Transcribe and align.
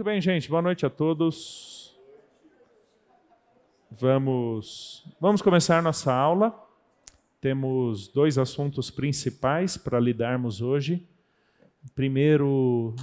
Muito 0.00 0.08
bem, 0.08 0.18
gente. 0.18 0.48
Boa 0.48 0.62
noite 0.62 0.86
a 0.86 0.88
todos. 0.88 1.94
Vamos, 3.90 5.04
vamos 5.20 5.42
começar 5.42 5.82
nossa 5.82 6.10
aula. 6.10 6.58
Temos 7.38 8.08
dois 8.08 8.38
assuntos 8.38 8.90
principais 8.90 9.76
para 9.76 10.00
lidarmos 10.00 10.62
hoje. 10.62 11.06
Primeiro, 11.94 12.94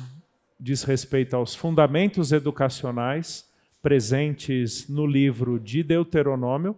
diz 0.60 0.82
respeito 0.82 1.36
aos 1.36 1.54
fundamentos 1.54 2.32
educacionais 2.32 3.48
presentes 3.80 4.90
no 4.90 5.06
livro 5.06 5.60
de 5.60 5.84
Deuteronômio. 5.84 6.76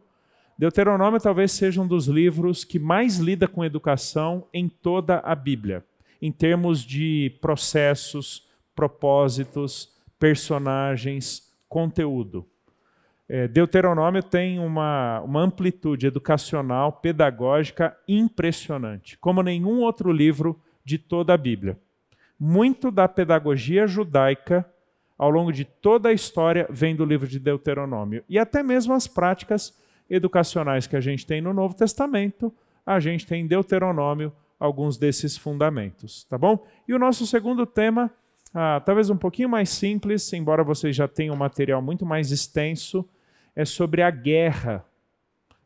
Deuteronômio 0.57 1.21
talvez 1.21 1.53
seja 1.53 1.81
um 1.81 1.87
dos 1.87 2.07
livros 2.07 2.65
que 2.65 2.77
mais 2.77 3.19
lida 3.19 3.47
com 3.47 3.63
educação 3.63 4.45
em 4.53 4.67
toda 4.67 5.19
a 5.19 5.33
Bíblia, 5.33 5.81
em 6.21 6.29
termos 6.29 6.81
de 6.81 7.37
processos, 7.39 8.45
propósitos, 8.75 9.97
personagens, 10.19 11.51
conteúdo. 11.67 12.45
É, 13.27 13.47
Deuteronômio 13.47 14.21
tem 14.21 14.59
uma, 14.59 15.21
uma 15.21 15.41
amplitude 15.41 16.07
educacional, 16.07 16.93
pedagógica 16.93 17.95
impressionante, 18.07 19.17
como 19.19 19.41
nenhum 19.41 19.81
outro 19.81 20.11
livro 20.11 20.59
de 20.83 20.97
toda 20.97 21.33
a 21.33 21.37
Bíblia. 21.37 21.79
Muito 22.39 22.89
da 22.89 23.07
pedagogia 23.07 23.87
judaica 23.87 24.65
ao 25.17 25.29
longo 25.29 25.51
de 25.51 25.65
toda 25.65 26.09
a 26.09 26.13
história 26.13 26.65
vem 26.69 26.95
do 26.95 27.05
livro 27.05 27.27
de 27.27 27.39
Deuteronômio. 27.39 28.23
E 28.27 28.39
até 28.39 28.63
mesmo 28.63 28.93
as 28.93 29.05
práticas 29.05 29.77
educacionais 30.09 30.87
que 30.87 30.95
a 30.95 31.01
gente 31.01 31.25
tem 31.25 31.41
no 31.41 31.53
Novo 31.53 31.75
Testamento, 31.75 32.53
a 32.85 32.99
gente 32.99 33.27
tem 33.27 33.43
em 33.43 33.47
Deuteronômio 33.47 34.33
alguns 34.59 34.97
desses 34.97 35.37
fundamentos, 35.37 36.23
tá 36.23 36.37
bom? 36.37 36.65
E 36.87 36.93
o 36.93 36.99
nosso 36.99 37.27
segundo 37.27 37.65
tema, 37.65 38.11
ah, 38.53 38.81
talvez 38.83 39.09
um 39.09 39.17
pouquinho 39.17 39.49
mais 39.49 39.69
simples, 39.69 40.31
embora 40.33 40.63
vocês 40.63 40.95
já 40.95 41.07
tenham 41.07 41.35
um 41.35 41.37
material 41.37 41.81
muito 41.81 42.05
mais 42.05 42.31
extenso, 42.31 43.07
é 43.55 43.63
sobre 43.63 44.01
a 44.01 44.09
guerra. 44.09 44.85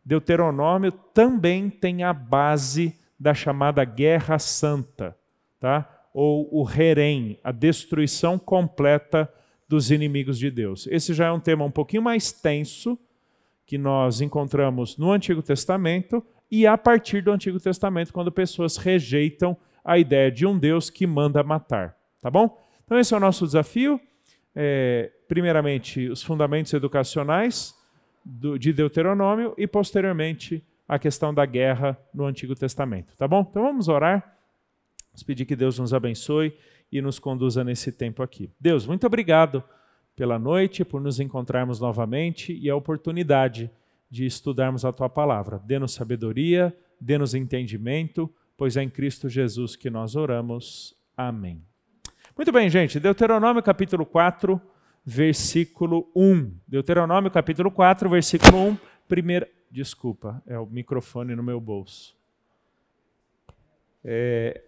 Deuteronômio 0.04 0.92
também 0.92 1.70
tem 1.70 2.04
a 2.04 2.12
base 2.12 3.00
da 3.18 3.34
chamada 3.34 3.86
Guerra 3.86 4.38
Santa, 4.38 5.16
tá? 5.60 5.90
Ou 6.14 6.50
o 6.52 6.70
Herem, 6.70 7.40
a 7.44 7.52
destruição 7.52 8.38
completa 8.38 9.32
dos 9.68 9.90
inimigos 9.90 10.38
de 10.38 10.52
Deus. 10.52 10.88
Esse 10.88 11.14
já 11.14 11.28
é 11.28 11.32
um 11.32 11.40
tema 11.40 11.64
um 11.64 11.72
pouquinho 11.72 12.04
mais 12.04 12.32
tenso, 12.32 13.00
que 13.66 13.78
nós 13.78 14.20
encontramos 14.20 14.98
no 14.98 15.12
Antigo 15.12 15.42
Testamento 15.42 16.24
e 16.52 16.68
a 16.68 16.78
partir 16.78 17.24
do 17.24 17.32
Antigo 17.32 17.60
Testamento, 17.60 18.14
quando 18.14 18.32
pessoas 18.32 18.78
rejeitam 18.78 19.58
a 19.84 19.98
ideia 19.98 20.30
de 20.30 20.46
um 20.46 20.60
Deus 20.60 20.90
que 20.90 21.08
manda 21.08 21.42
matar. 21.44 21.96
Tá 22.22 22.30
bom? 22.30 22.63
Então, 22.86 23.00
esse 23.00 23.14
é 23.14 23.18
o 23.18 23.20
nosso 23.20 23.46
desafio. 23.46 24.00
É, 24.56 25.12
primeiramente, 25.28 26.08
os 26.10 26.22
fundamentos 26.22 26.74
educacionais 26.74 27.74
do, 28.24 28.58
de 28.58 28.72
Deuteronômio 28.72 29.54
e, 29.58 29.66
posteriormente, 29.68 30.64
a 30.88 31.00
questão 31.00 31.34
da 31.34 31.46
guerra 31.46 31.98
no 32.14 32.26
Antigo 32.26 32.56
Testamento. 32.56 33.16
Tá 33.18 33.28
bom? 33.28 33.46
Então, 33.50 33.64
vamos 33.64 33.88
orar. 33.88 34.38
Vamos 35.12 35.24
pedir 35.24 35.46
que 35.46 35.56
Deus 35.56 35.80
nos 35.80 35.94
abençoe 35.94 36.56
e 36.92 37.02
nos 37.02 37.20
conduza 37.20 37.64
nesse 37.64 37.92
tempo 37.92 38.22
aqui. 38.22 38.52
Deus, 38.60 38.86
muito 38.86 39.06
obrigado 39.08 39.64
pela 40.16 40.38
noite, 40.38 40.86
por 40.86 41.02
nos 41.02 41.20
encontrarmos 41.20 41.80
novamente 41.80 42.54
e 42.54 42.70
a 42.70 42.76
oportunidade 42.76 43.70
de 44.10 44.26
estudarmos 44.26 44.86
a 44.86 44.92
tua 44.92 45.10
palavra. 45.10 45.60
Dê-nos 45.66 45.94
sabedoria, 45.94 46.76
dê-nos 47.02 47.34
entendimento, 47.34 48.32
pois 48.56 48.78
é 48.78 48.84
em 48.84 48.90
Cristo 48.90 49.28
Jesus 49.28 49.76
que 49.76 49.90
nós 49.90 50.16
oramos. 50.16 50.96
Amém. 51.18 51.73
Muito 52.36 52.52
bem, 52.52 52.68
gente. 52.68 53.00
Deuteronômio 53.00 53.62
capítulo 53.62 54.08
4, 54.08 54.60
versículo 55.06 56.10
1. 56.16 56.52
Deuteronômio 56.68 57.30
capítulo 57.30 57.70
4, 57.70 58.10
versículo 58.10 58.70
1. 58.70 58.78
Primeira. 59.08 59.48
Desculpa, 59.70 60.42
é 60.48 60.58
o 60.58 60.66
microfone 60.66 61.36
no 61.36 61.44
meu 61.44 61.60
bolso. 61.60 62.16
É, 64.04 64.64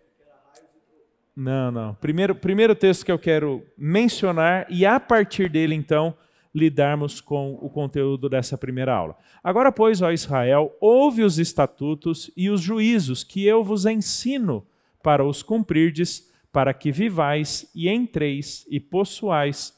não, 1.36 1.72
não. 1.72 1.96
Primeiro, 1.96 2.36
primeiro 2.36 2.76
texto 2.76 3.04
que 3.04 3.12
eu 3.12 3.18
quero 3.18 3.66
mencionar 3.76 4.68
e 4.70 4.86
a 4.86 5.00
partir 5.00 5.50
dele, 5.50 5.74
então, 5.74 6.16
lidarmos 6.54 7.20
com 7.20 7.58
o 7.60 7.70
conteúdo 7.70 8.30
dessa 8.30 8.58
primeira 8.58 8.94
aula. 8.94 9.18
Agora, 9.44 9.72
pois, 9.72 10.04
ó 10.04 10.12
Israel, 10.12 10.76
ouve 10.80 11.24
os 11.24 11.40
estatutos 11.40 12.30
e 12.38 12.48
os 12.48 12.62
juízos 12.62 13.24
que 13.24 13.44
eu 13.44 13.64
vos 13.64 13.88
ensino 13.88 14.66
para 15.04 15.26
os 15.26 15.42
cumprirdes, 15.44 16.32
para 16.56 16.74
que 16.74 16.90
vivais 16.90 17.70
e 17.76 17.90
entreis 17.90 18.66
e 18.70 18.80
possuais 18.80 19.74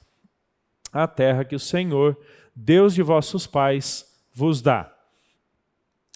a 0.94 1.08
terra 1.08 1.44
que 1.44 1.56
o 1.56 1.60
Senhor, 1.60 2.16
Deus 2.56 2.94
de 2.94 3.02
vossos 3.02 3.48
pais, 3.48 4.06
vos 4.32 4.62
dá. 4.62 4.96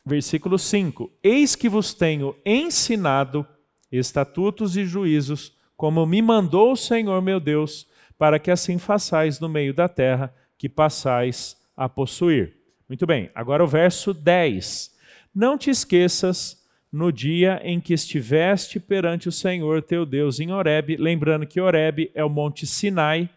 Versículo 0.05 0.59
5: 0.59 1.11
Eis 1.23 1.55
que 1.55 1.67
vos 1.67 1.95
tenho 1.95 2.35
ensinado 2.45 3.43
estatutos 3.91 4.77
e 4.77 4.85
juízos, 4.85 5.57
como 5.75 6.05
me 6.05 6.21
mandou 6.21 6.73
o 6.73 6.77
Senhor 6.77 7.23
meu 7.23 7.39
Deus, 7.39 7.87
para 8.15 8.37
que 8.37 8.51
assim 8.51 8.77
façais 8.77 9.39
no 9.39 9.49
meio 9.49 9.73
da 9.73 9.89
terra 9.89 10.31
que 10.59 10.69
passais 10.69 11.57
a 11.75 11.89
possuir. 11.89 12.55
Muito 12.87 13.07
bem, 13.07 13.31
agora 13.33 13.63
o 13.63 13.67
verso 13.67 14.13
10. 14.13 14.95
Não 15.33 15.57
te 15.57 15.71
esqueças 15.71 16.60
no 16.91 17.11
dia 17.11 17.61
em 17.63 17.79
que 17.79 17.93
estiveste 17.93 18.79
perante 18.79 19.29
o 19.29 19.31
Senhor 19.31 19.81
teu 19.81 20.05
Deus 20.05 20.39
em 20.39 20.51
Horebe, 20.51 20.97
lembrando 20.97 21.47
que 21.47 21.61
Horebe 21.61 22.11
é 22.13 22.23
o 22.23 22.29
monte 22.29 22.67
Sinai, 22.67 23.29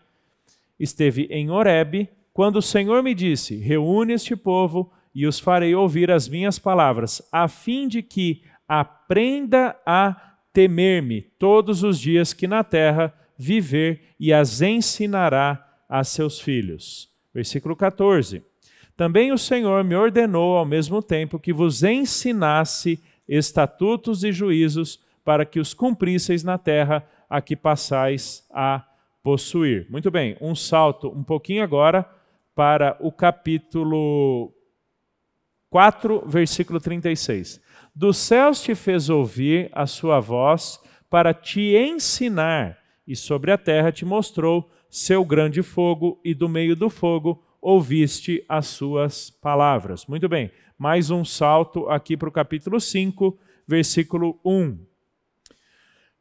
esteve 0.78 1.28
em 1.30 1.50
Horebe, 1.50 2.08
quando 2.32 2.56
o 2.56 2.62
Senhor 2.62 3.02
me 3.02 3.14
disse: 3.14 3.56
Reúne 3.56 4.14
este 4.14 4.34
povo 4.34 4.92
e 5.14 5.26
os 5.26 5.38
farei 5.38 5.74
ouvir 5.74 6.10
as 6.10 6.28
minhas 6.28 6.58
palavras, 6.58 7.22
a 7.30 7.46
fim 7.46 7.86
de 7.86 8.02
que 8.02 8.42
aprenda 8.66 9.76
a 9.86 10.34
temer-me 10.52 11.22
todos 11.38 11.84
os 11.84 11.98
dias 11.98 12.32
que 12.32 12.48
na 12.48 12.64
terra 12.64 13.14
viver 13.38 14.00
e 14.18 14.32
as 14.32 14.60
ensinará 14.60 15.64
a 15.88 16.02
seus 16.02 16.40
filhos. 16.40 17.08
Versículo 17.32 17.76
14. 17.76 18.42
Também 18.96 19.32
o 19.32 19.38
Senhor 19.38 19.82
me 19.82 19.96
ordenou 19.96 20.56
ao 20.56 20.64
mesmo 20.64 21.02
tempo 21.02 21.38
que 21.38 21.52
vos 21.52 21.82
ensinasse 21.82 23.00
estatutos 23.28 24.24
e 24.24 24.32
juízos 24.32 25.02
para 25.24 25.44
que 25.44 25.58
os 25.58 25.72
cumprisseis 25.72 26.42
na 26.42 26.58
terra 26.58 27.06
a 27.28 27.40
que 27.40 27.56
passais 27.56 28.46
a 28.50 28.84
possuir. 29.22 29.86
Muito 29.90 30.10
bem, 30.10 30.36
um 30.40 30.54
salto 30.54 31.08
um 31.08 31.24
pouquinho 31.24 31.62
agora 31.62 32.08
para 32.54 32.96
o 33.00 33.10
capítulo 33.10 34.52
4, 35.70 36.22
versículo 36.26 36.78
36. 36.78 37.60
Dos 37.94 38.18
céus 38.18 38.62
te 38.62 38.74
fez 38.74 39.08
ouvir 39.08 39.70
a 39.72 39.86
sua 39.86 40.20
voz 40.20 40.78
para 41.08 41.32
te 41.32 41.74
ensinar, 41.76 42.78
e 43.06 43.16
sobre 43.16 43.50
a 43.50 43.58
terra 43.58 43.90
te 43.90 44.04
mostrou 44.04 44.70
seu 44.90 45.24
grande 45.24 45.62
fogo, 45.62 46.20
e 46.24 46.34
do 46.34 46.48
meio 46.48 46.76
do 46.76 46.90
fogo 46.90 47.42
ouviste 47.60 48.44
as 48.48 48.66
suas 48.66 49.30
palavras. 49.30 50.06
Muito 50.06 50.28
bem, 50.28 50.50
mais 50.78 51.10
um 51.10 51.24
salto 51.24 51.88
aqui 51.88 52.16
para 52.16 52.28
o 52.28 52.32
capítulo 52.32 52.80
5, 52.80 53.38
versículo 53.66 54.38
1. 54.44 54.78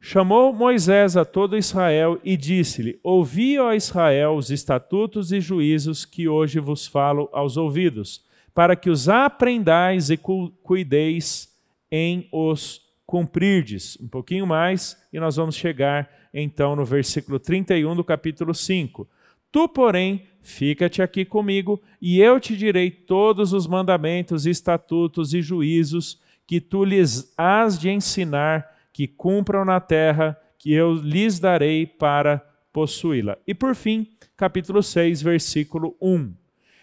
Chamou 0.00 0.52
Moisés 0.52 1.16
a 1.16 1.24
todo 1.24 1.56
Israel 1.56 2.20
e 2.22 2.36
disse-lhe: 2.36 3.00
Ouvi, 3.02 3.58
ó 3.58 3.72
Israel, 3.72 4.34
os 4.34 4.50
estatutos 4.50 5.32
e 5.32 5.40
juízos 5.40 6.04
que 6.04 6.28
hoje 6.28 6.60
vos 6.60 6.86
falo 6.86 7.28
aos 7.32 7.56
ouvidos, 7.56 8.24
para 8.54 8.76
que 8.76 8.90
os 8.90 9.08
aprendais 9.08 10.10
e 10.10 10.18
cuideis 10.18 11.56
em 11.90 12.28
os 12.30 12.82
cumprirdes. 13.06 13.98
Um 14.00 14.08
pouquinho 14.08 14.46
mais 14.46 14.96
e 15.12 15.18
nós 15.18 15.36
vamos 15.36 15.56
chegar 15.56 16.10
então 16.34 16.76
no 16.76 16.84
versículo 16.84 17.38
31 17.38 17.96
do 17.96 18.04
capítulo 18.04 18.52
5. 18.52 19.08
Tu, 19.50 19.68
porém, 19.68 20.26
fica-te 20.44 21.00
aqui 21.00 21.24
comigo, 21.24 21.82
e 22.00 22.20
eu 22.20 22.38
te 22.38 22.54
direi 22.54 22.90
todos 22.90 23.54
os 23.54 23.66
mandamentos, 23.66 24.44
estatutos 24.44 25.32
e 25.32 25.40
juízos 25.40 26.20
que 26.46 26.60
tu 26.60 26.84
lhes 26.84 27.32
has 27.36 27.78
de 27.80 27.88
ensinar, 27.88 28.70
que 28.92 29.08
cumpram 29.08 29.64
na 29.64 29.80
terra, 29.80 30.38
que 30.58 30.70
eu 30.72 30.92
lhes 30.92 31.40
darei 31.40 31.86
para 31.86 32.38
possuí-la. 32.72 33.38
E 33.46 33.54
por 33.54 33.74
fim, 33.74 34.06
capítulo 34.36 34.82
6, 34.82 35.22
versículo 35.22 35.96
1. 36.00 36.34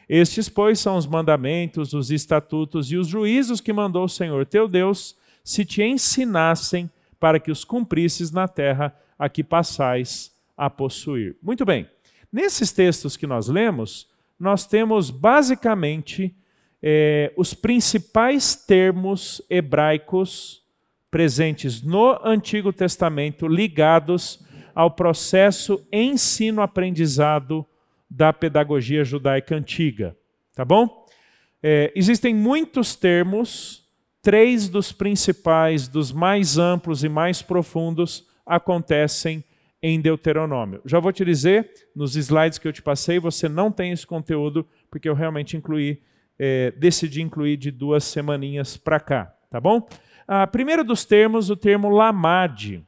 Estes, 0.10 0.50
pois, 0.50 0.80
são 0.80 0.98
os 0.98 1.06
mandamentos, 1.06 1.94
os 1.94 2.10
estatutos 2.10 2.92
e 2.92 2.98
os 2.98 3.08
juízos 3.08 3.62
que 3.62 3.72
mandou 3.72 4.06
o 4.06 4.10
Senhor 4.10 4.46
teu 4.46 4.68
Deus, 4.68 5.16
se 5.44 5.64
te 5.64 5.84
ensinassem 5.84 6.90
para 7.20 7.40
que 7.40 7.52
os 7.52 7.64
cumprisses 7.64 8.32
na 8.32 8.48
terra 8.48 8.96
a 9.18 9.30
que 9.30 9.44
passais 9.44 10.32
a 10.58 10.68
possuir. 10.68 11.38
Muito 11.42 11.64
bem. 11.64 11.88
Nesses 12.32 12.72
textos 12.72 13.18
que 13.18 13.28
nós 13.28 13.48
lemos, 13.48 14.08
nós 14.40 14.66
temos 14.66 15.10
basicamente 15.10 16.36
é, 16.82 17.32
os 17.36 17.54
principais 17.54 18.56
termos 18.56 19.42
hebraicos 19.50 20.64
presentes 21.12 21.82
no 21.82 22.18
Antigo 22.24 22.72
Testamento 22.72 23.48
ligados 23.48 24.40
ao 24.74 24.90
processo 24.90 25.86
ensino-aprendizado 25.92 27.66
da 28.10 28.32
pedagogia 28.32 29.04
judaica 29.04 29.56
antiga. 29.56 30.16
Tá 30.56 30.64
bom? 30.64 31.06
É, 31.62 31.92
existem 31.96 32.34
muitos 32.34 32.96
termos, 32.96 33.86
três 34.22 34.70
dos 34.70 34.92
principais, 34.92 35.88
dos 35.88 36.12
mais 36.12 36.58
amplos 36.58 37.04
e 37.04 37.10
mais 37.10 37.42
profundos, 37.42 38.28
acontecem 38.46 39.44
em 39.82 40.00
Deuteronômio. 40.00 40.82
Já 40.86 41.00
vou 41.00 41.12
te 41.12 41.26
dizer, 41.26 41.72
nos 41.96 42.16
slides 42.16 42.60
que 42.60 42.68
eu 42.68 42.74
te 42.74 42.82
passei, 42.82 43.20
você 43.20 43.50
não 43.50 43.72
tem 43.72 43.92
esse 43.92 44.06
conteúdo, 44.06 44.68
porque 44.90 45.10
eu 45.10 45.14
realmente 45.14 45.58
incluí, 45.58 46.02
é, 46.38 46.72
decidi 46.72 47.22
incluir 47.22 47.58
de 47.58 47.72
duas 47.72 48.04
semaninhas 48.04 48.78
para 48.78 49.00
cá, 49.00 49.34
tá 49.50 49.60
bom? 49.60 49.88
Ah, 50.28 50.46
primeiro 50.46 50.84
dos 50.84 51.04
termos, 51.04 51.50
o 51.50 51.56
termo 51.56 51.90
lamade. 51.90 52.84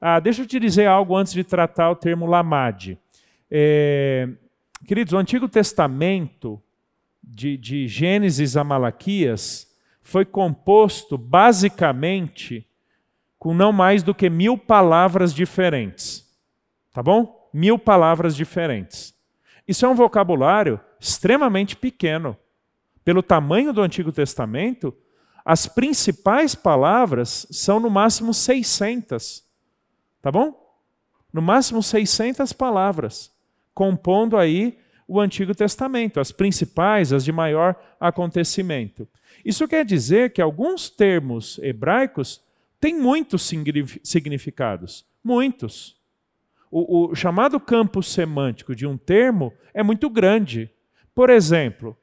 Ah, 0.00 0.18
deixa 0.18 0.42
eu 0.42 0.46
te 0.46 0.58
dizer 0.58 0.86
algo 0.86 1.16
antes 1.16 1.32
de 1.32 1.44
tratar 1.44 1.90
o 1.90 1.96
termo 1.96 2.26
lamade. 2.26 2.98
É, 3.48 4.28
queridos, 4.86 5.12
o 5.12 5.18
Antigo 5.18 5.48
Testamento, 5.48 6.60
de, 7.22 7.56
de 7.56 7.86
Gênesis 7.86 8.56
a 8.56 8.64
Malaquias, 8.64 9.72
foi 10.02 10.24
composto 10.24 11.16
basicamente 11.16 12.66
com 13.38 13.54
não 13.54 13.72
mais 13.72 14.02
do 14.02 14.14
que 14.14 14.28
mil 14.28 14.58
palavras 14.58 15.32
diferentes. 15.32 16.21
Tá 16.92 17.02
bom? 17.02 17.48
Mil 17.52 17.78
palavras 17.78 18.36
diferentes. 18.36 19.14
Isso 19.66 19.86
é 19.86 19.88
um 19.88 19.94
vocabulário 19.94 20.80
extremamente 21.00 21.76
pequeno. 21.76 22.36
Pelo 23.04 23.22
tamanho 23.22 23.72
do 23.72 23.80
Antigo 23.80 24.12
Testamento, 24.12 24.94
as 25.44 25.66
principais 25.66 26.54
palavras 26.54 27.46
são 27.50 27.80
no 27.80 27.90
máximo 27.90 28.34
600. 28.34 29.44
Tá 30.20 30.30
bom? 30.30 30.60
No 31.32 31.40
máximo 31.40 31.82
600 31.82 32.52
palavras, 32.52 33.32
compondo 33.74 34.36
aí 34.36 34.78
o 35.08 35.18
Antigo 35.18 35.54
Testamento, 35.54 36.20
as 36.20 36.30
principais, 36.30 37.12
as 37.12 37.24
de 37.24 37.32
maior 37.32 37.74
acontecimento. 37.98 39.08
Isso 39.44 39.66
quer 39.66 39.84
dizer 39.84 40.32
que 40.32 40.42
alguns 40.42 40.90
termos 40.90 41.58
hebraicos 41.58 42.40
têm 42.78 42.98
muitos 43.00 43.50
significados. 44.02 45.06
Muitos 45.24 46.01
o, 46.72 47.10
o 47.10 47.14
chamado 47.14 47.60
campo 47.60 48.02
semântico 48.02 48.74
de 48.74 48.86
um 48.86 48.96
termo 48.96 49.52
é 49.74 49.82
muito 49.82 50.08
grande. 50.08 50.70
Por 51.14 51.28
exemplo, 51.28 51.94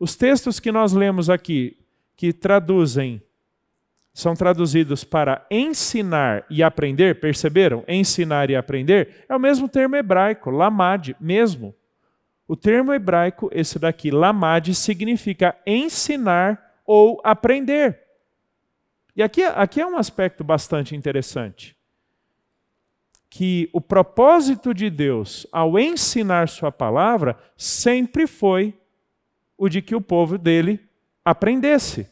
os 0.00 0.16
textos 0.16 0.58
que 0.58 0.72
nós 0.72 0.94
lemos 0.94 1.28
aqui, 1.28 1.76
que 2.16 2.32
traduzem, 2.32 3.22
são 4.14 4.34
traduzidos 4.34 5.04
para 5.04 5.44
ensinar 5.50 6.46
e 6.48 6.62
aprender, 6.62 7.20
perceberam? 7.20 7.84
Ensinar 7.86 8.48
e 8.48 8.56
aprender 8.56 9.26
é 9.28 9.36
o 9.36 9.40
mesmo 9.40 9.68
termo 9.68 9.94
hebraico, 9.94 10.50
lamad, 10.50 11.14
mesmo. 11.20 11.74
O 12.48 12.56
termo 12.56 12.94
hebraico, 12.94 13.50
esse 13.52 13.78
daqui, 13.78 14.10
lamad, 14.10 14.72
significa 14.74 15.54
ensinar 15.66 16.80
ou 16.86 17.20
aprender. 17.22 18.00
E 19.14 19.22
aqui, 19.22 19.42
aqui 19.42 19.80
é 19.80 19.86
um 19.86 19.98
aspecto 19.98 20.42
bastante 20.42 20.96
interessante 20.96 21.76
que 23.36 23.68
o 23.72 23.80
propósito 23.80 24.72
de 24.72 24.88
Deus 24.88 25.44
ao 25.50 25.76
ensinar 25.76 26.48
Sua 26.48 26.70
palavra 26.70 27.36
sempre 27.56 28.28
foi 28.28 28.72
o 29.58 29.68
de 29.68 29.82
que 29.82 29.96
o 29.96 30.00
povo 30.00 30.38
dele 30.38 30.78
aprendesse. 31.24 32.08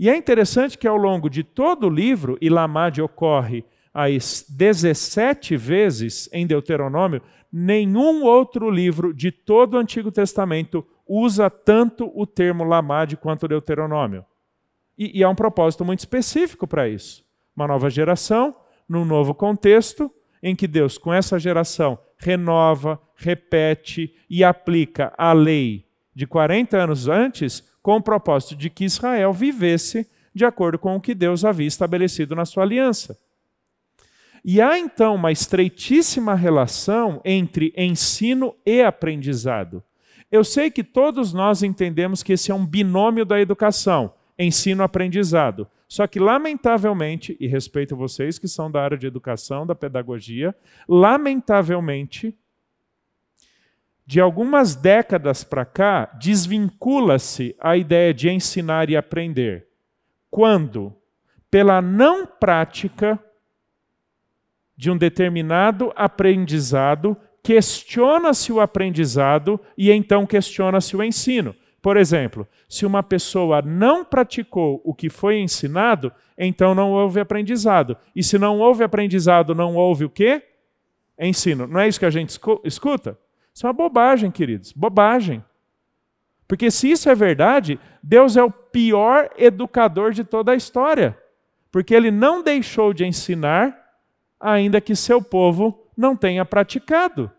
E 0.00 0.10
é 0.10 0.16
interessante 0.16 0.76
que 0.76 0.88
ao 0.88 0.96
longo 0.96 1.30
de 1.30 1.44
todo 1.44 1.86
o 1.86 1.90
livro, 1.90 2.36
e 2.40 2.50
Lamade 2.50 3.00
ocorre 3.00 3.64
as 3.94 4.44
17 4.48 5.56
vezes 5.56 6.28
em 6.32 6.44
Deuteronômio, 6.44 7.22
nenhum 7.52 8.24
outro 8.24 8.68
livro 8.68 9.14
de 9.14 9.30
todo 9.30 9.74
o 9.74 9.78
Antigo 9.78 10.10
Testamento 10.10 10.84
usa 11.06 11.48
tanto 11.48 12.10
o 12.16 12.26
termo 12.26 12.64
Lamade 12.64 13.16
quanto 13.16 13.46
Deuteronômio. 13.46 14.26
E, 14.98 15.20
e 15.20 15.22
há 15.22 15.28
um 15.28 15.36
propósito 15.36 15.84
muito 15.84 16.00
específico 16.00 16.66
para 16.66 16.88
isso. 16.88 17.24
Uma 17.54 17.68
nova 17.68 17.88
geração 17.88 18.56
num 18.88 19.04
novo 19.04 19.34
contexto 19.34 20.10
em 20.42 20.56
que 20.56 20.66
Deus, 20.66 20.96
com 20.96 21.12
essa 21.12 21.38
geração, 21.38 21.98
renova, 22.16 23.00
repete 23.14 24.14
e 24.28 24.42
aplica 24.42 25.12
a 25.16 25.32
lei 25.32 25.84
de 26.14 26.26
40 26.26 26.76
anos 26.76 27.08
antes, 27.08 27.62
com 27.82 27.96
o 27.96 28.02
propósito 28.02 28.56
de 28.56 28.68
que 28.68 28.84
Israel 28.84 29.32
vivesse 29.32 30.08
de 30.34 30.44
acordo 30.44 30.78
com 30.78 30.96
o 30.96 31.00
que 31.00 31.14
Deus 31.14 31.44
havia 31.44 31.66
estabelecido 31.66 32.34
na 32.34 32.44
sua 32.44 32.62
aliança. 32.62 33.18
E 34.44 34.60
há 34.60 34.78
então 34.78 35.14
uma 35.14 35.32
estreitíssima 35.32 36.34
relação 36.34 37.20
entre 37.24 37.72
ensino 37.76 38.54
e 38.64 38.82
aprendizado. 38.82 39.82
Eu 40.30 40.44
sei 40.44 40.70
que 40.70 40.84
todos 40.84 41.32
nós 41.32 41.62
entendemos 41.62 42.22
que 42.22 42.34
esse 42.34 42.50
é 42.50 42.54
um 42.54 42.66
binômio 42.66 43.24
da 43.24 43.40
educação, 43.40 44.12
ensino-aprendizado. 44.38 45.66
Só 45.88 46.06
que, 46.06 46.20
lamentavelmente, 46.20 47.34
e 47.40 47.46
respeito 47.46 47.96
vocês 47.96 48.38
que 48.38 48.46
são 48.46 48.70
da 48.70 48.82
área 48.82 48.98
de 48.98 49.06
educação, 49.06 49.66
da 49.66 49.74
pedagogia, 49.74 50.54
lamentavelmente, 50.86 52.36
de 54.06 54.20
algumas 54.20 54.76
décadas 54.76 55.42
para 55.42 55.64
cá, 55.64 56.06
desvincula-se 56.18 57.56
a 57.58 57.76
ideia 57.76 58.12
de 58.12 58.28
ensinar 58.28 58.90
e 58.90 58.96
aprender. 58.96 59.66
Quando? 60.30 60.94
Pela 61.50 61.80
não 61.80 62.26
prática 62.26 63.18
de 64.76 64.90
um 64.90 64.96
determinado 64.96 65.90
aprendizado, 65.96 67.16
questiona-se 67.42 68.52
o 68.52 68.60
aprendizado 68.60 69.58
e 69.76 69.90
então 69.90 70.26
questiona-se 70.26 70.94
o 70.94 71.02
ensino. 71.02 71.56
Por 71.80 71.96
exemplo, 71.96 72.46
se 72.68 72.84
uma 72.84 73.02
pessoa 73.02 73.62
não 73.62 74.04
praticou 74.04 74.80
o 74.84 74.92
que 74.92 75.08
foi 75.08 75.38
ensinado, 75.38 76.12
então 76.36 76.74
não 76.74 76.90
houve 76.90 77.20
aprendizado. 77.20 77.96
E 78.14 78.22
se 78.22 78.38
não 78.38 78.58
houve 78.58 78.82
aprendizado, 78.82 79.54
não 79.54 79.76
houve 79.76 80.04
o 80.04 80.10
quê? 80.10 80.42
Ensino. 81.18 81.66
Não 81.66 81.80
é 81.80 81.88
isso 81.88 81.98
que 81.98 82.06
a 82.06 82.10
gente 82.10 82.38
escuta? 82.64 83.18
Isso 83.54 83.66
é 83.66 83.68
uma 83.68 83.72
bobagem, 83.72 84.30
queridos. 84.30 84.72
Bobagem. 84.72 85.44
Porque 86.46 86.70
se 86.70 86.90
isso 86.90 87.08
é 87.10 87.14
verdade, 87.14 87.78
Deus 88.02 88.36
é 88.36 88.42
o 88.42 88.50
pior 88.50 89.30
educador 89.36 90.12
de 90.12 90.24
toda 90.24 90.52
a 90.52 90.56
história. 90.56 91.16
Porque 91.70 91.94
ele 91.94 92.10
não 92.10 92.42
deixou 92.42 92.92
de 92.92 93.04
ensinar, 93.04 93.76
ainda 94.40 94.80
que 94.80 94.96
seu 94.96 95.20
povo 95.20 95.86
não 95.96 96.16
tenha 96.16 96.44
praticado. 96.44 97.30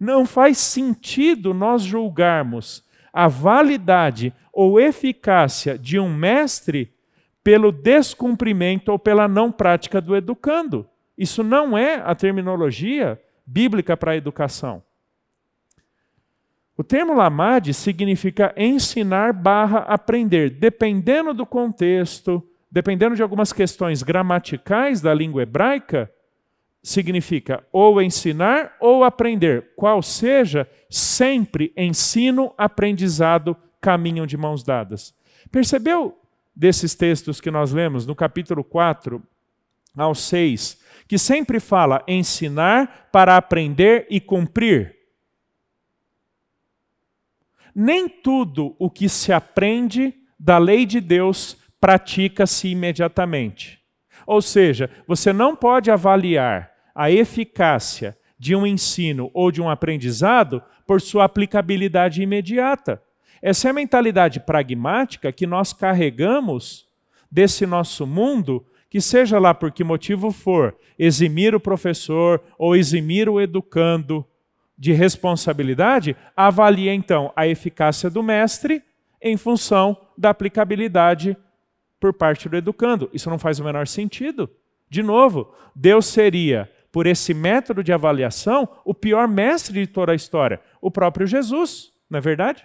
Não 0.00 0.26
faz 0.26 0.58
sentido 0.58 1.54
nós 1.54 1.82
julgarmos 1.82 2.84
a 3.12 3.28
validade 3.28 4.32
ou 4.52 4.80
eficácia 4.80 5.78
de 5.78 5.98
um 5.98 6.12
mestre 6.12 6.92
pelo 7.44 7.72
descumprimento 7.72 8.92
ou 8.92 8.98
pela 8.98 9.26
não 9.26 9.50
prática 9.50 10.00
do 10.00 10.16
educando. 10.16 10.88
Isso 11.16 11.42
não 11.42 11.76
é 11.76 11.96
a 11.96 12.14
terminologia 12.14 13.20
bíblica 13.46 13.96
para 13.96 14.12
a 14.12 14.16
educação. 14.16 14.82
O 16.76 16.82
termo 16.82 17.14
lamade 17.14 17.74
significa 17.74 18.54
ensinar 18.56 19.32
barra 19.32 19.80
aprender, 19.80 20.50
dependendo 20.50 21.34
do 21.34 21.44
contexto, 21.44 22.42
dependendo 22.70 23.14
de 23.14 23.22
algumas 23.22 23.52
questões 23.52 24.02
gramaticais 24.02 25.00
da 25.00 25.12
língua 25.12 25.42
hebraica, 25.42 26.10
significa 26.82 27.64
ou 27.72 28.02
ensinar 28.02 28.76
ou 28.80 29.04
aprender, 29.04 29.72
qual 29.76 30.02
seja, 30.02 30.68
sempre 30.90 31.72
ensino, 31.76 32.52
aprendizado 32.58 33.56
caminham 33.80 34.26
de 34.26 34.36
mãos 34.36 34.62
dadas. 34.62 35.14
Percebeu 35.50 36.18
desses 36.54 36.94
textos 36.94 37.40
que 37.40 37.50
nós 37.50 37.72
lemos 37.72 38.06
no 38.06 38.14
capítulo 38.14 38.64
4 38.64 39.22
ao 39.96 40.14
6, 40.14 40.80
que 41.06 41.18
sempre 41.18 41.60
fala 41.60 42.02
ensinar 42.08 43.08
para 43.12 43.36
aprender 43.36 44.06
e 44.10 44.20
cumprir? 44.20 44.96
Nem 47.74 48.08
tudo 48.08 48.74
o 48.78 48.90
que 48.90 49.08
se 49.08 49.32
aprende 49.32 50.14
da 50.38 50.58
lei 50.58 50.84
de 50.84 51.00
Deus 51.00 51.56
pratica-se 51.80 52.68
imediatamente. 52.68 53.82
Ou 54.26 54.42
seja, 54.42 54.90
você 55.06 55.32
não 55.32 55.56
pode 55.56 55.90
avaliar 55.90 56.71
a 56.94 57.10
eficácia 57.10 58.16
de 58.38 58.54
um 58.56 58.66
ensino 58.66 59.30
ou 59.32 59.50
de 59.50 59.62
um 59.62 59.70
aprendizado 59.70 60.62
por 60.86 61.00
sua 61.00 61.24
aplicabilidade 61.24 62.22
imediata. 62.22 63.00
Essa 63.40 63.68
é 63.68 63.70
a 63.70 63.74
mentalidade 63.74 64.40
pragmática 64.40 65.32
que 65.32 65.46
nós 65.46 65.72
carregamos 65.72 66.86
desse 67.30 67.66
nosso 67.66 68.06
mundo, 68.06 68.64
que 68.90 69.00
seja 69.00 69.38
lá 69.38 69.54
por 69.54 69.72
que 69.72 69.82
motivo 69.82 70.30
for, 70.30 70.76
eximir 70.98 71.54
o 71.54 71.60
professor 71.60 72.42
ou 72.58 72.76
eximir 72.76 73.28
o 73.28 73.40
educando 73.40 74.24
de 74.76 74.92
responsabilidade, 74.92 76.16
avalia 76.36 76.92
então 76.92 77.32
a 77.34 77.46
eficácia 77.46 78.10
do 78.10 78.22
mestre 78.22 78.82
em 79.20 79.36
função 79.36 79.96
da 80.18 80.30
aplicabilidade 80.30 81.36
por 82.00 82.12
parte 82.12 82.48
do 82.48 82.56
educando. 82.56 83.08
Isso 83.12 83.30
não 83.30 83.38
faz 83.38 83.60
o 83.60 83.64
menor 83.64 83.86
sentido 83.86 84.50
De 84.92 85.02
novo, 85.02 85.54
Deus 85.74 86.04
seria, 86.04 86.70
por 86.92 87.06
esse 87.06 87.32
método 87.32 87.82
de 87.82 87.92
avaliação, 87.92 88.68
o 88.84 88.92
pior 88.92 89.26
mestre 89.26 89.80
de 89.80 89.86
toda 89.86 90.12
a 90.12 90.14
história, 90.14 90.60
o 90.80 90.90
próprio 90.90 91.26
Jesus, 91.26 91.90
não 92.08 92.18
é 92.18 92.20
verdade? 92.20 92.64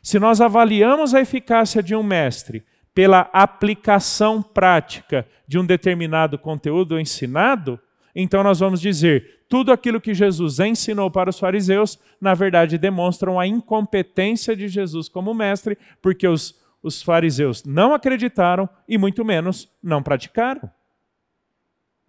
Se 0.00 0.20
nós 0.20 0.40
avaliamos 0.40 1.12
a 1.12 1.20
eficácia 1.20 1.82
de 1.82 1.94
um 1.94 2.02
mestre 2.02 2.64
pela 2.94 3.28
aplicação 3.32 4.40
prática 4.40 5.26
de 5.48 5.58
um 5.58 5.66
determinado 5.66 6.38
conteúdo 6.38 6.98
ensinado, 6.98 7.78
então 8.14 8.44
nós 8.44 8.60
vamos 8.60 8.80
dizer: 8.80 9.44
tudo 9.48 9.72
aquilo 9.72 10.00
que 10.00 10.14
Jesus 10.14 10.60
ensinou 10.60 11.10
para 11.10 11.28
os 11.28 11.38
fariseus, 11.38 11.98
na 12.20 12.34
verdade, 12.34 12.78
demonstram 12.78 13.38
a 13.38 13.46
incompetência 13.46 14.56
de 14.56 14.68
Jesus 14.68 15.08
como 15.08 15.34
mestre, 15.34 15.76
porque 16.00 16.26
os, 16.26 16.54
os 16.80 17.02
fariseus 17.02 17.64
não 17.64 17.92
acreditaram 17.92 18.68
e, 18.88 18.96
muito 18.96 19.24
menos, 19.24 19.68
não 19.82 20.02
praticaram. 20.02 20.70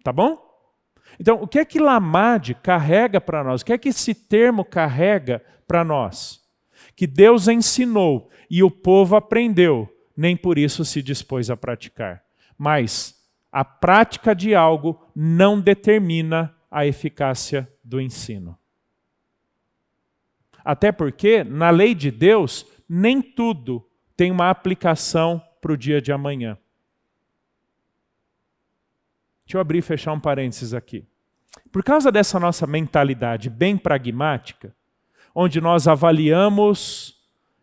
Tá 0.02 0.12
bom? 0.12 0.47
Então, 1.18 1.42
o 1.42 1.46
que 1.46 1.58
é 1.58 1.64
que 1.64 1.80
Lamade 1.80 2.54
carrega 2.54 3.20
para 3.20 3.42
nós? 3.42 3.60
O 3.60 3.64
que 3.64 3.72
é 3.72 3.78
que 3.78 3.88
esse 3.88 4.14
termo 4.14 4.64
carrega 4.64 5.42
para 5.66 5.84
nós? 5.84 6.40
Que 6.94 7.06
Deus 7.06 7.48
ensinou 7.48 8.30
e 8.50 8.62
o 8.62 8.70
povo 8.70 9.16
aprendeu, 9.16 9.88
nem 10.16 10.36
por 10.36 10.58
isso 10.58 10.84
se 10.84 11.02
dispôs 11.02 11.50
a 11.50 11.56
praticar. 11.56 12.22
Mas 12.56 13.14
a 13.50 13.64
prática 13.64 14.34
de 14.34 14.54
algo 14.54 15.00
não 15.14 15.60
determina 15.60 16.54
a 16.70 16.86
eficácia 16.86 17.68
do 17.82 18.00
ensino. 18.00 18.56
Até 20.64 20.92
porque, 20.92 21.42
na 21.44 21.70
lei 21.70 21.94
de 21.94 22.10
Deus, 22.10 22.66
nem 22.88 23.22
tudo 23.22 23.84
tem 24.16 24.30
uma 24.30 24.50
aplicação 24.50 25.42
para 25.60 25.72
o 25.72 25.76
dia 25.76 26.00
de 26.00 26.12
amanhã. 26.12 26.58
Deixa 29.48 29.56
eu 29.56 29.62
abrir 29.62 29.78
e 29.78 29.82
fechar 29.82 30.12
um 30.12 30.20
parênteses 30.20 30.74
aqui. 30.74 31.06
Por 31.72 31.82
causa 31.82 32.12
dessa 32.12 32.38
nossa 32.38 32.66
mentalidade 32.66 33.48
bem 33.48 33.78
pragmática, 33.78 34.74
onde 35.34 35.58
nós 35.58 35.88
avaliamos 35.88 37.16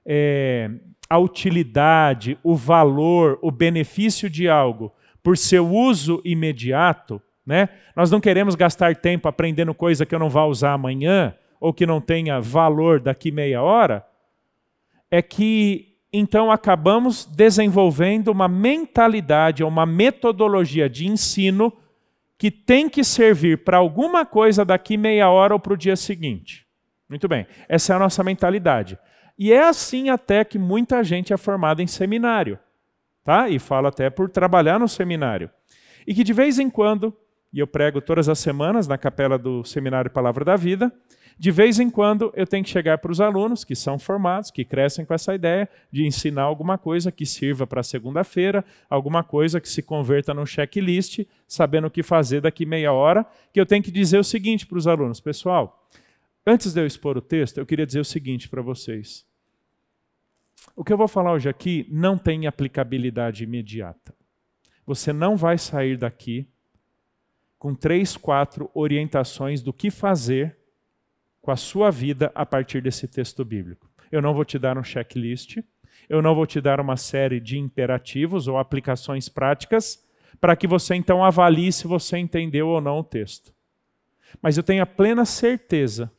é, 0.04 0.72
a 1.08 1.20
utilidade, 1.20 2.40
o 2.42 2.56
valor, 2.56 3.38
o 3.40 3.52
benefício 3.52 4.28
de 4.32 4.50
algo 4.50 4.92
por 5.22 5.38
seu 5.38 5.70
uso 5.70 6.20
imediato, 6.26 7.22
né? 7.46 7.70
Nós 7.96 8.10
não 8.10 8.20
queremos 8.20 8.56
gastar 8.56 8.96
tempo 8.96 9.28
aprendendo 9.28 9.72
coisa 9.72 10.08
que 10.08 10.16
eu 10.16 10.20
não 10.20 10.28
vá 10.28 10.44
usar 10.44 10.74
amanhã 10.74 11.36
ou 11.60 11.72
que 11.72 11.86
não 11.86 12.02
tenha 12.02 12.42
valor 12.42 13.00
daqui 13.00 13.30
meia 13.30 13.62
hora. 13.62 14.04
É 15.12 15.22
que 15.22 15.95
então 16.18 16.52
acabamos 16.52 17.26
desenvolvendo 17.26 18.30
uma 18.30 18.48
mentalidade, 18.48 19.64
uma 19.64 19.86
metodologia 19.86 20.90
de 20.90 21.08
ensino 21.08 21.74
que 22.38 22.52
tem 22.52 22.90
que 22.90 23.04
servir 23.04 23.64
para 23.64 23.78
alguma 23.78 24.26
coisa 24.26 24.64
daqui 24.64 24.98
meia 24.98 25.30
hora 25.30 25.54
ou 25.54 25.60
para 25.60 25.74
o 25.74 25.78
dia 25.78 25.96
seguinte. 25.96 26.66
Muito 27.10 27.28
bem, 27.28 27.46
essa 27.68 27.94
é 27.94 27.96
a 27.96 28.00
nossa 28.00 28.24
mentalidade. 28.24 28.98
E 29.38 29.52
é 29.52 29.68
assim 29.68 30.10
até 30.10 30.44
que 30.44 30.58
muita 30.58 31.04
gente 31.04 31.34
é 31.34 31.38
formada 31.38 31.82
em 31.82 31.88
seminário, 31.88 32.58
tá? 33.24 33.50
E 33.50 33.60
fala 33.60 33.90
até 33.90 34.10
por 34.10 34.30
trabalhar 34.30 34.80
no 34.80 34.88
seminário. 34.88 35.50
E 36.08 36.14
que 36.14 36.24
de 36.24 36.34
vez 36.34 36.60
em 36.60 36.70
quando, 36.70 37.16
e 37.52 37.60
eu 37.60 37.68
prego 37.68 38.02
todas 38.02 38.30
as 38.30 38.40
semanas 38.40 38.88
na 38.88 38.98
capela 38.98 39.38
do 39.38 39.64
Seminário 39.64 40.12
Palavra 40.12 40.46
da 40.46 40.56
Vida, 40.56 40.92
de 41.38 41.52
vez 41.52 41.80
em 41.80 41.90
quando 41.90 42.32
eu 42.34 42.48
tenho 42.48 42.64
que 42.64 42.70
chegar 42.70 42.98
para 42.98 43.12
os 43.12 43.20
alunos 43.20 43.66
que 43.66 43.76
são 43.76 44.00
formados, 44.00 44.52
que 44.52 44.64
crescem 44.64 45.04
com 45.04 45.14
essa 45.14 45.36
ideia 45.36 45.70
de 45.92 46.06
ensinar 46.06 46.44
alguma 46.44 46.78
coisa 46.78 47.12
que 47.12 47.26
sirva 47.26 47.68
para 47.68 47.84
segunda-feira, 47.84 48.64
alguma 48.90 49.24
coisa 49.24 49.60
que 49.60 49.68
se 49.68 49.82
converta 49.82 50.34
num 50.34 50.46
checklist, 50.46 51.26
sabendo 51.46 51.88
o 51.88 51.92
que 51.92 52.02
fazer 52.02 52.42
daqui 52.42 52.66
meia 52.66 52.94
hora, 52.94 53.26
que 53.52 53.60
eu 53.60 53.66
tenho 53.66 53.84
que 53.84 53.92
dizer 53.92 54.18
o 54.18 54.24
seguinte 54.24 54.66
para 54.66 54.78
os 54.78 54.88
alunos, 54.88 55.20
pessoal, 55.20 55.86
antes 56.48 56.74
de 56.74 56.80
eu 56.80 56.86
expor 56.86 57.18
o 57.18 57.22
texto, 57.22 57.58
eu 57.58 57.66
queria 57.66 57.86
dizer 57.86 58.00
o 58.00 58.06
seguinte 58.06 58.48
para 58.48 58.62
vocês. 58.62 59.26
O 60.74 60.84
que 60.84 60.94
eu 60.94 60.98
vou 60.98 61.08
falar 61.08 61.34
hoje 61.34 61.50
aqui 61.50 61.86
não 61.92 62.18
tem 62.18 62.48
aplicabilidade 62.48 63.44
imediata. 63.44 64.16
Você 64.86 65.12
não 65.12 65.36
vai 65.36 65.58
sair 65.58 65.98
daqui 65.98 66.48
com 67.58 67.76
três, 67.76 68.16
quatro 68.16 68.70
orientações 68.74 69.62
do 69.62 69.74
que 69.74 69.90
fazer 69.92 70.58
com 71.46 71.52
a 71.52 71.56
sua 71.56 71.92
vida 71.92 72.32
a 72.34 72.44
partir 72.44 72.82
desse 72.82 73.08
texto 73.08 73.46
bíblico. 73.46 73.88
Eu 74.12 74.20
não 74.20 74.34
vou 74.34 74.44
te 74.44 74.58
dar 74.58 74.80
um 74.80 74.84
checklist, 74.84 75.60
eu 76.10 76.20
não 76.20 76.34
vou 76.34 76.48
te 76.48 76.60
dar 76.60 76.80
uma 76.80 76.98
série 76.98 77.40
de 77.40 77.60
imperativos 77.60 78.48
ou 78.48 78.58
aplicações 78.58 79.30
práticas 79.30 80.04
para 80.42 80.56
que 80.56 80.66
você 80.66 80.96
então 80.96 81.24
avalie 81.24 81.72
se 81.72 81.86
você 81.86 82.18
entendeu 82.18 82.70
ou 82.70 82.82
não 82.82 82.98
o 82.98 83.04
texto. 83.04 83.54
Mas 84.42 84.58
eu 84.58 84.64
tenho 84.64 84.82
a 84.82 84.88
plena 84.88 85.24
certeza 85.24 86.12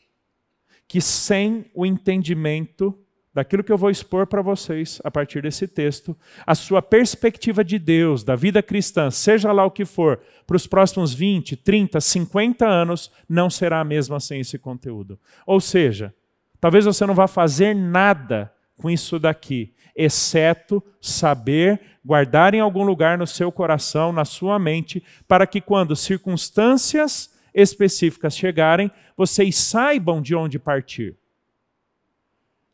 que 0.87 1.01
sem 1.01 1.69
o 1.75 1.85
entendimento 1.85 2.97
daquilo 3.37 3.63
que 3.63 3.71
eu 3.71 3.77
vou 3.77 3.91
expor 3.91 4.27
para 4.27 4.41
vocês 4.41 4.99
a 5.05 5.11
partir 5.11 5.43
desse 5.43 5.69
texto, 5.69 6.17
a 6.47 6.55
sua 6.55 6.81
perspectiva 6.81 7.63
de 7.63 7.79
Deus, 7.79 8.25
da 8.25 8.35
vida 8.35 8.63
cristã, 8.63 9.11
seja 9.11 9.53
lá 9.53 9.63
o 9.63 9.71
que 9.71 9.85
for, 9.85 10.21
para 10.47 10.57
os 10.57 10.67
próximos 10.67 11.13
20, 11.13 11.55
30, 11.55 12.01
50 12.01 12.67
anos, 12.67 13.13
não 13.29 13.51
será 13.51 13.81
a 13.81 13.85
mesma 13.85 14.19
sem 14.21 14.41
esse 14.41 14.59
conteúdo. 14.59 15.19
Ou 15.47 15.61
seja, 15.61 16.15
talvez 16.59 16.87
você 16.87 17.05
não 17.05 17.15
vá 17.15 17.27
fazer 17.27 17.75
nada 17.75 18.51
com 18.79 18.89
isso 18.89 19.19
daqui, 19.19 19.75
exceto 19.95 20.83
saber 20.99 21.79
guardar 22.03 22.55
em 22.55 22.61
algum 22.61 22.85
lugar 22.85 23.19
no 23.19 23.27
seu 23.27 23.53
coração, 23.53 24.15
na 24.15 24.25
sua 24.25 24.59
mente, 24.59 25.05
para 25.29 25.47
que 25.47 25.61
quando 25.61 25.95
circunstâncias 25.95 27.35
específicas 27.53 28.35
chegarem, 28.35 28.91
vocês 29.15 29.57
saibam 29.57 30.23
de 30.23 30.35
onde 30.35 30.59
partir. 30.59 31.19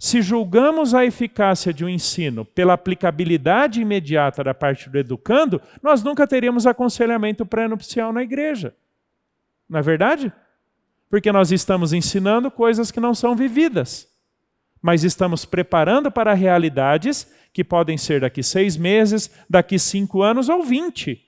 Se 0.04 0.20
julgamos 0.20 0.94
a 0.94 1.06
eficácia 1.06 1.72
de 1.72 1.84
um 1.84 1.88
ensino 1.88 2.44
pela 2.44 2.72
aplicabilidade 2.72 3.80
imediata 3.80 4.42
da 4.42 4.52
parte 4.52 4.90
do 4.90 4.98
educando, 4.98 5.62
nós 5.80 6.02
nunca 6.02 6.26
teríamos 6.26 6.66
aconselhamento 6.66 7.46
pré-nupcial 7.46 8.12
na 8.12 8.20
igreja. 8.20 8.74
Não 9.68 9.78
é 9.78 9.82
verdade? 9.82 10.32
Porque 11.08 11.30
nós 11.30 11.52
estamos 11.52 11.92
ensinando 11.92 12.50
coisas 12.50 12.90
que 12.90 12.98
não 12.98 13.14
são 13.14 13.36
vividas, 13.36 14.08
mas 14.82 15.04
estamos 15.04 15.44
preparando 15.44 16.10
para 16.10 16.34
realidades 16.34 17.32
que 17.52 17.62
podem 17.62 17.96
ser 17.96 18.22
daqui 18.22 18.42
seis 18.42 18.76
meses, 18.76 19.30
daqui 19.48 19.78
cinco 19.78 20.20
anos 20.20 20.48
ou 20.48 20.64
vinte. 20.64 21.24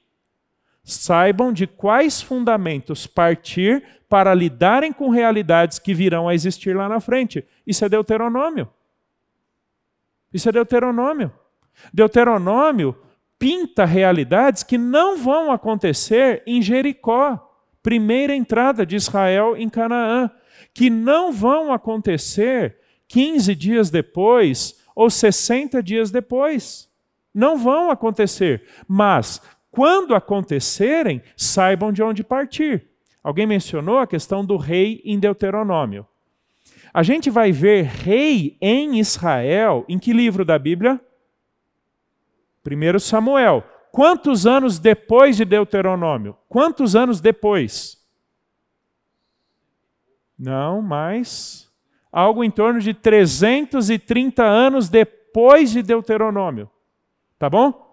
Saibam 0.84 1.52
de 1.52 1.66
quais 1.66 2.20
fundamentos 2.20 3.06
partir 3.06 3.82
para 4.08 4.34
lidarem 4.34 4.92
com 4.92 5.08
realidades 5.08 5.78
que 5.78 5.94
virão 5.94 6.28
a 6.28 6.34
existir 6.34 6.76
lá 6.76 6.88
na 6.88 7.00
frente. 7.00 7.44
Isso 7.66 7.84
é 7.84 7.88
Deuteronômio. 7.88 8.68
Isso 10.32 10.48
é 10.48 10.52
Deuteronômio. 10.52 11.32
Deuteronômio 11.92 12.96
pinta 13.38 13.84
realidades 13.84 14.62
que 14.62 14.78
não 14.78 15.16
vão 15.16 15.50
acontecer 15.50 16.42
em 16.46 16.62
Jericó, 16.62 17.52
primeira 17.82 18.34
entrada 18.34 18.84
de 18.84 18.96
Israel 18.96 19.56
em 19.56 19.68
Canaã, 19.68 20.30
que 20.72 20.90
não 20.90 21.32
vão 21.32 21.72
acontecer 21.72 22.78
15 23.08 23.54
dias 23.54 23.90
depois 23.90 24.82
ou 24.94 25.10
60 25.10 25.82
dias 25.82 26.10
depois. 26.10 26.88
Não 27.34 27.58
vão 27.58 27.90
acontecer, 27.90 28.62
mas 28.86 29.42
quando 29.74 30.14
acontecerem, 30.14 31.20
saibam 31.36 31.92
de 31.92 32.02
onde 32.02 32.22
partir. 32.22 32.88
Alguém 33.22 33.46
mencionou 33.46 33.98
a 33.98 34.06
questão 34.06 34.44
do 34.44 34.56
rei 34.56 35.02
em 35.04 35.18
Deuteronômio. 35.18 36.06
A 36.92 37.02
gente 37.02 37.28
vai 37.28 37.50
ver 37.50 37.82
rei 37.84 38.56
em 38.60 39.00
Israel 39.00 39.84
em 39.88 39.98
que 39.98 40.12
livro 40.12 40.44
da 40.44 40.56
Bíblia? 40.58 41.00
1 42.64 42.98
Samuel. 43.00 43.64
Quantos 43.90 44.46
anos 44.46 44.78
depois 44.78 45.36
de 45.36 45.44
Deuteronômio? 45.44 46.36
Quantos 46.48 46.94
anos 46.94 47.20
depois? 47.20 48.00
Não, 50.38 50.80
mais 50.80 51.64
algo 52.12 52.44
em 52.44 52.50
torno 52.50 52.80
de 52.80 52.94
330 52.94 54.44
anos 54.44 54.88
depois 54.88 55.72
de 55.72 55.82
Deuteronômio. 55.82 56.70
Tá 57.36 57.50
bom? 57.50 57.83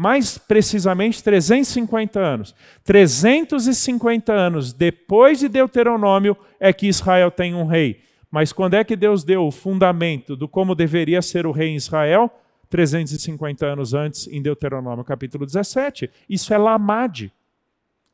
Mais 0.00 0.38
precisamente 0.38 1.22
350 1.22 2.18
anos. 2.18 2.54
350 2.84 4.32
anos 4.32 4.72
depois 4.72 5.40
de 5.40 5.46
Deuteronômio 5.46 6.34
é 6.58 6.72
que 6.72 6.88
Israel 6.88 7.30
tem 7.30 7.54
um 7.54 7.66
rei. 7.66 8.00
Mas 8.30 8.50
quando 8.50 8.72
é 8.72 8.82
que 8.82 8.96
Deus 8.96 9.24
deu 9.24 9.46
o 9.46 9.50
fundamento 9.50 10.34
do 10.34 10.48
como 10.48 10.74
deveria 10.74 11.20
ser 11.20 11.44
o 11.44 11.52
rei 11.52 11.68
em 11.68 11.76
Israel? 11.76 12.30
350 12.70 13.66
anos 13.66 13.92
antes, 13.92 14.26
em 14.28 14.40
Deuteronômio 14.40 15.04
capítulo 15.04 15.44
17. 15.44 16.08
Isso 16.30 16.54
é 16.54 16.56
lamade. 16.56 17.30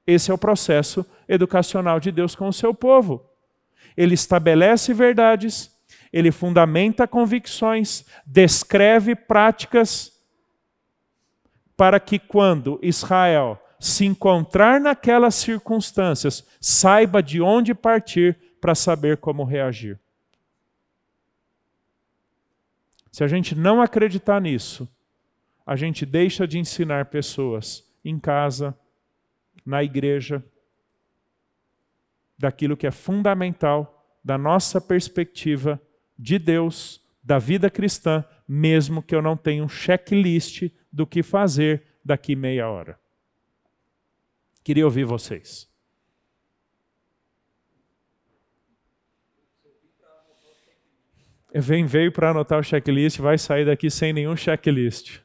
Esse 0.05 0.33
é 0.33 0.35
o 0.35 0.39
processo 0.39 1.07
educacional 1.29 2.01
de 2.01 2.11
Deus 2.11 2.35
com 2.35 2.49
o 2.49 2.53
seu 2.53 2.75
povo. 2.75 3.25
Ele 3.97 4.15
estabelece 4.15 4.93
verdades, 4.93 5.71
ele 6.13 6.33
fundamenta 6.33 7.07
convicções, 7.07 8.05
descreve 8.27 9.15
práticas 9.15 10.16
para 11.77 12.01
que 12.01 12.19
quando 12.19 12.79
Israel 12.83 13.61
se 13.79 14.07
encontrar 14.07 14.81
naquelas 14.81 15.35
circunstâncias, 15.35 16.47
saiba 16.61 17.23
de 17.23 17.41
onde 17.41 17.75
partir 17.75 18.37
para 18.61 18.75
saber 18.75 19.19
como 19.19 19.45
reagir. 19.45 19.99
Se 23.13 23.23
a 23.23 23.29
gente 23.29 23.55
não 23.55 23.81
acreditar 23.81 24.41
nisso, 24.41 24.89
a 25.65 25.77
gente 25.77 26.07
deixa 26.07 26.47
de 26.47 26.59
ensinar 26.59 27.07
pessoas 27.07 27.85
em 28.05 28.19
casa, 28.19 28.77
na 29.65 29.83
igreja, 29.83 30.45
daquilo 32.39 32.77
que 32.77 32.87
é 32.87 32.91
fundamental 32.91 34.07
da 34.23 34.37
nossa 34.37 34.81
perspectiva 34.81 35.81
de 36.19 36.39
Deus, 36.39 37.01
da 37.23 37.39
vida 37.39 37.71
cristã, 37.71 38.25
mesmo 38.47 39.03
que 39.03 39.15
eu 39.15 39.23
não 39.23 39.37
tenha 39.37 39.65
um 39.65 39.69
checklist 39.69 40.71
do 40.93 41.07
que 41.07 41.23
fazer 41.23 41.83
daqui 42.05 42.37
meia 42.37 42.69
hora. 42.69 42.99
Queria 44.63 44.85
ouvir 44.85 45.05
vocês. 45.05 45.69
Vem, 51.55 51.87
veio 51.87 52.13
para 52.13 52.31
anotar 52.31 52.59
o 52.59 52.63
checklist, 52.63 53.19
vai 53.19 53.39
sair 53.39 53.65
daqui 53.65 53.91
sem 53.91 54.13
nenhum 54.13 54.37
checklist. 54.37 55.21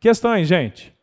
Questões, 0.00 0.48
gente? 0.48 0.96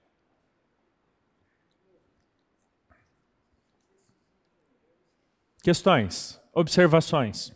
Questões, 5.61 6.39
observações. 6.53 7.51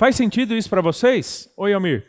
Faz 0.00 0.16
sentido 0.16 0.56
isso 0.56 0.70
para 0.70 0.80
vocês? 0.80 1.52
Oi, 1.58 1.74
Almir. 1.74 2.06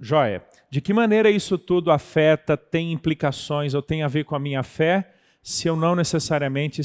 Joia. 0.00 0.42
De 0.70 0.80
que 0.80 0.94
maneira 0.94 1.30
isso 1.30 1.58
tudo 1.58 1.90
afeta, 1.90 2.56
tem 2.56 2.94
implicações 2.94 3.74
ou 3.74 3.82
tem 3.82 4.02
a 4.02 4.08
ver 4.08 4.24
com 4.24 4.34
a 4.34 4.38
minha 4.38 4.62
fé, 4.62 5.12
se 5.42 5.68
eu 5.68 5.76
não 5.76 5.94
necessariamente 5.94 6.80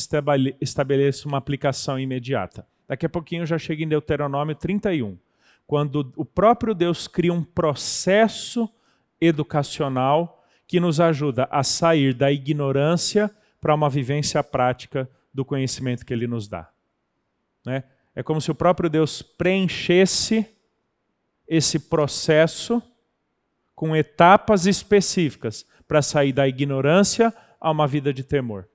estabeleço 0.59 1.29
uma 1.29 1.37
aplicação 1.37 1.97
imediata? 1.97 2.67
Daqui 2.85 3.05
a 3.05 3.09
pouquinho 3.09 3.43
eu 3.43 3.47
já 3.47 3.57
chego 3.57 3.81
em 3.81 3.87
Deuteronômio 3.87 4.55
31, 4.55 5.17
quando 5.65 6.11
o 6.17 6.25
próprio 6.25 6.73
Deus 6.73 7.07
cria 7.07 7.31
um 7.31 7.45
processo 7.45 8.69
educacional 9.21 10.42
que 10.67 10.79
nos 10.79 10.99
ajuda 10.99 11.47
a 11.51 11.63
sair 11.63 12.13
da 12.13 12.31
ignorância 12.31 13.29
para 13.59 13.75
uma 13.75 13.89
vivência 13.89 14.43
prática 14.43 15.09
do 15.33 15.45
conhecimento 15.45 16.05
que 16.05 16.13
ele 16.13 16.27
nos 16.27 16.47
dá. 16.47 16.69
Né? 17.65 17.83
É 18.15 18.21
como 18.21 18.41
se 18.41 18.51
o 18.51 18.55
próprio 18.55 18.89
Deus 18.89 19.21
preenchesse 19.21 20.47
esse 21.47 21.79
processo 21.79 22.81
com 23.75 23.95
etapas 23.95 24.65
específicas 24.65 25.65
para 25.87 26.01
sair 26.01 26.31
da 26.31 26.47
ignorância 26.47 27.33
a 27.59 27.71
uma 27.71 27.87
vida 27.87 28.13
de 28.13 28.23
temor. 28.23 28.67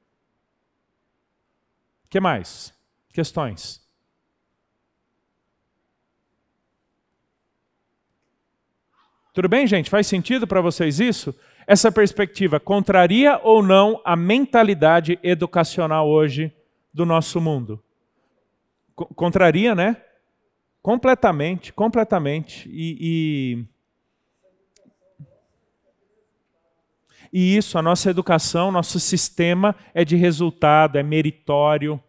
Que 2.09 2.21
mais? 2.21 2.75
Questões? 3.13 3.87
Tudo 9.33 9.49
bem, 9.49 9.67
gente? 9.67 9.89
Faz 9.89 10.07
sentido 10.07 10.47
para 10.47 10.61
vocês 10.61 10.99
isso? 10.99 11.33
Essa 11.69 11.93
perspectiva 11.93 12.59
contraria 12.59 13.39
ou 13.45 13.63
não 13.63 14.01
a 14.03 14.17
mentalidade 14.17 15.19
educacional 15.23 16.09
hoje 16.09 16.51
do 16.95 17.05
nosso 17.05 17.43
mundo? 17.43 17.85
Contraria, 18.97 19.75
né? 19.75 20.03
Completamente, 20.81 21.71
completamente. 21.71 22.67
E, 22.73 22.97
e 22.99 23.65
E 27.31 27.59
isso, 27.59 27.77
a 27.77 27.83
nossa 27.83 28.09
educação, 28.09 28.73
nosso 28.73 28.99
sistema 28.99 29.77
é 29.93 30.03
de 30.03 30.17
resultado, 30.17 30.97
é 30.97 31.03
meritório. 31.03 32.03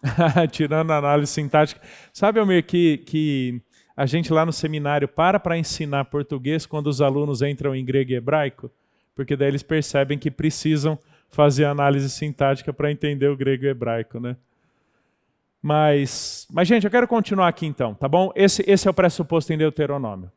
Tirando 0.52 0.92
a 0.92 0.98
análise 0.98 1.32
sintática. 1.32 1.80
Sabe, 2.12 2.38
Almir, 2.38 2.64
que, 2.64 2.98
que 2.98 3.60
a 4.00 4.06
gente 4.06 4.32
lá 4.32 4.46
no 4.46 4.52
seminário 4.52 5.06
para 5.06 5.38
para 5.38 5.58
ensinar 5.58 6.06
português 6.06 6.66
quando 6.66 6.86
os 6.86 7.00
alunos 7.00 7.42
entram 7.42 7.74
em 7.74 7.84
grego 7.84 8.12
e 8.12 8.14
hebraico? 8.14 8.70
Porque 9.14 9.36
daí 9.36 9.48
eles 9.48 9.62
percebem 9.62 10.18
que 10.18 10.30
precisam 10.30 10.98
fazer 11.28 11.64
análise 11.64 12.08
sintática 12.08 12.72
para 12.72 12.90
entender 12.90 13.28
o 13.28 13.36
grego 13.36 13.64
e 13.64 13.68
hebraico, 13.68 14.18
né? 14.18 14.36
Mas, 15.62 16.46
mas, 16.50 16.66
gente, 16.66 16.84
eu 16.84 16.90
quero 16.90 17.06
continuar 17.06 17.48
aqui 17.48 17.66
então, 17.66 17.94
tá 17.94 18.08
bom? 18.08 18.32
Esse, 18.34 18.64
esse 18.66 18.88
é 18.88 18.90
o 18.90 18.94
pressuposto 18.94 19.52
em 19.52 19.58
Deuteronômio 19.58 20.30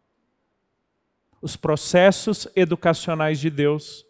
os 1.43 1.57
processos 1.57 2.47
educacionais 2.55 3.37
de 3.37 3.49
Deus 3.49 4.05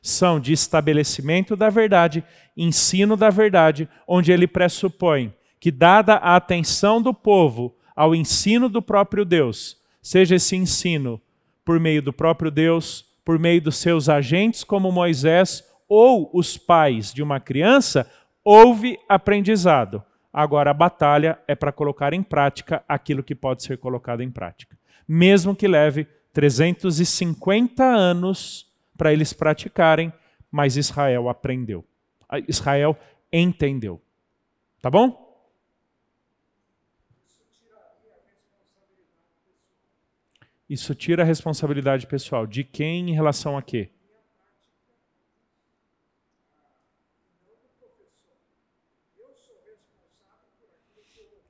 são 0.00 0.40
de 0.40 0.54
estabelecimento 0.54 1.54
da 1.54 1.68
verdade, 1.68 2.24
ensino 2.56 3.14
da 3.14 3.28
verdade, 3.28 3.86
onde 4.08 4.32
ele 4.32 4.46
pressupõe 4.46 5.34
que, 5.60 5.70
dada 5.70 6.14
a 6.14 6.34
atenção 6.34 7.02
do 7.02 7.12
povo 7.12 7.75
ao 7.96 8.14
ensino 8.14 8.68
do 8.68 8.82
próprio 8.82 9.24
Deus, 9.24 9.78
seja 10.02 10.36
esse 10.36 10.54
ensino 10.54 11.20
por 11.64 11.80
meio 11.80 12.02
do 12.02 12.12
próprio 12.12 12.50
Deus, 12.50 13.06
por 13.24 13.38
meio 13.38 13.60
dos 13.60 13.76
seus 13.78 14.08
agentes, 14.08 14.62
como 14.62 14.92
Moisés, 14.92 15.64
ou 15.88 16.30
os 16.32 16.56
pais 16.56 17.12
de 17.12 17.22
uma 17.22 17.40
criança, 17.40 18.08
houve 18.44 18.98
aprendizado. 19.08 20.02
Agora 20.32 20.70
a 20.70 20.74
batalha 20.74 21.38
é 21.48 21.54
para 21.54 21.72
colocar 21.72 22.12
em 22.12 22.22
prática 22.22 22.84
aquilo 22.86 23.24
que 23.24 23.34
pode 23.34 23.62
ser 23.62 23.78
colocado 23.78 24.22
em 24.22 24.30
prática, 24.30 24.78
mesmo 25.08 25.56
que 25.56 25.66
leve 25.66 26.06
350 26.32 27.82
anos 27.82 28.70
para 28.96 29.12
eles 29.12 29.32
praticarem, 29.32 30.12
mas 30.50 30.76
Israel 30.76 31.28
aprendeu. 31.28 31.84
Israel 32.46 32.96
entendeu. 33.32 34.00
Tá 34.82 34.90
bom? 34.90 35.25
Isso 40.68 40.94
tira 40.94 41.22
a 41.22 41.26
responsabilidade 41.26 42.06
pessoal. 42.06 42.46
De 42.46 42.64
quem 42.64 43.10
em 43.10 43.14
relação 43.14 43.56
a 43.56 43.62
quê? 43.62 43.90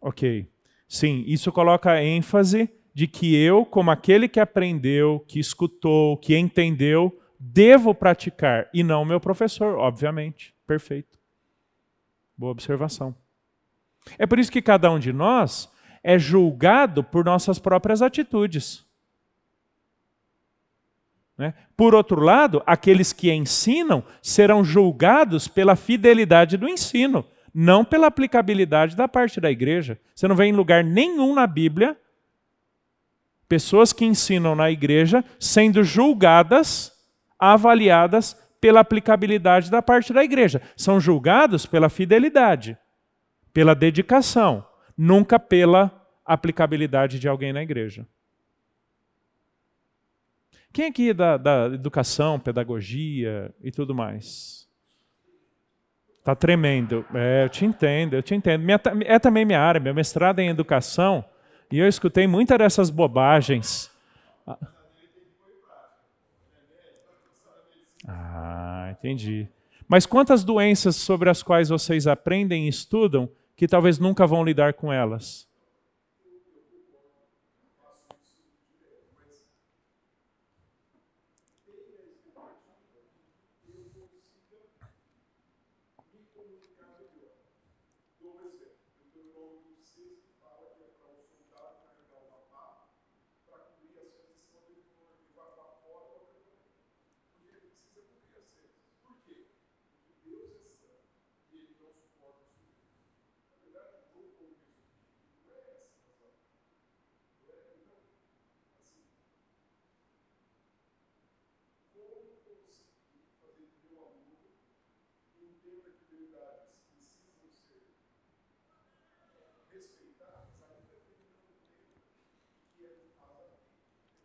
Ok. 0.00 0.48
Sim, 0.88 1.24
isso 1.26 1.50
coloca 1.50 2.00
ênfase 2.00 2.70
de 2.94 3.07
que 3.09 3.35
eu, 3.35 3.66
como 3.66 3.90
aquele 3.90 4.29
que 4.29 4.38
aprendeu, 4.38 5.24
que 5.26 5.40
escutou, 5.40 6.16
que 6.16 6.37
entendeu, 6.37 7.20
devo 7.38 7.94
praticar 7.94 8.70
e 8.72 8.83
não 8.83 9.05
meu 9.05 9.20
professor, 9.20 9.76
obviamente. 9.76 10.55
Perfeito. 10.66 11.18
Boa 12.37 12.52
observação. 12.52 13.14
É 14.16 14.26
por 14.26 14.38
isso 14.38 14.52
que 14.52 14.62
cada 14.62 14.90
um 14.90 14.98
de 14.98 15.12
nós 15.12 15.68
é 16.05 16.18
julgado 16.18 17.02
por 17.02 17.24
nossas 17.24 17.59
próprias 17.59 18.00
atitudes. 18.00 18.86
Né? 21.38 21.55
Por 21.77 21.94
outro 21.94 22.20
lado, 22.20 22.62
aqueles 22.66 23.12
que 23.12 23.33
ensinam 23.33 24.03
serão 24.22 24.64
julgados 24.64 25.49
pela 25.49 25.77
fidelidade 25.77 26.57
do 26.57 26.68
ensino, 26.68 27.25
não 27.55 27.85
pela 27.85 28.07
aplicabilidade 28.07 28.96
da 28.96 29.07
parte 29.07 29.40
da 29.40 29.51
igreja. 29.51 29.99
Você 30.14 30.27
não 30.27 30.37
vê 30.37 30.46
em 30.46 30.53
lugar 30.53 30.83
nenhum 30.83 31.35
na 31.35 31.46
Bíblia 31.46 31.96
Pessoas 33.49 33.92
que 33.92 34.05
ensinam 34.05 34.57
na 34.57 34.70
igreja 34.70 35.25
sendo 35.38 35.85
julgadas, 35.85 36.92
avaliadas 37.38 38.37
pela 38.61 38.81
aplicabilidade 38.81 39.70
da 39.70 39.81
parte 39.81 40.12
da 40.12 40.25
igreja. 40.25 40.61
São 40.77 40.99
julgados 40.99 41.64
pela 41.64 41.88
fidelidade, 41.88 42.77
pela 43.53 43.75
dedicação, 43.75 44.66
nunca 44.99 45.38
pela 45.38 45.92
aplicabilidade 46.25 47.20
de 47.20 47.29
alguém 47.29 47.53
na 47.53 47.62
igreja. 47.62 48.07
Quem 50.76 50.84
aqui 50.84 51.08
é 51.08 51.14
da, 51.14 51.38
da 51.38 51.66
educação, 51.72 52.38
pedagogia 52.38 53.50
e 53.62 53.70
tudo 53.70 53.94
mais? 53.94 54.68
Tá 56.22 56.34
tremendo. 56.34 57.02
É, 57.14 57.44
eu 57.44 57.48
te 57.48 57.64
entendo, 57.64 58.12
eu 58.12 58.22
te 58.22 58.34
entendo. 58.34 58.62
Minha, 58.62 58.78
é 59.06 59.18
também 59.18 59.46
minha 59.46 59.58
área, 59.58 59.80
meu 59.80 59.94
mestrado 59.94 60.38
é 60.38 60.42
em 60.42 60.50
educação. 60.50 61.24
E 61.72 61.78
eu 61.78 61.88
escutei 61.88 62.26
muitas 62.26 62.58
dessas 62.58 62.90
bobagens. 62.90 63.90
Ah, 68.06 68.90
entendi. 68.90 69.48
Mas 69.88 70.04
quantas 70.04 70.44
doenças 70.44 70.94
sobre 70.94 71.30
as 71.30 71.42
quais 71.42 71.70
vocês 71.70 72.06
aprendem 72.06 72.66
e 72.66 72.68
estudam 72.68 73.30
que 73.56 73.66
talvez 73.66 73.98
nunca 73.98 74.26
vão 74.26 74.44
lidar 74.44 74.74
com 74.74 74.92
elas? 74.92 75.45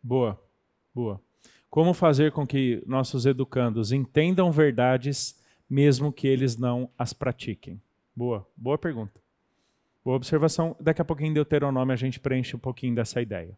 Boa, 0.03 0.41
boa. 0.93 1.21
Como 1.69 1.93
fazer 1.93 2.31
com 2.31 2.45
que 2.45 2.83
nossos 2.85 3.25
educandos 3.25 3.91
entendam 3.91 4.51
verdades 4.51 5.39
mesmo 5.69 6.11
que 6.11 6.27
eles 6.27 6.57
não 6.57 6.89
as 6.97 7.13
pratiquem? 7.13 7.81
Boa, 8.15 8.45
boa 8.57 8.77
pergunta. 8.77 9.21
Boa 10.03 10.17
observação. 10.17 10.75
Daqui 10.79 11.01
a 11.01 11.05
pouquinho 11.05 11.29
em 11.29 11.33
Deuteronômio 11.33 11.93
a 11.93 11.97
gente 11.97 12.19
preenche 12.19 12.55
um 12.55 12.59
pouquinho 12.59 12.95
dessa 12.95 13.21
ideia. 13.21 13.57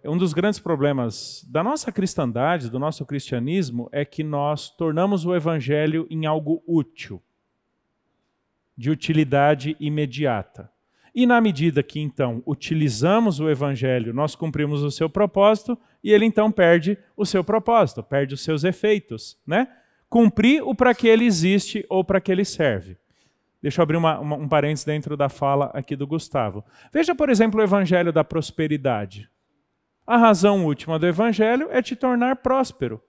Um 0.05 0.17
dos 0.17 0.33
grandes 0.33 0.61
problemas 0.61 1.45
da 1.49 1.65
nossa 1.65 1.91
cristandade, 1.91 2.71
do 2.71 2.79
nosso 2.79 3.05
cristianismo, 3.05 3.89
é 3.91 4.05
que 4.05 4.23
nós 4.23 4.71
tornamos 4.71 5.25
o 5.25 5.35
evangelho 5.35 6.07
em 6.09 6.27
algo 6.27 6.63
útil, 6.67 7.21
de 8.77 8.89
utilidade 8.89 9.77
imediata. 9.81 10.71
E 11.15 11.27
na 11.27 11.41
medida 11.41 11.83
que 11.83 12.01
então 12.01 12.43
utilizamos 12.47 13.41
o 13.41 13.51
evangelho, 13.51 14.15
nós 14.15 14.35
cumprimos 14.35 14.83
o 14.83 14.91
seu 14.91 15.09
propósito 15.09 15.79
e 16.03 16.13
ele 16.13 16.25
então 16.25 16.51
perde 16.51 16.97
o 17.17 17.27
seu 17.27 17.43
propósito, 17.43 18.03
perde 18.03 18.35
os 18.35 18.43
seus 18.43 18.65
efeitos, 18.65 19.39
né? 19.47 19.69
Cumprir 20.09 20.63
o 20.63 20.75
para 20.75 20.95
que 20.95 21.07
ele 21.09 21.25
existe 21.25 21.85
ou 21.89 22.05
para 22.05 22.21
que 22.21 22.31
ele 22.31 22.45
serve. 22.45 22.97
Deixa 23.63 23.81
eu 23.81 23.83
abrir 23.83 23.97
uma, 23.97 24.19
uma, 24.19 24.37
um 24.37 24.49
parênteses 24.49 24.85
dentro 24.85 25.17
da 25.17 25.29
fala 25.29 25.71
aqui 25.75 25.95
do 25.95 26.07
Gustavo. 26.07 26.65
Veja, 26.93 27.15
por 27.15 27.29
exemplo, 27.29 27.61
o 27.61 27.63
evangelho 27.63 28.13
da 28.13 28.25
prosperidade. 28.25 29.29
A 30.07 30.17
razão 30.17 30.65
última 30.65 30.99
do 30.99 31.07
evangelho 31.07 31.69
é 31.71 31.83
te 31.83 31.95
tornar 31.95 32.37
próspero. 32.37 33.01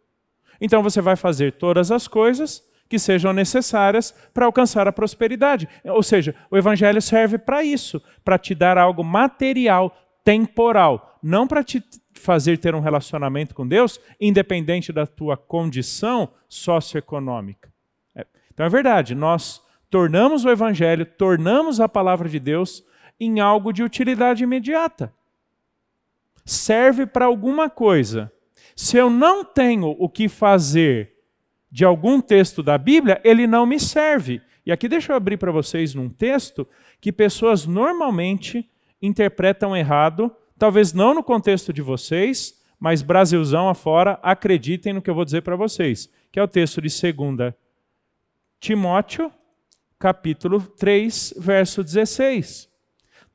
Então 0.59 0.83
você 0.83 1.01
vai 1.01 1.15
fazer 1.15 1.53
todas 1.53 1.91
as 1.91 2.07
coisas 2.07 2.63
que 2.91 2.99
sejam 2.99 3.31
necessárias 3.31 4.13
para 4.33 4.45
alcançar 4.45 4.85
a 4.85 4.91
prosperidade. 4.91 5.65
Ou 5.85 6.03
seja, 6.03 6.35
o 6.51 6.57
evangelho 6.57 7.01
serve 7.01 7.37
para 7.37 7.63
isso, 7.63 8.03
para 8.21 8.37
te 8.37 8.53
dar 8.53 8.77
algo 8.77 9.01
material, 9.01 9.95
temporal, 10.25 11.17
não 11.23 11.47
para 11.47 11.63
te 11.63 11.81
fazer 12.13 12.57
ter 12.57 12.75
um 12.75 12.81
relacionamento 12.81 13.55
com 13.55 13.65
Deus 13.65 13.97
independente 14.19 14.91
da 14.91 15.07
tua 15.07 15.37
condição 15.37 16.33
socioeconômica. 16.49 17.71
É. 18.13 18.25
Então 18.53 18.65
é 18.65 18.69
verdade, 18.69 19.15
nós 19.15 19.61
tornamos 19.89 20.43
o 20.43 20.49
Evangelho, 20.49 21.05
tornamos 21.05 21.79
a 21.79 21.87
palavra 21.87 22.27
de 22.27 22.41
Deus 22.41 22.83
em 23.17 23.39
algo 23.39 23.71
de 23.71 23.83
utilidade 23.83 24.43
imediata. 24.43 25.13
Serve 26.43 27.05
para 27.05 27.23
alguma 27.23 27.69
coisa. 27.69 28.29
Se 28.75 28.97
eu 28.97 29.09
não 29.09 29.45
tenho 29.45 29.95
o 29.97 30.09
que 30.09 30.27
fazer 30.27 31.10
de 31.71 31.85
algum 31.85 32.19
texto 32.19 32.61
da 32.61 32.77
Bíblia, 32.77 33.21
ele 33.23 33.47
não 33.47 33.65
me 33.65 33.79
serve. 33.79 34.41
E 34.65 34.71
aqui 34.71 34.87
deixa 34.87 35.13
eu 35.13 35.15
abrir 35.15 35.37
para 35.37 35.51
vocês 35.51 35.95
num 35.95 36.09
texto 36.09 36.67
que 36.99 37.11
pessoas 37.11 37.65
normalmente 37.65 38.69
interpretam 39.01 39.75
errado, 39.75 40.35
talvez 40.57 40.93
não 40.93 41.13
no 41.13 41.23
contexto 41.23 41.71
de 41.71 41.81
vocês, 41.81 42.61
mas 42.79 43.01
Brasilzão 43.01 43.69
afora, 43.69 44.19
acreditem 44.21 44.93
no 44.93 45.01
que 45.01 45.09
eu 45.09 45.15
vou 45.15 45.25
dizer 45.25 45.41
para 45.41 45.55
vocês, 45.55 46.11
que 46.31 46.39
é 46.39 46.43
o 46.43 46.47
texto 46.47 46.81
de 46.81 46.89
2 46.89 47.53
Timóteo, 48.59 49.31
capítulo 49.97 50.61
3, 50.61 51.35
verso 51.37 51.83
16. 51.83 52.69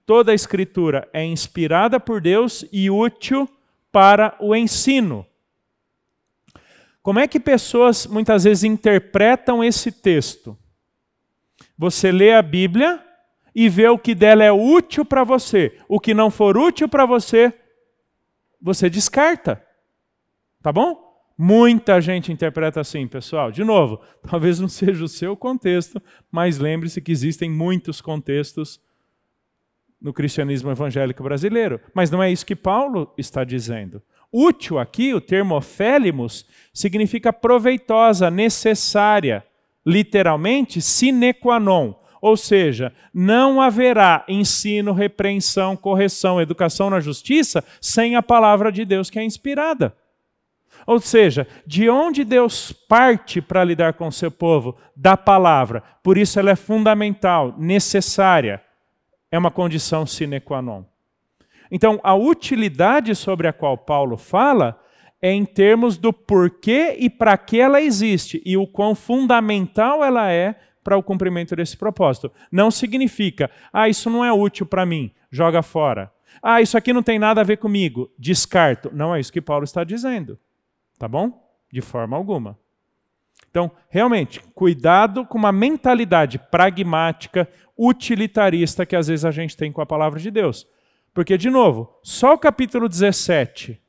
Toda 0.05 0.31
a 0.31 0.35
escritura 0.35 1.09
é 1.13 1.25
inspirada 1.25 1.99
por 1.99 2.21
Deus 2.21 2.65
e 2.71 2.89
útil 2.91 3.49
para 3.91 4.37
o 4.39 4.55
ensino. 4.55 5.27
Como 7.07 7.21
é 7.21 7.29
que 7.29 7.39
pessoas 7.39 8.05
muitas 8.05 8.43
vezes 8.43 8.65
interpretam 8.65 9.63
esse 9.63 9.93
texto? 9.93 10.59
Você 11.79 12.11
lê 12.11 12.35
a 12.35 12.43
Bíblia 12.43 13.01
e 13.55 13.69
vê 13.69 13.87
o 13.87 13.97
que 13.97 14.13
dela 14.13 14.43
é 14.43 14.51
útil 14.51 15.05
para 15.05 15.23
você. 15.23 15.79
O 15.89 16.01
que 16.01 16.13
não 16.13 16.33
for 16.33 16.59
útil 16.59 16.89
para 16.89 17.07
você, 17.07 17.55
você 18.61 18.91
descarta. 18.91 19.65
Tá 20.61 20.73
bom? 20.73 21.01
Muita 21.39 22.01
gente 22.01 22.33
interpreta 22.33 22.81
assim, 22.81 23.07
pessoal. 23.07 23.53
De 23.53 23.63
novo, 23.63 24.01
talvez 24.29 24.59
não 24.59 24.69
seja 24.69 25.05
o 25.05 25.09
seu 25.09 25.37
contexto, 25.37 26.03
mas 26.29 26.59
lembre-se 26.59 27.01
que 27.01 27.13
existem 27.13 27.49
muitos 27.49 28.01
contextos 28.01 28.81
no 30.03 30.13
cristianismo 30.13 30.73
evangélico 30.73 31.23
brasileiro. 31.23 31.81
Mas 31.95 32.11
não 32.11 32.21
é 32.21 32.33
isso 32.33 32.45
que 32.45 32.57
Paulo 32.57 33.15
está 33.17 33.45
dizendo. 33.45 34.03
Útil 34.39 34.79
aqui, 34.79 35.15
o 35.15 35.21
termo 35.21 35.57
ofélimos, 35.57 36.45
significa 36.71 37.33
proveitosa, 37.33 38.31
necessária, 38.31 39.43
literalmente 39.85 40.83
sine 40.83 41.33
qua 41.33 41.59
non. 41.59 41.95
Ou 42.21 42.37
seja, 42.37 42.93
não 43.15 43.63
haverá 43.63 44.27
ensino, 44.29 44.93
repreensão, 44.93 45.75
correção, 45.75 46.39
educação 46.39 46.91
na 46.91 47.01
justiça 47.01 47.65
sem 47.81 48.15
a 48.15 48.23
palavra 48.23 48.71
de 48.71 48.85
Deus 48.85 49.09
que 49.09 49.19
é 49.19 49.25
inspirada. 49.25 49.97
Ou 50.87 51.01
seja, 51.01 51.49
de 51.67 51.89
onde 51.89 52.23
Deus 52.23 52.73
parte 52.73 53.41
para 53.41 53.65
lidar 53.65 53.95
com 53.95 54.09
o 54.09 54.13
seu 54.13 54.31
povo? 54.31 54.77
Da 54.95 55.17
palavra. 55.17 55.83
Por 56.03 56.19
isso 56.19 56.39
ela 56.39 56.51
é 56.51 56.57
fundamental, 56.57 57.55
necessária. 57.57 58.61
É 59.31 59.39
uma 59.39 59.51
condição 59.51 60.05
sine 60.05 60.41
qua 60.41 60.61
non. 60.61 60.85
Então, 61.71 62.01
a 62.03 62.15
utilidade 62.15 63.15
sobre 63.15 63.49
a 63.49 63.53
qual 63.53 63.77
Paulo 63.77 64.17
fala 64.17 64.81
é 65.21 65.33
em 65.33 65.45
termos 65.45 65.97
do 65.97 66.13
porquê 66.13 66.97
e 66.99 67.09
para 67.09 67.37
que 67.37 67.59
ela 67.59 67.81
existe 67.81 68.43
e 68.45 68.57
o 68.57 68.67
quão 68.67 68.95
fundamental 68.95 70.05
ela 70.05 70.31
é 70.31 70.55
para 70.85 70.97
o 70.97 71.03
cumprimento 71.03 71.57
desse 71.57 71.77
propósito. 71.77 72.31
Não 72.51 72.71
significa, 72.71 73.51
ah, 73.73 73.89
isso 73.89 74.09
não 74.09 74.25
é 74.25 74.33
útil 74.33 74.67
para 74.67 74.87
mim, 74.87 75.11
joga 75.31 75.63
fora. 75.63 76.13
Ah, 76.43 76.61
isso 76.61 76.77
aqui 76.77 76.93
não 76.93 77.03
tem 77.03 77.19
nada 77.19 77.41
a 77.41 77.45
ver 77.45 77.57
comigo, 77.57 78.11
descarto. 78.19 78.91
Não 78.93 79.15
é 79.15 79.19
isso 79.19 79.33
que 79.33 79.41
Paulo 79.41 79.65
está 79.65 79.83
dizendo. 79.83 80.39
Tá 80.99 81.09
bom? 81.09 81.43
De 81.73 81.81
forma 81.81 82.17
alguma. 82.17 82.57
Então, 83.51 83.71
realmente, 83.89 84.41
cuidado 84.55 85.25
com 85.25 85.39
uma 85.39 85.51
mentalidade 85.51 86.39
pragmática, 86.39 87.49
utilitarista 87.77 88.87
que 88.87 88.95
às 88.95 89.09
vezes 89.09 89.25
a 89.25 89.31
gente 89.31 89.57
tem 89.57 89.73
com 89.73 89.81
a 89.81 89.87
palavra 89.87 90.21
de 90.21 90.31
Deus. 90.31 90.67
Porque, 91.17 91.39
de 91.39 91.49
novo, 91.49 91.99
só 92.03 92.35
o 92.35 92.39
capítulo 92.39 92.91
17 92.91 93.81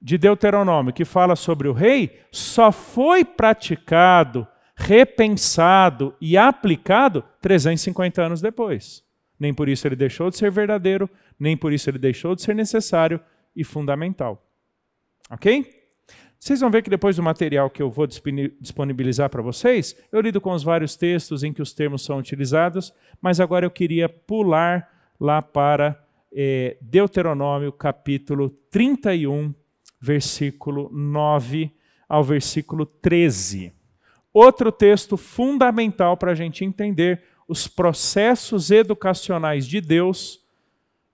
de 0.00 0.16
Deuteronômio, 0.16 0.92
que 0.92 1.04
fala 1.04 1.34
sobre 1.34 1.66
o 1.66 1.72
rei, 1.72 2.20
só 2.30 2.70
foi 2.70 3.24
praticado, 3.24 4.46
repensado 4.76 6.14
e 6.20 6.36
aplicado 6.36 7.24
350 7.40 8.22
anos 8.22 8.40
depois. 8.40 9.02
Nem 9.40 9.52
por 9.52 9.68
isso 9.68 9.88
ele 9.88 9.96
deixou 9.96 10.30
de 10.30 10.36
ser 10.36 10.52
verdadeiro, 10.52 11.10
nem 11.36 11.56
por 11.56 11.72
isso 11.72 11.90
ele 11.90 11.98
deixou 11.98 12.36
de 12.36 12.42
ser 12.42 12.54
necessário 12.54 13.20
e 13.56 13.64
fundamental. 13.64 14.40
Ok? 15.28 15.66
Vocês 16.38 16.60
vão 16.60 16.70
ver 16.70 16.82
que 16.84 16.90
depois 16.90 17.16
do 17.16 17.24
material 17.24 17.68
que 17.70 17.82
eu 17.82 17.90
vou 17.90 18.06
disponibilizar 18.06 19.28
para 19.28 19.42
vocês, 19.42 19.96
eu 20.12 20.20
lido 20.20 20.40
com 20.40 20.52
os 20.52 20.62
vários 20.62 20.94
textos 20.94 21.42
em 21.42 21.52
que 21.52 21.60
os 21.60 21.72
termos 21.72 22.04
são 22.04 22.18
utilizados, 22.18 22.94
mas 23.20 23.40
agora 23.40 23.66
eu 23.66 23.70
queria 23.72 24.08
pular 24.08 24.94
lá 25.20 25.40
para 25.40 26.02
é, 26.32 26.76
Deuteronômio 26.80 27.72
capítulo 27.72 28.50
31, 28.70 29.54
versículo 30.00 30.90
9 30.92 31.72
ao 32.08 32.22
versículo 32.22 32.86
13. 32.86 33.72
Outro 34.32 34.70
texto 34.70 35.16
fundamental 35.16 36.16
para 36.16 36.32
a 36.32 36.34
gente 36.34 36.64
entender 36.64 37.22
os 37.48 37.66
processos 37.66 38.70
educacionais 38.70 39.66
de 39.66 39.80
Deus 39.80 40.44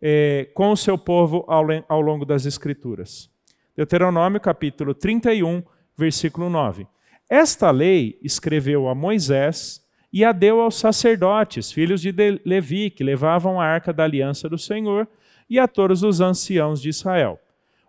é, 0.00 0.48
com 0.54 0.70
o 0.70 0.76
seu 0.76 0.98
povo 0.98 1.44
ao, 1.46 1.64
ao 1.88 2.00
longo 2.00 2.24
das 2.24 2.46
Escrituras. 2.46 3.30
Deuteronômio 3.76 4.40
capítulo 4.40 4.94
31, 4.94 5.62
versículo 5.96 6.50
9. 6.50 6.86
Esta 7.30 7.70
lei 7.70 8.18
escreveu 8.22 8.88
a 8.88 8.94
Moisés 8.94 9.81
e 10.12 10.24
a 10.24 10.32
deu 10.32 10.60
aos 10.60 10.74
sacerdotes, 10.76 11.72
filhos 11.72 12.02
de 12.02 12.12
Levi, 12.44 12.90
que 12.90 13.02
levavam 13.02 13.60
a 13.60 13.64
arca 13.64 13.92
da 13.92 14.04
aliança 14.04 14.48
do 14.48 14.58
Senhor, 14.58 15.08
e 15.48 15.58
a 15.58 15.66
todos 15.66 16.02
os 16.02 16.20
anciãos 16.20 16.80
de 16.80 16.90
Israel. 16.90 17.40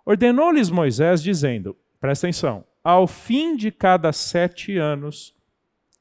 Ordenou-lhes 0.06 0.70
Moisés, 0.70 1.22
dizendo: 1.22 1.76
presta 2.00 2.28
atenção, 2.28 2.66
ao 2.84 3.08
fim 3.08 3.56
de 3.56 3.72
cada 3.72 4.12
sete 4.12 4.78
anos, 4.78 5.36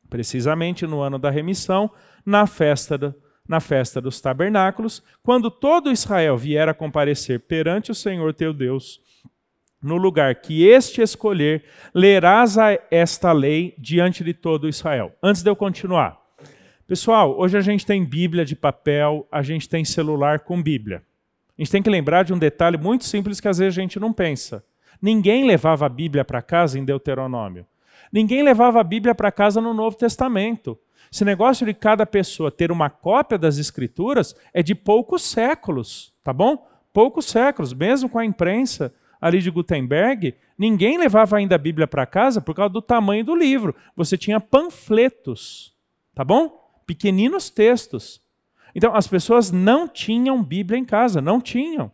precisamente 0.09 0.87
no 0.87 1.01
ano 1.01 1.19
da 1.19 1.31
remissão, 1.31 1.91
na 2.25 2.47
festa, 2.47 2.97
do, 2.97 3.15
na 3.47 3.61
festa 3.61 4.01
dos 4.01 4.21
tabernáculos, 4.21 5.03
quando 5.23 5.51
todo 5.51 5.91
Israel 5.91 6.37
vier 6.37 6.69
a 6.69 6.75
comparecer 6.75 7.41
perante 7.41 7.91
o 7.91 7.95
Senhor 7.95 8.33
teu 8.33 8.53
Deus, 8.53 9.01
no 9.83 9.97
lugar 9.97 10.37
que 10.37 10.64
este 10.64 11.03
escolher, 11.03 11.64
lerás 11.92 12.57
esta 12.90 13.33
lei 13.33 13.75
diante 13.77 14.23
de 14.23 14.33
todo 14.33 14.68
Israel. 14.68 15.12
Antes 15.23 15.42
de 15.42 15.51
eu 15.51 15.57
continuar, 15.57 16.21
pessoal, 16.87 17.37
hoje 17.37 17.59
a 17.59 17.61
gente 17.61 17.85
tem 17.85 18.05
Bíblia 18.05 18.45
de 18.45 18.55
papel, 18.55 19.27
a 19.31 19.42
gente 19.42 19.68
tem 19.68 19.85
celular 19.85 20.40
com 20.40 20.62
Bíblia. 20.62 21.03
A 21.59 21.62
gente 21.62 21.73
tem 21.73 21.83
que 21.83 21.90
lembrar 21.90 22.23
de 22.23 22.33
um 22.33 22.38
detalhe 22.38 22.79
muito 22.79 23.05
simples 23.05 23.40
que 23.40 23.49
às 23.49 23.59
vezes 23.59 23.77
a 23.77 23.81
gente 23.81 23.99
não 23.99 24.12
pensa. 24.12 24.64
Ninguém 25.01 25.45
levava 25.45 25.87
a 25.87 25.88
Bíblia 25.88 26.25
para 26.25 26.40
casa 26.40 26.79
em 26.79 26.85
Deuteronômio. 26.85 27.66
Ninguém 28.12 28.42
levava 28.42 28.81
a 28.81 28.85
Bíblia 28.85 29.14
para 29.14 29.33
casa 29.33 29.61
no 29.61 29.75
Novo 29.75 29.97
Testamento. 29.97 30.79
Esse 31.11 31.25
negócio 31.25 31.66
de 31.66 31.75
cada 31.75 32.07
pessoa 32.07 32.51
ter 32.51 32.71
uma 32.71 32.88
cópia 32.88 33.37
das 33.37 33.59
Escrituras 33.59 34.35
é 34.55 34.62
de 34.62 34.75
poucos 34.75 35.23
séculos, 35.23 36.12
tá 36.23 36.33
bom? 36.33 36.66
Poucos 36.92 37.27
séculos, 37.27 37.75
mesmo 37.75 38.09
com 38.09 38.18
a 38.18 38.25
imprensa 38.25 38.95
ali 39.23 39.41
de 39.41 39.53
Gutenberg, 39.53 40.35
ninguém 40.59 40.99
levava 40.99 41.37
ainda 41.37 41.55
a 41.55 41.59
Bíblia 41.59 41.87
para 41.87 42.05
casa 42.05 42.41
por 42.41 42.57
causa 42.57 42.73
do 42.73 42.83
tamanho 42.83 43.25
do 43.25 43.37
livro. 43.37 43.73
Você 43.95 44.19
tinha 44.19 44.41
panfletos, 44.41 45.73
tá 46.13 46.25
bom? 46.25 46.61
Pequeninos 46.85 47.49
textos. 47.49 48.21
Então, 48.75 48.97
as 48.97 49.07
pessoas 49.07 49.53
não 49.53 49.87
tinham 49.87 50.43
Bíblia 50.43 50.77
em 50.77 50.85
casa, 50.85 51.21
não 51.21 51.41
tinham. 51.41 51.93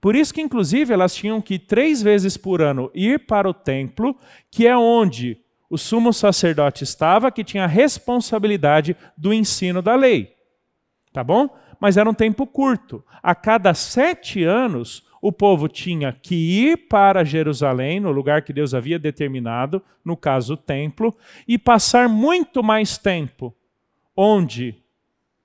Por 0.00 0.16
isso 0.16 0.34
que, 0.34 0.40
inclusive, 0.40 0.92
elas 0.92 1.14
tinham 1.14 1.40
que 1.40 1.56
três 1.56 2.02
vezes 2.02 2.36
por 2.36 2.60
ano 2.60 2.90
ir 2.92 3.26
para 3.26 3.48
o 3.48 3.54
templo, 3.54 4.16
que 4.50 4.66
é 4.66 4.76
onde 4.76 5.38
o 5.70 5.78
sumo 5.78 6.12
sacerdote 6.12 6.82
estava, 6.82 7.30
que 7.30 7.44
tinha 7.44 7.64
a 7.64 7.68
responsabilidade 7.68 8.96
do 9.16 9.32
ensino 9.32 9.80
da 9.80 9.94
lei. 9.94 10.34
Tá 11.12 11.22
bom? 11.22 11.48
Mas 11.78 11.96
era 11.96 12.10
um 12.10 12.14
tempo 12.14 12.44
curto. 12.44 13.04
A 13.22 13.34
cada 13.34 13.72
sete 13.72 14.42
anos, 14.42 15.06
o 15.24 15.32
povo 15.32 15.68
tinha 15.68 16.12
que 16.12 16.34
ir 16.34 16.86
para 16.86 17.24
Jerusalém, 17.24 17.98
no 17.98 18.12
lugar 18.12 18.42
que 18.42 18.52
Deus 18.52 18.74
havia 18.74 18.98
determinado, 18.98 19.82
no 20.04 20.18
caso 20.18 20.52
o 20.52 20.56
templo, 20.56 21.16
e 21.48 21.56
passar 21.56 22.10
muito 22.10 22.62
mais 22.62 22.98
tempo, 22.98 23.56
onde 24.14 24.76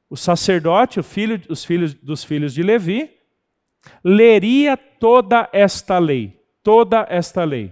o 0.10 0.18
sacerdote, 0.18 1.00
o 1.00 1.04
filho, 1.04 1.42
os 1.48 1.64
filhos 1.64 1.94
dos 1.94 2.26
filhos 2.26 2.54
de 2.54 2.62
Levi, 2.62 3.10
leria 4.04 4.76
toda 4.76 5.48
esta 5.54 5.98
lei, 5.98 6.38
toda 6.62 7.08
esta 7.10 7.46
lei. 7.46 7.72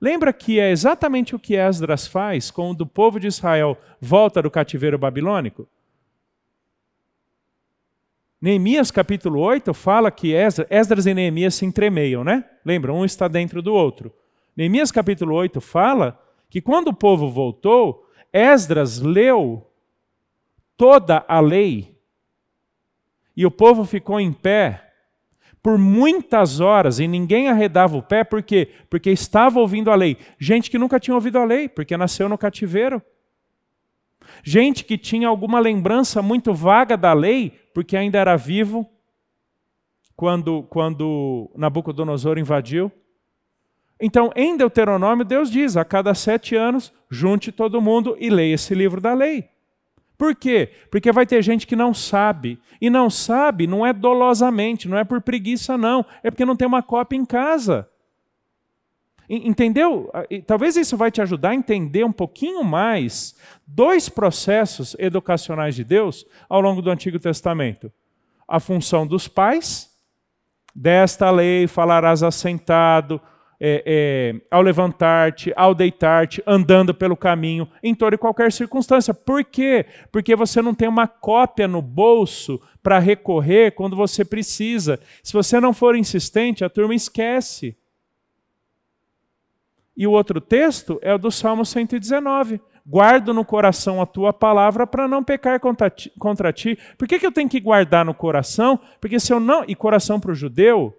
Lembra 0.00 0.32
que 0.32 0.60
é 0.60 0.70
exatamente 0.70 1.34
o 1.34 1.38
que 1.38 1.56
Esdras 1.56 2.06
faz 2.06 2.48
quando 2.52 2.82
o 2.82 2.86
povo 2.86 3.18
de 3.18 3.26
Israel 3.26 3.76
volta 4.00 4.40
do 4.40 4.52
cativeiro 4.52 4.96
babilônico? 4.96 5.66
Neemias 8.40 8.90
capítulo 8.90 9.38
8 9.40 9.74
fala 9.74 10.10
que 10.10 10.32
Esdras, 10.32 11.04
e 11.04 11.12
Neemias 11.12 11.56
se 11.56 11.66
entremeiam, 11.66 12.24
né? 12.24 12.44
Lembra, 12.64 12.92
um 12.92 13.04
está 13.04 13.28
dentro 13.28 13.60
do 13.60 13.74
outro. 13.74 14.10
Neemias 14.56 14.90
capítulo 14.90 15.34
8 15.34 15.60
fala 15.60 16.18
que 16.48 16.60
quando 16.62 16.88
o 16.88 16.94
povo 16.94 17.28
voltou, 17.28 18.06
Esdras 18.32 18.98
leu 18.98 19.66
toda 20.74 21.22
a 21.28 21.38
lei 21.40 21.94
e 23.36 23.44
o 23.44 23.50
povo 23.50 23.84
ficou 23.84 24.18
em 24.18 24.32
pé 24.32 24.90
por 25.62 25.76
muitas 25.76 26.60
horas 26.60 26.98
e 26.98 27.06
ninguém 27.06 27.48
arredava 27.48 27.96
o 27.96 28.02
pé, 28.02 28.24
por 28.24 28.42
quê? 28.42 28.70
Porque 28.88 29.10
estava 29.10 29.60
ouvindo 29.60 29.90
a 29.90 29.94
lei. 29.94 30.16
Gente 30.38 30.70
que 30.70 30.78
nunca 30.78 30.98
tinha 30.98 31.14
ouvido 31.14 31.38
a 31.38 31.44
lei, 31.44 31.68
porque 31.68 31.96
nasceu 31.96 32.28
no 32.28 32.38
cativeiro. 32.38 33.02
Gente 34.42 34.84
que 34.84 34.98
tinha 34.98 35.28
alguma 35.28 35.60
lembrança 35.60 36.22
muito 36.22 36.52
vaga 36.54 36.96
da 36.96 37.12
lei, 37.12 37.52
porque 37.74 37.96
ainda 37.96 38.18
era 38.18 38.36
vivo 38.36 38.88
quando, 40.16 40.62
quando 40.64 41.50
Nabucodonosor 41.56 42.38
invadiu. 42.38 42.92
Então, 44.00 44.32
em 44.34 44.56
Deuteronômio, 44.56 45.24
Deus 45.24 45.50
diz: 45.50 45.76
a 45.76 45.84
cada 45.84 46.14
sete 46.14 46.56
anos, 46.56 46.92
junte 47.10 47.52
todo 47.52 47.80
mundo 47.80 48.16
e 48.18 48.30
leia 48.30 48.54
esse 48.54 48.74
livro 48.74 49.00
da 49.00 49.12
lei. 49.12 49.48
Por 50.16 50.34
quê? 50.34 50.70
Porque 50.90 51.10
vai 51.10 51.24
ter 51.24 51.42
gente 51.42 51.66
que 51.66 51.74
não 51.74 51.94
sabe. 51.94 52.58
E 52.78 52.90
não 52.90 53.08
sabe 53.08 53.66
não 53.66 53.86
é 53.86 53.92
dolosamente, 53.92 54.86
não 54.86 54.98
é 54.98 55.04
por 55.04 55.22
preguiça, 55.22 55.78
não. 55.78 56.04
É 56.22 56.30
porque 56.30 56.44
não 56.44 56.56
tem 56.56 56.68
uma 56.68 56.82
cópia 56.82 57.16
em 57.16 57.24
casa. 57.24 57.88
Entendeu? 59.32 60.10
Talvez 60.44 60.76
isso 60.76 60.96
vai 60.96 61.08
te 61.08 61.22
ajudar 61.22 61.50
a 61.50 61.54
entender 61.54 62.04
um 62.04 62.10
pouquinho 62.10 62.64
mais 62.64 63.36
dois 63.64 64.08
processos 64.08 64.96
educacionais 64.98 65.76
de 65.76 65.84
Deus 65.84 66.26
ao 66.48 66.60
longo 66.60 66.82
do 66.82 66.90
Antigo 66.90 67.16
Testamento. 67.16 67.92
A 68.48 68.58
função 68.58 69.06
dos 69.06 69.28
pais, 69.28 69.88
desta 70.74 71.30
lei 71.30 71.68
falarás 71.68 72.24
assentado, 72.24 73.20
é, 73.60 73.84
é, 73.86 74.40
ao 74.50 74.62
levantar-te, 74.62 75.52
ao 75.54 75.76
deitar-te, 75.76 76.42
andando 76.44 76.92
pelo 76.92 77.16
caminho, 77.16 77.68
em 77.84 77.94
toda 77.94 78.16
e 78.16 78.18
qualquer 78.18 78.50
circunstância. 78.50 79.14
Por 79.14 79.44
quê? 79.44 79.86
Porque 80.10 80.34
você 80.34 80.60
não 80.60 80.74
tem 80.74 80.88
uma 80.88 81.06
cópia 81.06 81.68
no 81.68 81.80
bolso 81.80 82.60
para 82.82 82.98
recorrer 82.98 83.76
quando 83.76 83.94
você 83.94 84.24
precisa. 84.24 84.98
Se 85.22 85.32
você 85.32 85.60
não 85.60 85.72
for 85.72 85.94
insistente, 85.94 86.64
a 86.64 86.68
turma 86.68 86.96
esquece. 86.96 87.76
E 90.00 90.06
o 90.06 90.12
outro 90.12 90.40
texto 90.40 90.98
é 91.02 91.12
o 91.12 91.18
do 91.18 91.30
Salmo 91.30 91.62
119. 91.62 92.58
Guardo 92.86 93.34
no 93.34 93.44
coração 93.44 94.00
a 94.00 94.06
tua 94.06 94.32
palavra 94.32 94.86
para 94.86 95.06
não 95.06 95.22
pecar 95.22 95.60
contra 95.60 95.90
ti, 95.90 96.10
contra 96.18 96.50
ti. 96.54 96.78
Por 96.96 97.06
que, 97.06 97.18
que 97.18 97.26
eu 97.26 97.30
tenho 97.30 97.50
que 97.50 97.60
guardar 97.60 98.02
no 98.02 98.14
coração? 98.14 98.80
Porque 98.98 99.20
se 99.20 99.30
eu 99.30 99.38
não. 99.38 99.62
E 99.68 99.74
coração 99.74 100.18
para 100.18 100.30
o 100.30 100.34
judeu, 100.34 100.98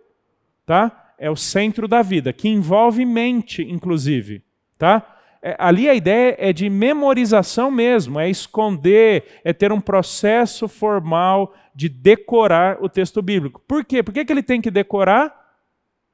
tá? 0.67 1.13
É 1.17 1.31
o 1.31 1.35
centro 1.35 1.87
da 1.87 2.03
vida, 2.03 2.31
que 2.31 2.47
envolve 2.47 3.03
mente, 3.03 3.63
inclusive. 3.63 4.43
Tá? 4.77 5.17
É, 5.41 5.55
ali 5.57 5.89
a 5.89 5.95
ideia 5.95 6.35
é 6.37 6.53
de 6.53 6.69
memorização 6.69 7.71
mesmo, 7.71 8.19
é 8.19 8.29
esconder, 8.29 9.41
é 9.43 9.51
ter 9.51 9.71
um 9.71 9.81
processo 9.81 10.67
formal 10.67 11.55
de 11.73 11.89
decorar 11.89 12.77
o 12.79 12.87
texto 12.87 13.19
bíblico. 13.19 13.63
Por 13.67 13.83
quê? 13.83 14.03
Por 14.03 14.13
que, 14.13 14.23
que 14.23 14.31
ele 14.31 14.43
tem 14.43 14.61
que 14.61 14.69
decorar? 14.69 15.57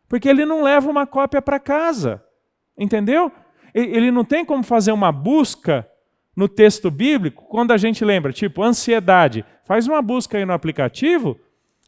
Porque 0.07 0.29
ele 0.29 0.45
não 0.45 0.63
leva 0.63 0.89
uma 0.89 1.05
cópia 1.05 1.41
para 1.41 1.59
casa. 1.59 2.23
Entendeu? 2.77 3.31
Ele 3.73 4.11
não 4.11 4.23
tem 4.23 4.45
como 4.45 4.63
fazer 4.63 4.91
uma 4.91 5.11
busca 5.11 5.87
no 6.35 6.47
texto 6.47 6.91
bíblico 6.91 7.45
quando 7.49 7.71
a 7.71 7.77
gente 7.77 8.05
lembra, 8.05 8.31
tipo, 8.31 8.63
ansiedade. 8.63 9.43
Faz 9.63 9.87
uma 9.87 10.01
busca 10.01 10.37
aí 10.37 10.45
no 10.45 10.53
aplicativo, 10.53 11.39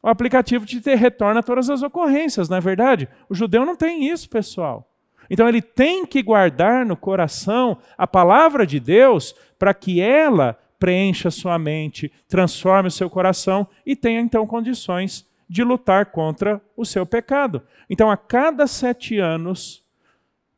o 0.02 0.08
aplicativo 0.08 0.65
te 0.65 0.80
retorna 0.95 1.43
todas 1.43 1.69
as 1.69 1.84
ocorrências, 1.84 2.47
não 2.47 2.58
é 2.58 2.62
verdade? 2.62 3.08
O 3.30 3.36
judeu 3.36 3.65
não 3.65 3.75
tem 3.75 4.10
isso, 4.10 4.30
pessoal. 4.30 4.89
Então 5.30 5.47
ele 5.47 5.62
tem 5.62 6.06
que 6.06 6.23
guardar 6.23 6.86
no 6.86 6.97
coração 6.97 7.78
a 7.97 8.08
palavra 8.08 8.65
de 8.65 8.80
Deus 8.80 9.36
para 9.60 9.73
que 9.73 10.02
ela 10.02 10.58
preencha 10.80 11.30
sua 11.30 11.60
mente, 11.60 12.12
transforme 12.28 12.88
o 12.88 12.91
seu 12.91 13.10
coração 13.10 13.67
e 13.86 13.95
tenha 13.95 14.21
então 14.21 14.47
condições 14.47 15.28
de 15.47 15.63
lutar 15.63 16.08
contra 16.08 16.62
o 16.75 16.86
seu 16.86 17.06
pecado. 17.06 17.62
Então, 17.89 18.10
a 18.10 18.15
cada 18.15 18.65
sete 18.65 19.17
anos, 19.17 19.84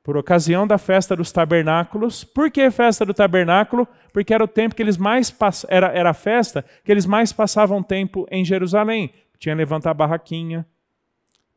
por 0.03 0.17
ocasião 0.17 0.65
da 0.65 0.77
festa 0.77 1.15
dos 1.15 1.31
tabernáculos, 1.31 2.23
por 2.23 2.49
que 2.49 2.71
festa 2.71 3.05
do 3.05 3.13
tabernáculo? 3.13 3.87
Porque 4.11 4.33
era 4.33 4.43
o 4.43 4.47
tempo 4.47 4.75
que 4.75 4.81
eles 4.81 4.97
mais 4.97 5.29
pass... 5.29 5.65
era, 5.69 5.87
era 5.87 6.09
a 6.09 6.13
festa 6.13 6.65
que 6.83 6.91
eles 6.91 7.05
mais 7.05 7.31
passavam 7.31 7.83
tempo 7.83 8.27
em 8.31 8.43
Jerusalém. 8.43 9.13
Tinha 9.37 9.55
levantar 9.55 9.91
a 9.91 9.95
barraquinha, 9.95 10.65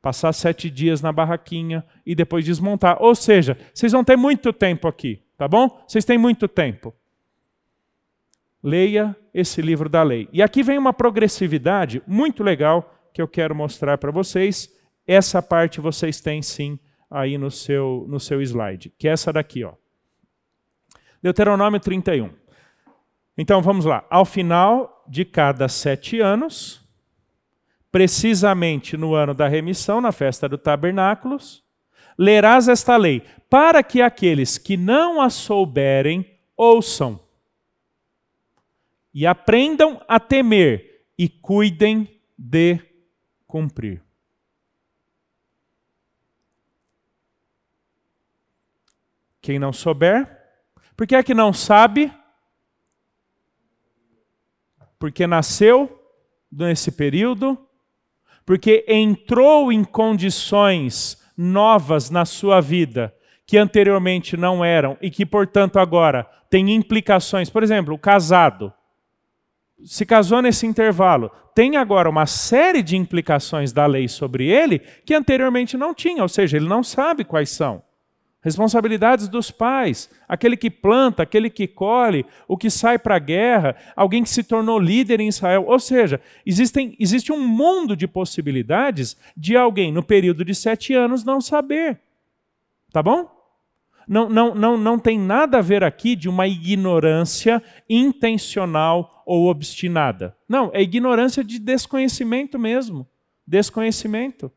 passar 0.00 0.32
sete 0.34 0.70
dias 0.70 1.00
na 1.00 1.10
barraquinha 1.10 1.84
e 2.04 2.14
depois 2.14 2.44
desmontar. 2.44 2.98
Ou 3.00 3.14
seja, 3.14 3.56
vocês 3.72 3.92
vão 3.92 4.04
ter 4.04 4.16
muito 4.16 4.52
tempo 4.52 4.86
aqui, 4.86 5.22
tá 5.38 5.48
bom? 5.48 5.82
Vocês 5.86 6.04
têm 6.04 6.18
muito 6.18 6.46
tempo. 6.46 6.94
Leia 8.62 9.16
esse 9.32 9.62
livro 9.62 9.88
da 9.88 10.02
lei. 10.02 10.28
E 10.32 10.42
aqui 10.42 10.62
vem 10.62 10.78
uma 10.78 10.92
progressividade 10.92 12.02
muito 12.06 12.42
legal 12.42 12.94
que 13.12 13.22
eu 13.22 13.28
quero 13.28 13.54
mostrar 13.54 13.96
para 13.96 14.10
vocês. 14.10 14.70
Essa 15.06 15.42
parte 15.42 15.80
vocês 15.80 16.20
têm 16.20 16.42
sim 16.42 16.78
aí 17.14 17.38
no 17.38 17.50
seu, 17.50 18.04
no 18.08 18.18
seu 18.18 18.42
slide, 18.42 18.92
que 18.98 19.06
é 19.06 19.12
essa 19.12 19.32
daqui. 19.32 19.62
Ó. 19.62 19.74
Deuteronômio 21.22 21.78
31. 21.78 22.30
Então 23.38 23.62
vamos 23.62 23.84
lá. 23.84 24.04
Ao 24.10 24.24
final 24.24 25.04
de 25.08 25.24
cada 25.24 25.68
sete 25.68 26.20
anos, 26.20 26.84
precisamente 27.90 28.96
no 28.96 29.14
ano 29.14 29.32
da 29.32 29.46
remissão, 29.46 30.00
na 30.00 30.10
festa 30.10 30.48
do 30.48 30.58
tabernáculos, 30.58 31.62
lerás 32.18 32.66
esta 32.66 32.96
lei, 32.96 33.22
para 33.48 33.82
que 33.82 34.02
aqueles 34.02 34.58
que 34.58 34.76
não 34.76 35.20
a 35.20 35.30
souberem 35.30 36.28
ouçam 36.56 37.20
e 39.12 39.24
aprendam 39.24 40.02
a 40.08 40.18
temer 40.18 41.06
e 41.16 41.28
cuidem 41.28 42.20
de 42.36 42.80
cumprir. 43.46 44.02
Quem 49.44 49.58
não 49.58 49.74
souber, 49.74 50.26
por 50.96 51.06
que 51.06 51.14
é 51.14 51.22
que 51.22 51.34
não 51.34 51.52
sabe? 51.52 52.10
Porque 54.98 55.26
nasceu 55.26 56.02
nesse 56.50 56.90
período, 56.90 57.58
porque 58.46 58.86
entrou 58.88 59.70
em 59.70 59.84
condições 59.84 61.22
novas 61.36 62.08
na 62.08 62.24
sua 62.24 62.58
vida 62.62 63.14
que 63.46 63.58
anteriormente 63.58 64.34
não 64.34 64.64
eram 64.64 64.96
e 65.02 65.10
que, 65.10 65.26
portanto, 65.26 65.78
agora 65.78 66.24
tem 66.48 66.74
implicações. 66.74 67.50
Por 67.50 67.62
exemplo, 67.62 67.92
o 67.92 67.98
casado 67.98 68.72
se 69.84 70.06
casou 70.06 70.40
nesse 70.40 70.66
intervalo, 70.66 71.30
tem 71.54 71.76
agora 71.76 72.08
uma 72.08 72.24
série 72.24 72.82
de 72.82 72.96
implicações 72.96 73.74
da 73.74 73.84
lei 73.84 74.08
sobre 74.08 74.48
ele 74.48 74.78
que 74.78 75.12
anteriormente 75.12 75.76
não 75.76 75.92
tinha, 75.92 76.22
ou 76.22 76.30
seja, 76.30 76.56
ele 76.56 76.66
não 76.66 76.82
sabe 76.82 77.24
quais 77.24 77.50
são. 77.50 77.83
Responsabilidades 78.44 79.26
dos 79.26 79.50
pais, 79.50 80.10
aquele 80.28 80.54
que 80.54 80.68
planta, 80.68 81.22
aquele 81.22 81.48
que 81.48 81.66
colhe, 81.66 82.26
o 82.46 82.58
que 82.58 82.68
sai 82.68 82.98
para 82.98 83.16
a 83.16 83.18
guerra, 83.18 83.74
alguém 83.96 84.22
que 84.22 84.28
se 84.28 84.44
tornou 84.44 84.78
líder 84.78 85.18
em 85.18 85.28
Israel. 85.28 85.64
Ou 85.66 85.78
seja, 85.78 86.20
existem, 86.44 86.94
existe 87.00 87.32
um 87.32 87.40
mundo 87.40 87.96
de 87.96 88.06
possibilidades 88.06 89.16
de 89.34 89.56
alguém 89.56 89.90
no 89.90 90.02
período 90.02 90.44
de 90.44 90.54
sete 90.54 90.92
anos 90.92 91.24
não 91.24 91.40
saber. 91.40 91.98
Tá 92.92 93.02
bom? 93.02 93.30
Não, 94.06 94.28
não, 94.28 94.54
não, 94.54 94.76
não 94.76 94.98
tem 94.98 95.18
nada 95.18 95.56
a 95.56 95.62
ver 95.62 95.82
aqui 95.82 96.14
de 96.14 96.28
uma 96.28 96.46
ignorância 96.46 97.62
intencional 97.88 99.22
ou 99.24 99.46
obstinada. 99.46 100.36
Não, 100.46 100.70
é 100.74 100.82
ignorância 100.82 101.42
de 101.42 101.58
desconhecimento 101.58 102.58
mesmo. 102.58 103.08
Desconhecimento. 103.46 104.52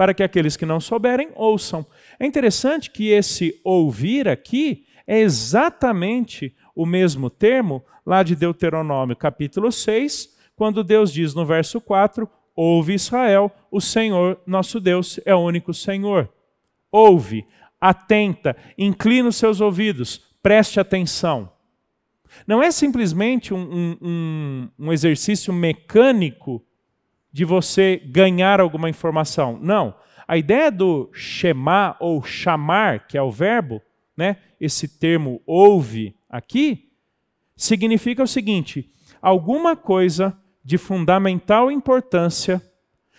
Para 0.00 0.14
que 0.14 0.22
aqueles 0.22 0.56
que 0.56 0.64
não 0.64 0.80
souberem 0.80 1.28
ouçam. 1.34 1.84
É 2.18 2.24
interessante 2.24 2.90
que 2.90 3.10
esse 3.10 3.60
ouvir 3.62 4.30
aqui 4.30 4.86
é 5.06 5.20
exatamente 5.20 6.56
o 6.74 6.86
mesmo 6.86 7.28
termo 7.28 7.84
lá 8.06 8.22
de 8.22 8.34
Deuteronômio 8.34 9.14
capítulo 9.14 9.70
6, 9.70 10.38
quando 10.56 10.82
Deus 10.82 11.12
diz 11.12 11.34
no 11.34 11.44
verso 11.44 11.82
4: 11.82 12.26
Ouve 12.56 12.94
Israel, 12.94 13.52
o 13.70 13.78
Senhor 13.78 14.40
nosso 14.46 14.80
Deus 14.80 15.20
é 15.26 15.34
o 15.34 15.40
único 15.40 15.74
Senhor. 15.74 16.32
Ouve 16.90 17.46
atenta, 17.78 18.56
inclina 18.78 19.28
os 19.28 19.36
seus 19.36 19.60
ouvidos, 19.60 20.16
preste 20.42 20.80
atenção. 20.80 21.52
Não 22.46 22.62
é 22.62 22.70
simplesmente 22.70 23.52
um, 23.52 23.98
um, 24.00 24.68
um, 24.78 24.92
exercício 24.94 25.52
mecânico 25.52 26.64
de 27.32 27.44
você 27.44 28.00
ganhar 28.06 28.60
alguma 28.60 28.88
informação. 28.88 29.58
Não. 29.60 29.94
A 30.26 30.36
ideia 30.36 30.70
do 30.70 31.10
chamar 31.12 31.96
ou 32.00 32.22
chamar, 32.22 33.06
que 33.06 33.18
é 33.18 33.22
o 33.22 33.30
verbo, 33.30 33.82
né? 34.16 34.36
esse 34.60 34.86
termo 34.86 35.40
ouve 35.46 36.14
aqui, 36.28 36.90
significa 37.56 38.22
o 38.22 38.28
seguinte: 38.28 38.92
alguma 39.20 39.74
coisa 39.76 40.36
de 40.64 40.78
fundamental 40.78 41.70
importância 41.70 42.62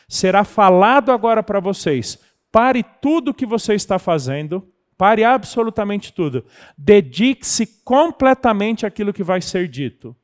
será 0.08 0.43
falado 0.43 1.12
agora 1.12 1.41
para 1.41 1.60
vocês 1.60 2.19
Pare 2.52 2.84
tudo 2.84 3.32
o 3.32 3.34
que 3.34 3.45
você 3.45 3.74
está 3.74 3.97
fazendo, 3.97 4.67
pare 4.97 5.24
absolutamente 5.24 6.12
tudo. 6.12 6.45
Dedique-se 6.78 7.65
completamente 7.84 8.86
àquilo 8.86 9.13
que 9.13 9.24
vai 9.24 9.41
ser 9.41 9.69
dito, 9.69 10.15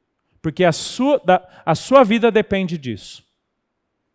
porque 0.42 0.66
a 0.66 0.74
sua, 0.74 1.22
a 1.66 1.74
sua 1.74 2.04
vida 2.04 2.30
depende 2.30 2.78
disso. 2.78 3.26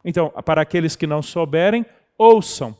Então, 0.05 0.31
para 0.45 0.63
aqueles 0.63 0.97
que 0.97 1.07
não 1.07 1.23
souberem, 1.23 1.87
ouçam. 2.19 2.77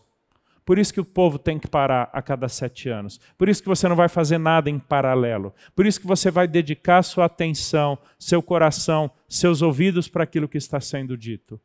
Por 0.65 0.79
isso 0.79 0.95
que 0.95 1.01
o 1.01 1.05
povo 1.05 1.39
tem 1.39 1.59
que 1.59 1.67
parar 1.67 2.09
a 2.13 2.23
cada 2.23 2.49
sete 2.49 2.89
anos. 2.89 3.19
Por 3.37 3.49
isso 3.49 3.63
que 3.63 3.69
você 3.69 3.89
não 3.89 3.97
vai 3.97 4.09
fazer 4.09 4.39
nada 4.39 4.71
em 4.71 4.79
paralelo. 4.79 5.53
Por 5.75 5.87
isso 5.87 6.01
que 6.01 6.07
você 6.07 6.31
vai 6.31 6.47
dedicar 6.47 7.03
sua 7.03 7.25
atenção, 7.25 7.99
seu 8.19 8.41
coração, 8.43 9.11
seus 9.29 9.61
ouvidos 9.61 10.07
para 10.09 10.23
aquilo 10.23 10.49
que 10.49 10.59
está 10.59 10.81
sendo 10.81 11.17
dito. 11.17 11.61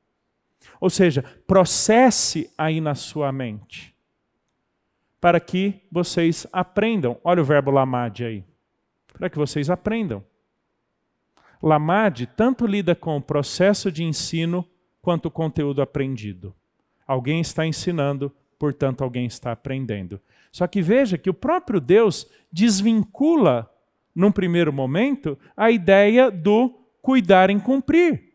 Ou 0.81 0.89
seja, 0.89 1.23
processe 1.45 2.51
aí 2.57 2.81
na 2.81 2.95
sua 2.95 3.31
mente, 3.31 3.95
para 5.21 5.39
que 5.39 5.81
vocês 5.91 6.47
aprendam. 6.51 7.19
Olha 7.23 7.41
o 7.41 7.45
verbo 7.45 7.69
lamade 7.69 8.23
aí. 8.23 8.43
Para 9.13 9.29
que 9.29 9.37
vocês 9.37 9.69
aprendam. 9.69 10.23
Lamade 11.61 12.27
tanto 12.27 12.65
lida 12.67 12.95
com 12.95 13.17
o 13.17 13.21
processo 13.21 13.91
de 13.91 14.03
ensino 14.03 14.67
quanto 15.07 15.27
o 15.27 15.31
conteúdo 15.31 15.81
aprendido. 15.81 16.53
Alguém 17.07 17.39
está 17.39 17.65
ensinando, 17.65 18.29
portanto, 18.59 19.05
alguém 19.05 19.25
está 19.25 19.53
aprendendo. 19.53 20.19
Só 20.51 20.67
que 20.67 20.81
veja 20.81 21.17
que 21.17 21.29
o 21.29 21.33
próprio 21.33 21.79
Deus 21.79 22.29
desvincula, 22.51 23.71
num 24.13 24.33
primeiro 24.33 24.73
momento, 24.73 25.39
a 25.55 25.71
ideia 25.71 26.29
do 26.29 26.77
cuidar 27.01 27.49
em 27.49 27.57
cumprir. 27.57 28.33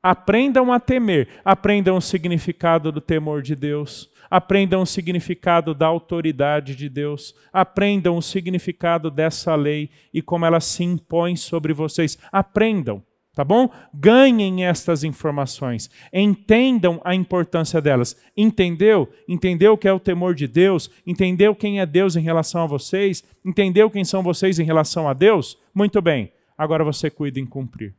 Aprendam 0.00 0.72
a 0.72 0.78
temer, 0.78 1.28
aprendam 1.44 1.96
o 1.96 2.00
significado 2.00 2.92
do 2.92 3.00
temor 3.00 3.42
de 3.42 3.56
Deus, 3.56 4.08
aprendam 4.30 4.82
o 4.82 4.86
significado 4.86 5.74
da 5.74 5.88
autoridade 5.88 6.76
de 6.76 6.88
Deus, 6.88 7.34
aprendam 7.52 8.16
o 8.16 8.22
significado 8.22 9.10
dessa 9.10 9.56
lei 9.56 9.90
e 10.14 10.22
como 10.22 10.46
ela 10.46 10.60
se 10.60 10.84
impõe 10.84 11.34
sobre 11.34 11.72
vocês. 11.72 12.16
Aprendam, 12.30 13.02
tá 13.34 13.44
bom? 13.44 13.70
Ganhem 13.94 14.64
estas 14.64 15.04
informações, 15.04 15.90
entendam 16.12 17.00
a 17.04 17.14
importância 17.14 17.80
delas. 17.80 18.16
Entendeu? 18.36 19.08
Entendeu 19.28 19.72
o 19.72 19.78
que 19.78 19.88
é 19.88 19.92
o 19.92 20.00
temor 20.00 20.34
de 20.34 20.46
Deus? 20.46 20.90
Entendeu 21.06 21.54
quem 21.54 21.80
é 21.80 21.86
Deus 21.86 22.16
em 22.16 22.22
relação 22.22 22.62
a 22.62 22.66
vocês? 22.66 23.24
Entendeu 23.44 23.90
quem 23.90 24.04
são 24.04 24.22
vocês 24.22 24.58
em 24.58 24.64
relação 24.64 25.08
a 25.08 25.12
Deus? 25.12 25.58
Muito 25.74 26.02
bem, 26.02 26.32
agora 26.56 26.84
você 26.84 27.10
cuida 27.10 27.40
em 27.40 27.46
cumprir. 27.46 27.94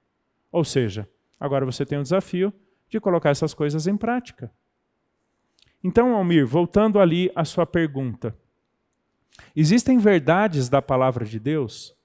Ou 0.52 0.63
seja, 0.65 1.08
Agora 1.41 1.65
você 1.65 1.84
tem 1.84 1.98
o 1.98 2.04
desafio 2.04 2.54
de 2.88 3.00
colocar 3.00 3.32
essas 3.32 3.52
coisas 3.52 3.88
em 3.88 3.98
prática. 3.98 4.52
Então, 5.84 6.13
Almir, 6.13 6.46
voltando 6.46 7.00
ali 7.00 7.32
à 7.36 7.43
sua 7.43 7.66
pergunta. 7.66 8.38
Existem 9.55 9.97
verdades 9.97 10.70
da 10.70 10.84
palavra 10.84 11.26
de 11.26 11.39
Deus 11.39 11.97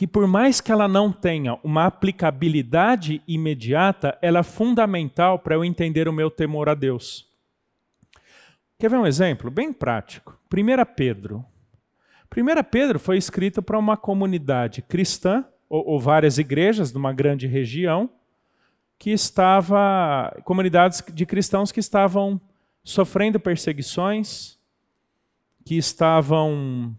que, 0.00 0.06
por 0.06 0.26
mais 0.26 0.62
que 0.62 0.72
ela 0.72 0.88
não 0.88 1.12
tenha 1.12 1.58
uma 1.62 1.84
aplicabilidade 1.84 3.20
imediata, 3.28 4.16
ela 4.22 4.38
é 4.38 4.42
fundamental 4.42 5.38
para 5.38 5.54
eu 5.54 5.62
entender 5.62 6.08
o 6.08 6.12
meu 6.12 6.30
temor 6.30 6.70
a 6.70 6.74
Deus. 6.74 7.28
Quer 8.78 8.88
ver 8.88 8.96
um 8.96 9.06
exemplo 9.06 9.50
bem 9.50 9.74
prático? 9.74 10.40
1 10.50 10.94
Pedro. 10.96 11.44
1 12.34 12.64
Pedro 12.70 12.98
foi 12.98 13.18
escrito 13.18 13.60
para 13.60 13.78
uma 13.78 13.94
comunidade 13.94 14.80
cristã 14.80 15.44
ou, 15.68 15.86
ou 15.86 16.00
várias 16.00 16.38
igrejas 16.38 16.90
de 16.90 16.96
uma 16.96 17.12
grande 17.12 17.46
região 17.46 18.08
que 18.98 19.10
estava 19.10 20.34
comunidades 20.44 21.04
de 21.12 21.26
cristãos 21.26 21.70
que 21.70 21.80
estavam 21.80 22.40
sofrendo 22.82 23.38
perseguições, 23.38 24.56
que 25.62 25.76
estavam 25.76 26.96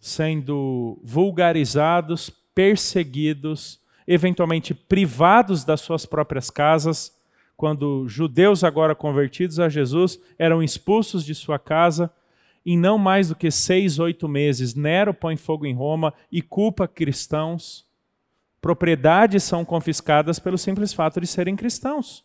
sendo 0.00 0.98
vulgarizados, 1.04 2.30
perseguidos, 2.54 3.80
eventualmente 4.06 4.74
privados 4.74 5.64
das 5.64 5.82
suas 5.82 6.06
próprias 6.06 6.50
casas, 6.50 7.16
quando 7.56 8.08
judeus 8.08 8.64
agora 8.64 8.94
convertidos 8.94 9.60
a 9.60 9.68
Jesus 9.68 10.18
eram 10.38 10.62
expulsos 10.62 11.24
de 11.24 11.34
sua 11.34 11.58
casa, 11.58 12.10
em 12.64 12.78
não 12.78 12.96
mais 12.96 13.28
do 13.28 13.36
que 13.36 13.50
seis, 13.50 13.98
oito 13.98 14.26
meses, 14.26 14.74
Nero 14.74 15.12
põe 15.12 15.36
fogo 15.36 15.66
em 15.66 15.74
Roma 15.74 16.14
e 16.32 16.40
culpa 16.40 16.88
cristãos. 16.88 17.86
Propriedades 18.60 19.42
são 19.42 19.64
confiscadas 19.64 20.38
pelo 20.38 20.58
simples 20.58 20.92
fato 20.92 21.20
de 21.20 21.26
serem 21.26 21.54
cristãos. 21.54 22.24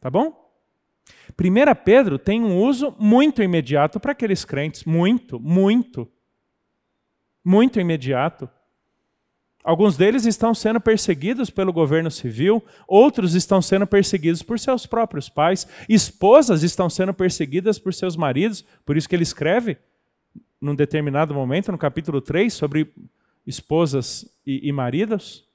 Tá 0.00 0.10
bom? 0.10 0.50
1 1.38 1.84
Pedro 1.84 2.18
tem 2.18 2.42
um 2.42 2.58
uso 2.58 2.94
muito 2.98 3.42
imediato 3.42 3.98
para 3.98 4.12
aqueles 4.12 4.44
crentes, 4.44 4.84
muito, 4.84 5.40
muito. 5.40 6.10
Muito 7.44 7.80
imediato. 7.80 8.48
Alguns 9.64 9.96
deles 9.96 10.26
estão 10.26 10.54
sendo 10.54 10.80
perseguidos 10.80 11.48
pelo 11.48 11.72
governo 11.72 12.10
civil, 12.10 12.64
outros 12.86 13.34
estão 13.34 13.62
sendo 13.62 13.86
perseguidos 13.86 14.42
por 14.42 14.58
seus 14.58 14.86
próprios 14.86 15.28
pais, 15.28 15.68
esposas 15.88 16.64
estão 16.64 16.90
sendo 16.90 17.14
perseguidas 17.14 17.78
por 17.78 17.94
seus 17.94 18.16
maridos, 18.16 18.64
por 18.84 18.96
isso 18.96 19.08
que 19.08 19.14
ele 19.14 19.22
escreve, 19.22 19.78
num 20.60 20.74
determinado 20.74 21.32
momento, 21.32 21.70
no 21.70 21.78
capítulo 21.78 22.20
3, 22.20 22.52
sobre 22.52 22.92
esposas 23.46 24.36
e, 24.44 24.68
e 24.68 24.72
maridos. 24.72 25.48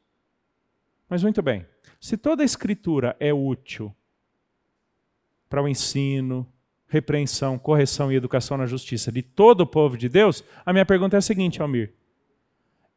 Mas 1.09 1.21
muito 1.21 1.41
bem, 1.41 1.65
se 1.99 2.15
toda 2.15 2.43
a 2.43 2.45
escritura 2.45 3.15
é 3.19 3.33
útil 3.33 3.93
para 5.49 5.61
o 5.61 5.67
ensino, 5.67 6.47
repreensão, 6.87 7.57
correção 7.57 8.11
e 8.11 8.15
educação 8.15 8.57
na 8.57 8.65
justiça 8.65 9.11
de 9.11 9.21
todo 9.21 9.61
o 9.61 9.67
povo 9.67 9.97
de 9.97 10.07
Deus, 10.07 10.43
a 10.65 10.71
minha 10.71 10.85
pergunta 10.85 11.17
é 11.17 11.19
a 11.19 11.21
seguinte, 11.21 11.61
Almir 11.61 11.93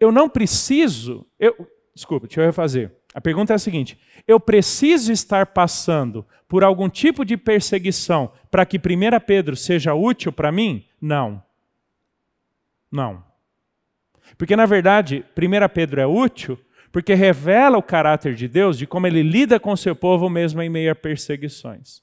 eu 0.00 0.10
não 0.10 0.28
preciso. 0.28 1.26
Eu, 1.38 1.68
desculpa, 1.94 2.26
deixa 2.26 2.40
eu 2.40 2.46
refazer. 2.46 2.90
A 3.14 3.20
pergunta 3.20 3.52
é 3.52 3.56
a 3.56 3.58
seguinte: 3.58 4.00
eu 4.26 4.40
preciso 4.40 5.12
estar 5.12 5.46
passando 5.46 6.26
por 6.48 6.64
algum 6.64 6.88
tipo 6.88 7.24
de 7.24 7.36
perseguição 7.36 8.32
para 8.50 8.64
que 8.64 8.78
1 8.78 8.80
Pedro 9.26 9.54
seja 9.54 9.94
útil 9.94 10.32
para 10.32 10.50
mim? 10.50 10.86
Não. 11.00 11.42
Não. 12.90 13.22
Porque, 14.38 14.56
na 14.56 14.64
verdade, 14.64 15.24
1 15.36 15.68
Pedro 15.74 16.00
é 16.00 16.06
útil 16.06 16.58
porque 16.90 17.14
revela 17.14 17.78
o 17.78 17.82
caráter 17.82 18.34
de 18.34 18.48
Deus, 18.48 18.76
de 18.76 18.84
como 18.84 19.06
ele 19.06 19.22
lida 19.22 19.60
com 19.60 19.70
o 19.70 19.76
seu 19.76 19.94
povo 19.94 20.28
mesmo 20.28 20.60
em 20.60 20.68
meio 20.68 20.90
a 20.90 20.94
perseguições. 20.94 22.02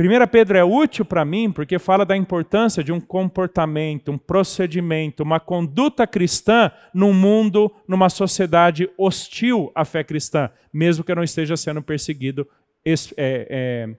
1 0.00 0.26
Pedro 0.28 0.56
é 0.56 0.64
útil 0.64 1.04
para 1.04 1.26
mim 1.26 1.52
porque 1.52 1.78
fala 1.78 2.06
da 2.06 2.16
importância 2.16 2.82
de 2.82 2.90
um 2.90 2.98
comportamento, 2.98 4.10
um 4.10 4.16
procedimento, 4.16 5.22
uma 5.22 5.38
conduta 5.38 6.06
cristã 6.06 6.72
num 6.94 7.12
mundo, 7.12 7.70
numa 7.86 8.08
sociedade 8.08 8.88
hostil 8.96 9.70
à 9.74 9.84
fé 9.84 10.02
cristã, 10.02 10.48
mesmo 10.72 11.04
que 11.04 11.12
eu 11.12 11.16
não 11.16 11.22
esteja 11.22 11.54
sendo 11.54 11.82
perseguido 11.82 12.48
é, 12.82 12.94
é, 13.18 13.94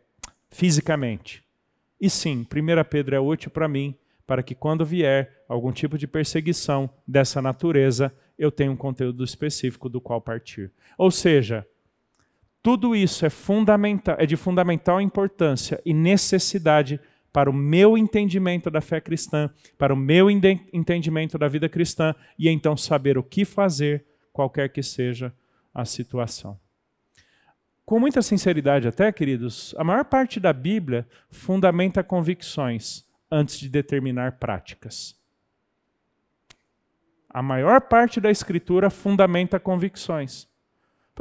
fisicamente. 0.49 1.43
E 1.99 2.09
sim, 2.09 2.47
1 2.51 2.83
Pedro 2.89 3.15
é 3.15 3.19
útil 3.19 3.51
para 3.51 3.67
mim 3.67 3.93
para 4.25 4.41
que 4.41 4.55
quando 4.55 4.83
vier 4.83 5.43
algum 5.47 5.71
tipo 5.71 5.99
de 5.99 6.07
perseguição 6.07 6.89
dessa 7.07 7.43
natureza, 7.43 8.11
eu 8.39 8.49
tenha 8.49 8.71
um 8.71 8.75
conteúdo 8.75 9.23
específico 9.23 9.87
do 9.87 10.01
qual 10.01 10.19
partir. 10.19 10.71
Ou 10.97 11.11
seja, 11.11 11.67
tudo 12.63 12.95
isso 12.95 13.25
é, 13.25 13.29
fundamental, 13.29 14.15
é 14.19 14.25
de 14.25 14.35
fundamental 14.35 15.01
importância 15.01 15.81
e 15.85 15.93
necessidade 15.93 16.99
para 17.33 17.49
o 17.49 17.53
meu 17.53 17.97
entendimento 17.97 18.69
da 18.69 18.81
fé 18.81 18.99
cristã, 18.99 19.49
para 19.77 19.93
o 19.93 19.97
meu 19.97 20.29
entendimento 20.29 21.37
da 21.37 21.47
vida 21.47 21.69
cristã 21.69 22.13
e 22.37 22.49
então 22.49 22.75
saber 22.75 23.17
o 23.17 23.23
que 23.23 23.45
fazer, 23.45 24.05
qualquer 24.33 24.69
que 24.69 24.83
seja 24.83 25.33
a 25.73 25.85
situação. 25.85 26.59
Com 27.85 27.99
muita 27.99 28.21
sinceridade, 28.21 28.87
até, 28.87 29.11
queridos, 29.11 29.73
a 29.77 29.83
maior 29.83 30.05
parte 30.05 30.39
da 30.39 30.53
Bíblia 30.53 31.07
fundamenta 31.29 32.03
convicções 32.03 33.05
antes 33.29 33.59
de 33.59 33.69
determinar 33.69 34.33
práticas. 34.33 35.19
A 37.29 37.41
maior 37.41 37.81
parte 37.81 38.19
da 38.19 38.29
Escritura 38.29 38.89
fundamenta 38.89 39.59
convicções. 39.59 40.50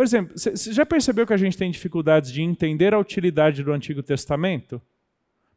Por 0.00 0.04
exemplo, 0.04 0.32
você 0.34 0.72
já 0.72 0.86
percebeu 0.86 1.26
que 1.26 1.34
a 1.34 1.36
gente 1.36 1.58
tem 1.58 1.70
dificuldades 1.70 2.32
de 2.32 2.40
entender 2.40 2.94
a 2.94 2.98
utilidade 2.98 3.62
do 3.62 3.70
Antigo 3.70 4.02
Testamento? 4.02 4.80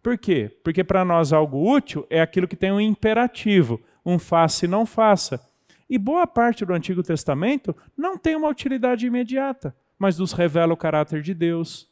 Por 0.02 0.18
quê? 0.18 0.52
Porque 0.62 0.84
para 0.84 1.06
nós 1.06 1.32
algo 1.32 1.74
útil 1.74 2.06
é 2.10 2.20
aquilo 2.20 2.46
que 2.46 2.58
tem 2.58 2.70
um 2.70 2.82
imperativo, 2.82 3.80
um 4.06 4.20
faça 4.20 4.66
e 4.66 4.68
não 4.68 4.86
faça. 4.86 5.42
E 5.90 5.98
boa 5.98 6.28
parte 6.28 6.66
do 6.66 6.74
Antigo 6.74 7.02
Testamento 7.02 7.74
não 7.96 8.18
tem 8.18 8.36
uma 8.36 8.50
utilidade 8.50 9.08
imediata, 9.08 9.74
mas 9.98 10.20
nos 10.20 10.34
revela 10.34 10.74
o 10.74 10.78
caráter 10.78 11.22
de 11.22 11.34
Deus, 11.34 11.90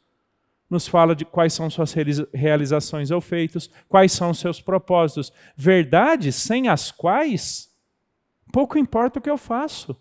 nos 0.68 0.86
fala 0.86 1.16
de 1.16 1.24
quais 1.24 1.54
são 1.54 1.70
suas 1.70 1.94
realizações 2.34 3.10
ou 3.10 3.22
feitos, 3.22 3.70
quais 3.88 4.12
são 4.12 4.34
seus 4.34 4.60
propósitos. 4.60 5.32
Verdades 5.56 6.34
sem 6.34 6.68
as 6.68 6.90
quais 6.92 7.70
pouco 8.52 8.76
importa 8.76 9.20
o 9.20 9.22
que 9.22 9.30
eu 9.30 9.38
faço. 9.38 9.96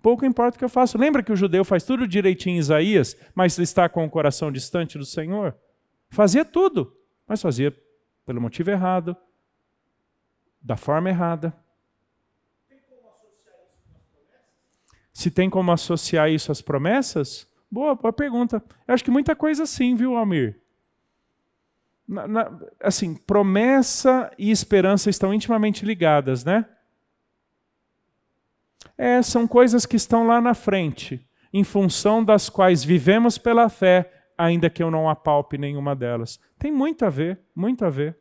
Pouco 0.00 0.24
importa 0.24 0.56
o 0.56 0.58
que 0.58 0.64
eu 0.64 0.68
faço. 0.68 0.96
Lembra 0.96 1.22
que 1.22 1.32
o 1.32 1.36
judeu 1.36 1.64
faz 1.64 1.82
tudo 1.82 2.06
direitinho 2.06 2.56
em 2.56 2.58
Isaías, 2.58 3.16
mas 3.34 3.58
está 3.58 3.88
com 3.88 4.04
o 4.04 4.10
coração 4.10 4.52
distante 4.52 4.96
do 4.96 5.04
Senhor? 5.04 5.56
Fazia 6.10 6.44
tudo, 6.44 6.96
mas 7.26 7.42
fazia 7.42 7.74
pelo 8.24 8.40
motivo 8.40 8.70
errado, 8.70 9.16
da 10.60 10.76
forma 10.76 11.08
errada. 11.08 11.54
Se 15.12 15.30
tem 15.30 15.50
como 15.50 15.72
associar 15.72 16.30
isso 16.30 16.52
às 16.52 16.60
promessas? 16.60 17.48
Boa, 17.70 17.94
boa 17.94 18.12
pergunta. 18.12 18.62
Eu 18.86 18.94
acho 18.94 19.02
que 19.02 19.10
muita 19.10 19.34
coisa 19.34 19.66
sim, 19.66 19.96
viu, 19.96 20.16
Almir? 20.16 20.60
Na, 22.06 22.26
na, 22.28 22.60
assim, 22.80 23.14
promessa 23.14 24.30
e 24.38 24.50
esperança 24.50 25.10
estão 25.10 25.34
intimamente 25.34 25.84
ligadas, 25.84 26.44
né? 26.44 26.64
É, 28.98 29.22
são 29.22 29.46
coisas 29.46 29.86
que 29.86 29.94
estão 29.94 30.26
lá 30.26 30.40
na 30.40 30.54
frente, 30.54 31.24
em 31.52 31.62
função 31.62 32.24
das 32.24 32.50
quais 32.50 32.82
vivemos 32.82 33.38
pela 33.38 33.68
fé, 33.68 34.12
ainda 34.36 34.68
que 34.68 34.82
eu 34.82 34.90
não 34.90 35.08
apalpe 35.08 35.56
nenhuma 35.56 35.94
delas. 35.94 36.40
Tem 36.58 36.72
muito 36.72 37.04
a 37.04 37.08
ver, 37.08 37.40
muito 37.54 37.84
a 37.84 37.90
ver. 37.90 38.18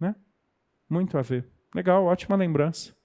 Né? 0.00 0.16
Muito 0.88 1.18
a 1.18 1.22
ver. 1.22 1.46
Legal, 1.74 2.04
ótima 2.04 2.34
lembrança. 2.34 2.96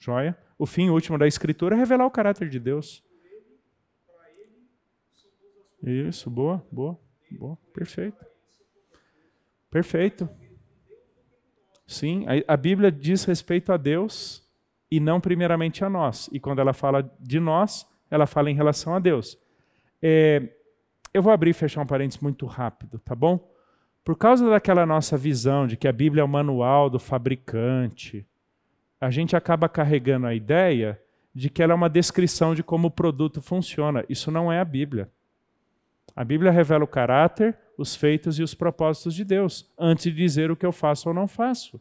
Joia? 0.00 0.36
O 0.58 0.66
fim 0.66 0.90
último 0.90 1.16
da 1.16 1.26
Escritura 1.28 1.76
é 1.76 1.78
revelar 1.78 2.06
o 2.06 2.10
caráter 2.10 2.48
de 2.48 2.58
Deus. 2.58 3.02
Isso, 5.80 6.28
boa, 6.28 6.66
boa, 6.72 6.98
boa, 7.30 7.56
perfeito. 7.72 8.33
Perfeito. 9.74 10.28
Sim, 11.84 12.26
a, 12.46 12.56
Bíblia 12.56 12.92
diz 12.92 13.24
respeito 13.24 13.72
a 13.72 13.76
Deus 13.76 14.40
e 14.88 15.00
não 15.00 15.20
primeiramente 15.20 15.84
a 15.84 15.90
nós. 15.90 16.30
E 16.30 16.38
quando 16.38 16.60
ela 16.60 16.72
fala 16.72 17.12
de 17.18 17.40
nós, 17.40 17.84
ela 18.08 18.24
fala 18.24 18.48
em 18.48 18.54
relação 18.54 18.94
a 18.94 19.00
Deus. 19.00 19.36
É, 20.00 20.48
eu 21.12 21.20
vou 21.20 21.32
abrir 21.32 21.50
e 21.50 21.54
fechar 21.54 21.82
um 21.82 21.86
parênteses 21.86 22.22
muito 22.22 22.46
rápido, 22.46 23.00
tá 23.00 23.16
bom? 23.16 23.50
Por 24.04 24.16
causa 24.16 24.48
daquela 24.48 24.86
nossa 24.86 25.18
visão 25.18 25.66
de 25.66 25.76
que 25.76 25.88
a 25.88 25.92
Bíblia 25.92 26.20
é 26.20 26.24
o 26.24 26.28
manual 26.28 26.88
do 26.88 27.00
fabricante, 27.00 28.24
a 29.00 29.10
gente 29.10 29.34
acaba 29.34 29.68
carregando 29.68 30.28
a 30.28 30.34
ideia 30.36 31.02
de 31.34 31.50
que 31.50 31.60
ela 31.60 31.72
é 31.72 31.74
uma 31.74 31.90
descrição 31.90 32.54
de 32.54 32.62
como 32.62 32.86
o 32.86 32.92
produto 32.92 33.42
funciona. 33.42 34.04
Isso 34.08 34.30
não 34.30 34.52
é 34.52 34.60
a 34.60 34.64
Bíblia. 34.64 35.10
A 36.14 36.22
Bíblia 36.22 36.52
revela 36.52 36.84
o 36.84 36.86
caráter, 36.86 37.58
os 37.76 37.94
feitos 37.94 38.38
e 38.38 38.42
os 38.42 38.54
propósitos 38.54 39.14
de 39.14 39.24
Deus, 39.24 39.70
antes 39.78 40.04
de 40.04 40.12
dizer 40.12 40.50
o 40.50 40.56
que 40.56 40.66
eu 40.66 40.72
faço 40.72 41.08
ou 41.08 41.14
não 41.14 41.26
faço. 41.26 41.80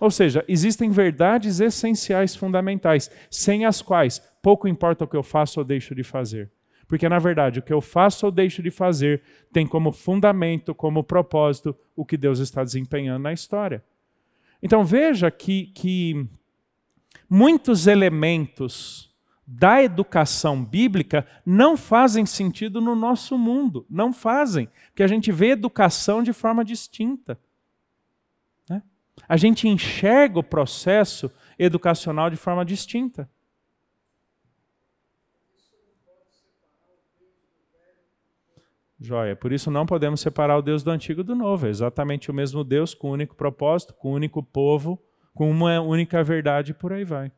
Ou 0.00 0.10
seja, 0.10 0.44
existem 0.48 0.90
verdades 0.90 1.60
essenciais 1.60 2.34
fundamentais, 2.34 3.10
sem 3.30 3.64
as 3.64 3.80
quais 3.80 4.20
pouco 4.42 4.68
importa 4.68 5.04
o 5.04 5.08
que 5.08 5.16
eu 5.16 5.22
faço 5.22 5.60
ou 5.60 5.64
deixo 5.64 5.94
de 5.94 6.02
fazer. 6.02 6.50
Porque, 6.86 7.08
na 7.08 7.18
verdade, 7.18 7.60
o 7.60 7.62
que 7.62 7.72
eu 7.72 7.80
faço 7.80 8.26
ou 8.26 8.32
deixo 8.32 8.62
de 8.62 8.70
fazer 8.70 9.22
tem 9.52 9.66
como 9.66 9.92
fundamento, 9.92 10.74
como 10.74 11.02
propósito, 11.02 11.74
o 11.96 12.04
que 12.04 12.16
Deus 12.16 12.40
está 12.40 12.62
desempenhando 12.62 13.22
na 13.22 13.32
história. 13.32 13.82
Então 14.62 14.84
veja 14.84 15.30
que, 15.30 15.66
que 15.68 16.26
muitos 17.28 17.86
elementos 17.86 19.13
da 19.46 19.82
educação 19.82 20.64
bíblica 20.64 21.26
não 21.44 21.76
fazem 21.76 22.24
sentido 22.24 22.80
no 22.80 22.94
nosso 22.94 23.36
mundo. 23.36 23.86
Não 23.90 24.12
fazem. 24.12 24.68
Porque 24.86 25.02
a 25.02 25.06
gente 25.06 25.30
vê 25.30 25.50
educação 25.50 26.22
de 26.22 26.32
forma 26.32 26.64
distinta. 26.64 27.38
Né? 28.68 28.82
A 29.28 29.36
gente 29.36 29.68
enxerga 29.68 30.38
o 30.38 30.42
processo 30.42 31.30
educacional 31.58 32.30
de 32.30 32.36
forma 32.36 32.64
distinta. 32.64 33.28
Joia. 38.98 39.36
Por 39.36 39.52
isso 39.52 39.70
não 39.70 39.84
podemos 39.84 40.20
separar 40.20 40.56
o 40.56 40.62
Deus 40.62 40.82
do 40.82 40.90
antigo 40.90 41.22
do 41.22 41.34
novo. 41.34 41.66
É 41.66 41.70
exatamente 41.70 42.30
o 42.30 42.34
mesmo 42.34 42.64
Deus, 42.64 42.94
com 42.94 43.10
um 43.10 43.12
único 43.12 43.34
propósito, 43.34 43.92
com 43.92 44.12
um 44.12 44.14
único 44.14 44.42
povo, 44.42 44.98
com 45.34 45.50
uma 45.50 45.78
única 45.80 46.24
verdade 46.24 46.70
e 46.70 46.74
por 46.74 46.92
aí 46.92 47.04
vai. 47.04 47.30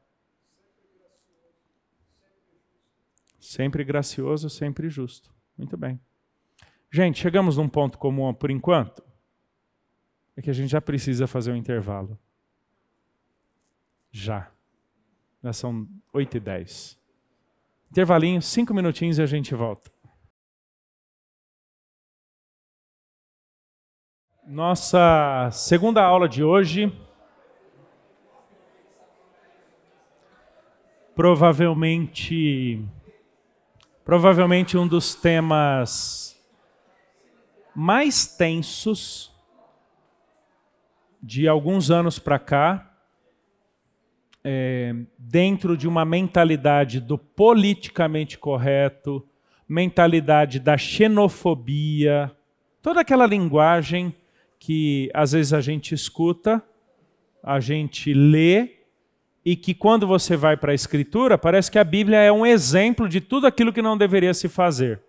Sempre 3.38 3.84
gracioso, 3.84 4.48
sempre 4.50 4.88
justo. 4.88 5.34
Muito 5.56 5.76
bem. 5.76 6.00
Gente, 6.90 7.20
chegamos 7.20 7.56
num 7.56 7.68
ponto 7.68 7.98
comum 7.98 8.32
por 8.32 8.50
enquanto. 8.50 9.02
É 10.36 10.42
que 10.42 10.50
a 10.50 10.52
gente 10.52 10.70
já 10.70 10.80
precisa 10.80 11.26
fazer 11.26 11.52
um 11.52 11.56
intervalo. 11.56 12.18
Já. 14.10 14.50
Já 15.42 15.52
são 15.52 15.88
8 16.12 16.36
e 16.36 16.40
10. 16.40 16.98
Intervalinho, 17.90 18.42
cinco 18.42 18.74
minutinhos 18.74 19.18
e 19.18 19.22
a 19.22 19.26
gente 19.26 19.54
volta. 19.54 19.90
Nossa 24.46 25.50
segunda 25.52 26.02
aula 26.02 26.28
de 26.28 26.42
hoje. 26.44 26.92
Provavelmente 31.14 32.86
provavelmente 34.06 34.78
um 34.78 34.86
dos 34.86 35.16
temas 35.16 36.40
mais 37.74 38.24
tensos 38.24 39.34
de 41.20 41.48
alguns 41.48 41.90
anos 41.90 42.16
para 42.16 42.38
cá, 42.38 42.96
é, 44.44 44.94
dentro 45.18 45.76
de 45.76 45.88
uma 45.88 46.04
mentalidade 46.04 47.00
do 47.00 47.18
politicamente 47.18 48.38
correto, 48.38 49.28
mentalidade 49.68 50.60
da 50.60 50.78
xenofobia, 50.78 52.30
toda 52.80 53.00
aquela 53.00 53.26
linguagem 53.26 54.14
que 54.56 55.10
às 55.12 55.32
vezes 55.32 55.52
a 55.52 55.60
gente 55.60 55.92
escuta, 55.92 56.62
a 57.42 57.58
gente 57.58 58.14
lê 58.14 58.75
e 59.46 59.54
que 59.54 59.72
quando 59.72 60.08
você 60.08 60.36
vai 60.36 60.56
para 60.56 60.72
a 60.72 60.74
Escritura, 60.74 61.38
parece 61.38 61.70
que 61.70 61.78
a 61.78 61.84
Bíblia 61.84 62.18
é 62.18 62.32
um 62.32 62.44
exemplo 62.44 63.08
de 63.08 63.20
tudo 63.20 63.46
aquilo 63.46 63.72
que 63.72 63.80
não 63.80 63.96
deveria 63.96 64.34
se 64.34 64.48
fazer. 64.48 65.00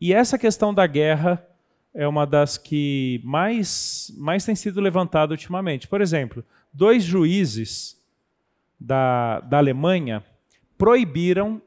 E 0.00 0.14
essa 0.14 0.38
questão 0.38 0.72
da 0.72 0.86
guerra 0.86 1.46
é 1.92 2.08
uma 2.08 2.26
das 2.26 2.56
que 2.56 3.20
mais, 3.22 4.10
mais 4.16 4.46
tem 4.46 4.54
sido 4.54 4.80
levantada 4.80 5.34
ultimamente. 5.34 5.86
Por 5.86 6.00
exemplo, 6.00 6.42
dois 6.72 7.04
juízes 7.04 8.02
da, 8.80 9.40
da 9.40 9.58
Alemanha 9.58 10.24
proibiram, 10.78 11.60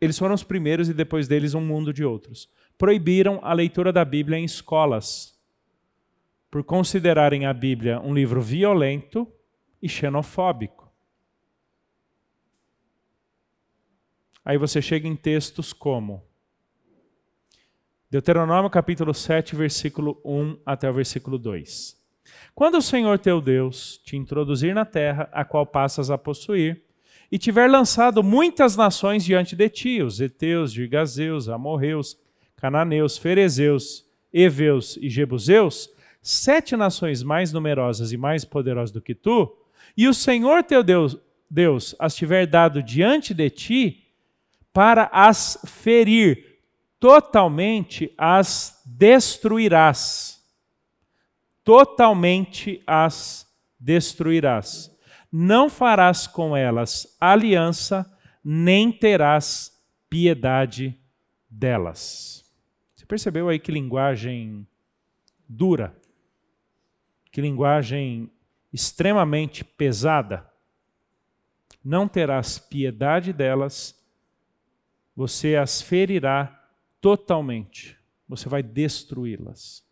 eles 0.00 0.18
foram 0.18 0.34
os 0.34 0.42
primeiros 0.42 0.88
e 0.88 0.94
depois 0.94 1.28
deles 1.28 1.52
um 1.52 1.60
mundo 1.60 1.92
de 1.92 2.06
outros, 2.06 2.48
proibiram 2.78 3.38
a 3.42 3.52
leitura 3.52 3.92
da 3.92 4.02
Bíblia 4.02 4.38
em 4.38 4.44
escolas, 4.44 5.38
por 6.50 6.64
considerarem 6.64 7.44
a 7.44 7.52
Bíblia 7.52 8.00
um 8.00 8.14
livro 8.14 8.40
violento 8.40 9.28
e 9.84 9.88
xenofóbico. 9.88 10.90
Aí 14.42 14.56
você 14.56 14.80
chega 14.80 15.06
em 15.06 15.14
textos 15.14 15.74
como 15.74 16.24
Deuteronômio 18.10 18.70
capítulo 18.70 19.12
7, 19.12 19.54
versículo 19.54 20.18
1 20.24 20.60
até 20.64 20.88
o 20.88 20.94
versículo 20.94 21.38
2. 21.38 22.02
Quando 22.54 22.78
o 22.78 22.82
Senhor 22.82 23.18
teu 23.18 23.42
Deus 23.42 23.98
te 23.98 24.16
introduzir 24.16 24.74
na 24.74 24.86
terra 24.86 25.28
a 25.30 25.44
qual 25.44 25.66
passas 25.66 26.10
a 26.10 26.16
possuir, 26.16 26.82
e 27.30 27.36
tiver 27.36 27.68
lançado 27.68 28.22
muitas 28.22 28.76
nações 28.76 29.24
diante 29.24 29.54
de 29.56 29.68
ti, 29.68 30.02
os 30.02 30.20
Eteus, 30.20 30.72
Girgazeus, 30.72 31.48
Amorreus, 31.48 32.16
Cananeus, 32.56 33.18
Ferezeus, 33.18 34.06
Eveus 34.32 34.96
e 34.96 35.10
Jebuseus, 35.10 35.90
sete 36.22 36.74
nações 36.74 37.22
mais 37.22 37.52
numerosas 37.52 38.12
e 38.12 38.16
mais 38.16 38.44
poderosas 38.44 38.90
do 38.90 39.00
que 39.02 39.14
tu, 39.14 39.63
e 39.96 40.08
o 40.08 40.14
Senhor 40.14 40.62
teu 40.64 40.82
Deus, 40.82 41.16
Deus 41.50 41.94
as 41.98 42.14
tiver 42.14 42.46
dado 42.46 42.82
diante 42.82 43.32
de 43.32 43.50
ti, 43.50 44.04
para 44.72 45.08
as 45.12 45.58
ferir, 45.64 46.58
totalmente 46.98 48.12
as 48.18 48.82
destruirás. 48.84 50.42
Totalmente 51.62 52.82
as 52.86 53.46
destruirás. 53.78 54.90
Não 55.30 55.70
farás 55.70 56.26
com 56.26 56.56
elas 56.56 57.16
aliança, 57.20 58.04
nem 58.42 58.90
terás 58.90 59.72
piedade 60.10 60.98
delas. 61.48 62.44
Você 62.94 63.06
percebeu 63.06 63.48
aí 63.48 63.58
que 63.58 63.72
linguagem 63.72 64.66
dura? 65.48 65.96
Que 67.30 67.40
linguagem 67.40 68.30
extremamente 68.74 69.62
pesada, 69.62 70.50
não 71.82 72.08
terás 72.08 72.58
piedade 72.58 73.32
delas, 73.32 73.96
você 75.14 75.54
as 75.54 75.80
ferirá 75.80 76.68
totalmente, 77.00 77.96
você 78.28 78.48
vai 78.48 78.64
destruí-las. 78.64 79.86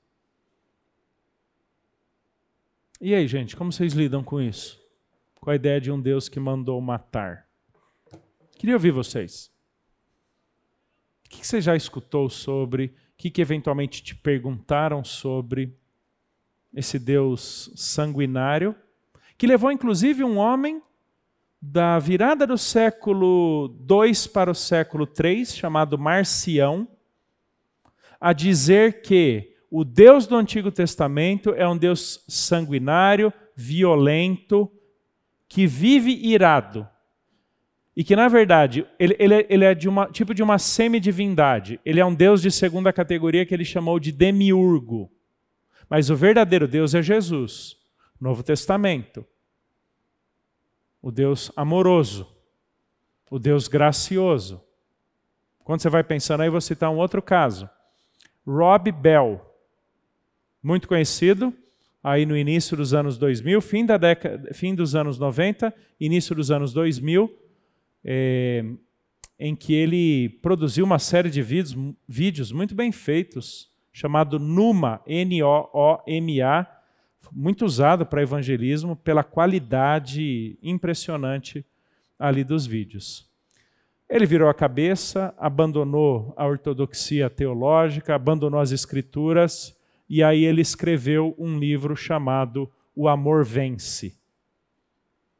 E 3.00 3.14
aí, 3.14 3.28
gente, 3.28 3.54
como 3.54 3.70
vocês 3.70 3.92
lidam 3.92 4.24
com 4.24 4.40
isso? 4.40 4.82
Com 5.40 5.50
a 5.50 5.54
ideia 5.54 5.80
de 5.80 5.92
um 5.92 6.00
Deus 6.00 6.28
que 6.28 6.40
mandou 6.40 6.80
matar? 6.80 7.48
Queria 8.58 8.74
ouvir 8.74 8.90
vocês. 8.90 9.48
O 11.24 11.28
que 11.28 11.46
você 11.46 11.60
já 11.60 11.76
escutou 11.76 12.28
sobre? 12.28 12.86
O 12.86 12.92
que, 13.16 13.40
eventualmente 13.40 14.02
te 14.02 14.16
perguntaram 14.16 15.04
sobre? 15.04 15.72
Esse 16.74 16.98
Deus 16.98 17.70
sanguinário, 17.74 18.74
que 19.36 19.46
levou 19.46 19.70
inclusive 19.70 20.24
um 20.24 20.38
homem 20.38 20.82
da 21.60 21.98
virada 21.98 22.46
do 22.46 22.58
século 22.58 23.68
2 23.80 24.26
para 24.26 24.50
o 24.50 24.54
século 24.54 25.06
3, 25.06 25.54
chamado 25.54 25.98
Marcião, 25.98 26.88
a 28.20 28.32
dizer 28.32 29.02
que 29.02 29.52
o 29.70 29.84
Deus 29.84 30.26
do 30.26 30.36
Antigo 30.36 30.70
Testamento 30.70 31.54
é 31.54 31.66
um 31.68 31.76
Deus 31.76 32.24
sanguinário, 32.28 33.32
violento, 33.54 34.70
que 35.48 35.66
vive 35.66 36.12
irado. 36.12 36.88
E 37.96 38.02
que, 38.02 38.16
na 38.16 38.26
verdade, 38.26 38.86
ele, 38.98 39.14
ele, 39.18 39.46
ele 39.48 39.64
é 39.64 39.74
de 39.74 39.88
tipo 40.12 40.34
de 40.34 40.42
uma 40.42 40.58
semidivindade. 40.58 41.78
Ele 41.84 42.00
é 42.00 42.04
um 42.04 42.14
Deus 42.14 42.40
de 42.40 42.50
segunda 42.50 42.92
categoria 42.92 43.44
que 43.44 43.54
ele 43.54 43.64
chamou 43.64 44.00
de 44.00 44.10
demiurgo. 44.10 45.10
Mas 45.92 46.08
o 46.08 46.16
verdadeiro 46.16 46.66
Deus 46.66 46.94
é 46.94 47.02
Jesus, 47.02 47.76
Novo 48.18 48.42
Testamento. 48.42 49.26
O 51.02 51.10
Deus 51.10 51.52
amoroso, 51.54 52.34
o 53.30 53.38
Deus 53.38 53.68
gracioso. 53.68 54.64
Quando 55.62 55.82
você 55.82 55.90
vai 55.90 56.02
pensando 56.02 56.40
aí, 56.40 56.48
vou 56.48 56.62
citar 56.62 56.88
um 56.88 56.96
outro 56.96 57.20
caso. 57.20 57.68
Rob 58.46 58.90
Bell, 58.90 59.38
muito 60.62 60.88
conhecido, 60.88 61.52
aí 62.02 62.24
no 62.24 62.38
início 62.38 62.74
dos 62.74 62.94
anos 62.94 63.18
2000, 63.18 63.60
fim, 63.60 63.84
da 63.84 63.98
década, 63.98 64.54
fim 64.54 64.74
dos 64.74 64.94
anos 64.94 65.18
90, 65.18 65.74
início 66.00 66.34
dos 66.34 66.50
anos 66.50 66.72
2000, 66.72 67.30
é, 68.02 68.64
em 69.38 69.54
que 69.54 69.74
ele 69.74 70.30
produziu 70.40 70.86
uma 70.86 70.98
série 70.98 71.28
de 71.28 71.42
vídeos, 71.42 71.76
vídeos 72.08 72.50
muito 72.50 72.74
bem 72.74 72.90
feitos 72.90 73.70
chamado 73.92 74.38
Numa, 74.38 75.00
N-O-O-M-A, 75.06 76.66
muito 77.30 77.64
usado 77.64 78.04
para 78.06 78.22
evangelismo 78.22 78.96
pela 78.96 79.22
qualidade 79.22 80.58
impressionante 80.62 81.64
ali 82.18 82.42
dos 82.42 82.66
vídeos. 82.66 83.30
Ele 84.08 84.26
virou 84.26 84.48
a 84.48 84.54
cabeça, 84.54 85.34
abandonou 85.38 86.34
a 86.36 86.46
ortodoxia 86.46 87.30
teológica, 87.30 88.14
abandonou 88.14 88.60
as 88.60 88.70
escrituras, 88.70 89.76
e 90.08 90.22
aí 90.22 90.44
ele 90.44 90.60
escreveu 90.60 91.34
um 91.38 91.58
livro 91.58 91.96
chamado 91.96 92.70
O 92.94 93.08
Amor 93.08 93.44
Vence. 93.44 94.14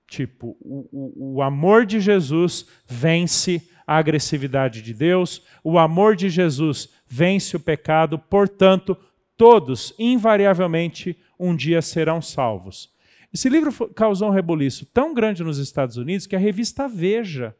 Tipo, 0.06 0.56
o, 0.60 0.88
o, 0.92 1.36
o 1.36 1.42
amor 1.42 1.86
de 1.86 1.98
Jesus 1.98 2.66
vence 2.86 3.66
a 3.86 3.96
agressividade 3.96 4.82
de 4.82 4.94
Deus, 4.94 5.44
o 5.62 5.78
amor 5.78 6.16
de 6.16 6.28
Jesus 6.28 6.88
vence 7.06 7.56
o 7.56 7.60
pecado, 7.60 8.18
portanto, 8.18 8.96
todos, 9.36 9.94
invariavelmente, 9.98 11.18
um 11.38 11.54
dia 11.54 11.82
serão 11.82 12.22
salvos. 12.22 12.92
Esse 13.32 13.48
livro 13.48 13.88
causou 13.90 14.28
um 14.28 14.32
rebuliço 14.32 14.84
tão 14.86 15.14
grande 15.14 15.42
nos 15.42 15.58
Estados 15.58 15.96
Unidos 15.96 16.26
que 16.26 16.36
a 16.36 16.38
revista 16.38 16.86
Veja, 16.86 17.56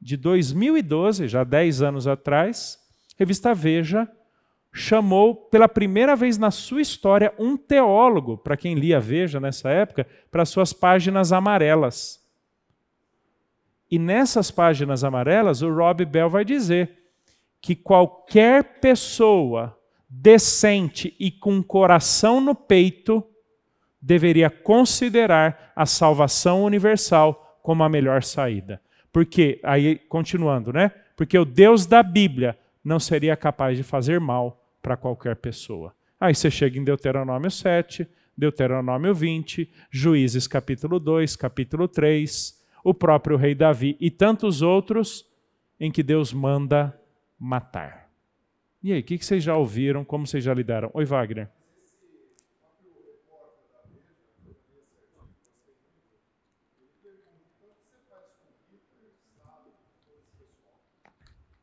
de 0.00 0.16
2012, 0.16 1.28
já 1.28 1.44
10 1.44 1.82
anos 1.82 2.06
atrás, 2.06 2.78
revista 3.16 3.54
Veja 3.54 4.08
chamou 4.72 5.34
pela 5.34 5.68
primeira 5.68 6.16
vez 6.16 6.38
na 6.38 6.50
sua 6.50 6.80
história 6.80 7.34
um 7.38 7.56
teólogo, 7.56 8.38
para 8.38 8.56
quem 8.56 8.74
lia 8.74 8.98
Veja 8.98 9.38
nessa 9.38 9.68
época, 9.68 10.06
para 10.30 10.46
suas 10.46 10.72
páginas 10.72 11.30
amarelas. 11.30 12.21
E 13.92 13.98
nessas 13.98 14.50
páginas 14.50 15.04
amarelas, 15.04 15.60
o 15.60 15.70
Rob 15.70 16.02
Bell 16.06 16.30
vai 16.30 16.46
dizer 16.46 16.92
que 17.60 17.76
qualquer 17.76 18.80
pessoa 18.80 19.78
decente 20.08 21.14
e 21.20 21.30
com 21.30 21.62
coração 21.62 22.40
no 22.40 22.54
peito 22.54 23.22
deveria 24.00 24.48
considerar 24.48 25.74
a 25.76 25.84
salvação 25.84 26.64
universal 26.64 27.60
como 27.62 27.84
a 27.84 27.88
melhor 27.90 28.22
saída. 28.22 28.80
Porque, 29.12 29.60
aí 29.62 29.98
continuando, 30.08 30.72
né? 30.72 30.90
Porque 31.14 31.38
o 31.38 31.44
Deus 31.44 31.84
da 31.84 32.02
Bíblia 32.02 32.58
não 32.82 32.98
seria 32.98 33.36
capaz 33.36 33.76
de 33.76 33.82
fazer 33.82 34.18
mal 34.18 34.64
para 34.80 34.96
qualquer 34.96 35.36
pessoa. 35.36 35.94
Aí 36.18 36.34
você 36.34 36.50
chega 36.50 36.78
em 36.78 36.84
Deuteronômio 36.84 37.50
7, 37.50 38.08
Deuteronômio 38.34 39.14
20, 39.14 39.70
Juízes 39.90 40.46
capítulo 40.46 40.98
2, 40.98 41.36
capítulo 41.36 41.86
3, 41.86 42.61
o 42.84 42.92
próprio 42.92 43.36
rei 43.36 43.54
Davi 43.54 43.96
e 44.00 44.10
tantos 44.10 44.62
outros 44.62 45.28
em 45.78 45.90
que 45.90 46.02
Deus 46.02 46.32
manda 46.32 46.98
matar. 47.38 48.10
E 48.82 48.92
aí, 48.92 49.00
o 49.00 49.04
que 49.04 49.18
vocês 49.18 49.42
já 49.42 49.56
ouviram? 49.56 50.04
Como 50.04 50.26
vocês 50.26 50.42
já 50.42 50.52
lidaram? 50.52 50.90
Oi, 50.92 51.04
Wagner. 51.04 51.48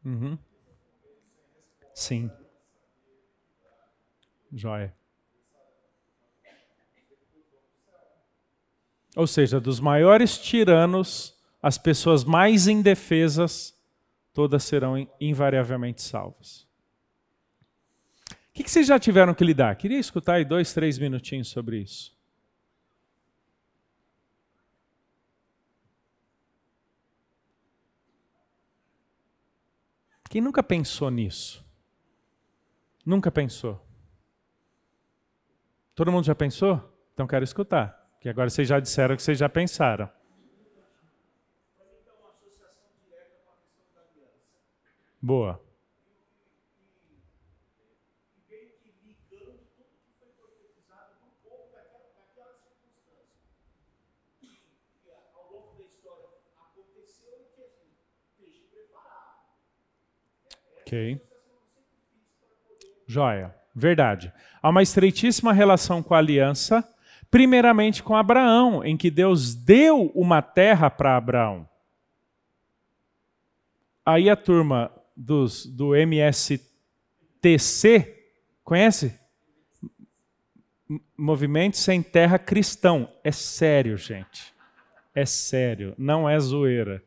Uhum. 0.05 0.37
Sim. 1.93 2.31
Joia. 4.51 4.98
Ou 9.15 9.27
seja, 9.27 9.59
dos 9.59 9.79
maiores 9.79 10.37
tiranos, 10.37 11.35
as 11.61 11.77
pessoas 11.77 12.23
mais 12.23 12.67
indefesas, 12.67 13.75
todas 14.33 14.63
serão 14.63 15.07
invariavelmente 15.19 16.01
salvas. 16.01 16.67
O 18.31 18.53
que, 18.53 18.63
que 18.63 18.71
vocês 18.71 18.87
já 18.87 18.99
tiveram 18.99 19.33
que 19.33 19.43
lidar? 19.43 19.75
Queria 19.75 19.99
escutar 19.99 20.33
aí 20.35 20.45
dois, 20.45 20.73
três 20.73 20.97
minutinhos 20.97 21.47
sobre 21.47 21.77
isso. 21.79 22.17
Quem 30.29 30.41
nunca 30.41 30.61
pensou 30.61 31.09
nisso? 31.09 31.65
Nunca 33.03 33.31
pensou? 33.31 33.83
Todo 35.95 36.11
mundo 36.11 36.25
já 36.25 36.35
pensou? 36.35 36.95
Então 37.13 37.25
quero 37.25 37.43
escutar. 37.43 37.98
Que 38.19 38.29
agora 38.29 38.49
vocês 38.49 38.67
já 38.67 38.79
disseram 38.79 39.15
que 39.15 39.23
vocês 39.23 39.37
já 39.37 39.47
pensaram. 39.47 40.09
Boa. 45.21 45.61
Ok. 60.81 61.21
Joia. 63.05 63.55
Verdade. 63.75 64.33
Há 64.59 64.69
uma 64.69 64.81
estreitíssima 64.81 65.53
relação 65.53 66.01
com 66.01 66.15
a 66.15 66.17
aliança, 66.17 66.83
primeiramente 67.31 68.01
com 68.01 68.15
Abraão, 68.15 68.83
em 68.83 68.97
que 68.97 69.11
Deus 69.11 69.53
deu 69.55 70.11
uma 70.15 70.41
terra 70.41 70.89
para 70.89 71.15
Abraão. 71.15 71.67
Aí 74.05 74.29
a 74.29 74.35
turma 74.35 74.91
dos, 75.15 75.65
do 75.65 75.95
MSTC, 75.95 76.65
conhece? 78.63 79.19
Movimento 81.15 81.77
Sem 81.77 82.01
Terra 82.01 82.39
Cristão. 82.39 83.11
É 83.23 83.31
sério, 83.31 83.95
gente. 83.97 84.53
É 85.13 85.25
sério, 85.25 85.93
não 85.97 86.27
é 86.27 86.39
zoeira. 86.39 87.03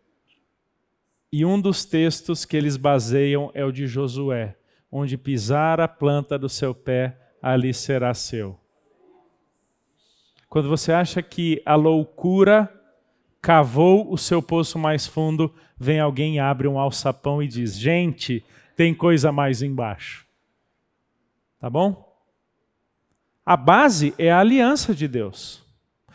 E 1.33 1.45
um 1.45 1.61
dos 1.61 1.85
textos 1.85 2.45
que 2.45 2.57
eles 2.57 2.77
baseiam 2.77 3.51
é 3.55 3.65
o 3.65 3.73
de 3.73 3.87
Josué, 3.87 4.55
onde 4.91 5.17
pisar 5.17 5.81
a 5.81 5.89
planta 5.89 6.39
do 6.39 6.49
seu 6.49 6.75
pé, 6.75 7.19
ali 7.41 7.73
será 7.73 8.13
seu. 8.13 8.62
Quando 10.53 10.69
você 10.69 10.93
acha 10.93 11.23
que 11.23 11.63
a 11.65 11.75
loucura 11.75 12.71
cavou 13.41 14.13
o 14.13 14.19
seu 14.19 14.43
poço 14.43 14.79
mais 14.79 15.07
fundo, 15.07 15.51
vem 15.79 15.99
alguém, 15.99 16.41
abre 16.41 16.69
um 16.69 16.79
alçapão 16.79 17.43
e 17.43 17.49
diz: 17.49 17.75
Gente, 17.75 18.45
tem 18.77 18.95
coisa 18.95 19.33
mais 19.33 19.63
embaixo. 19.63 20.27
Tá 21.59 21.71
bom? 21.71 22.07
A 23.47 23.57
base 23.57 24.15
é 24.19 24.31
a 24.31 24.41
aliança 24.41 24.95
de 24.95 25.09
Deus. 25.09 25.65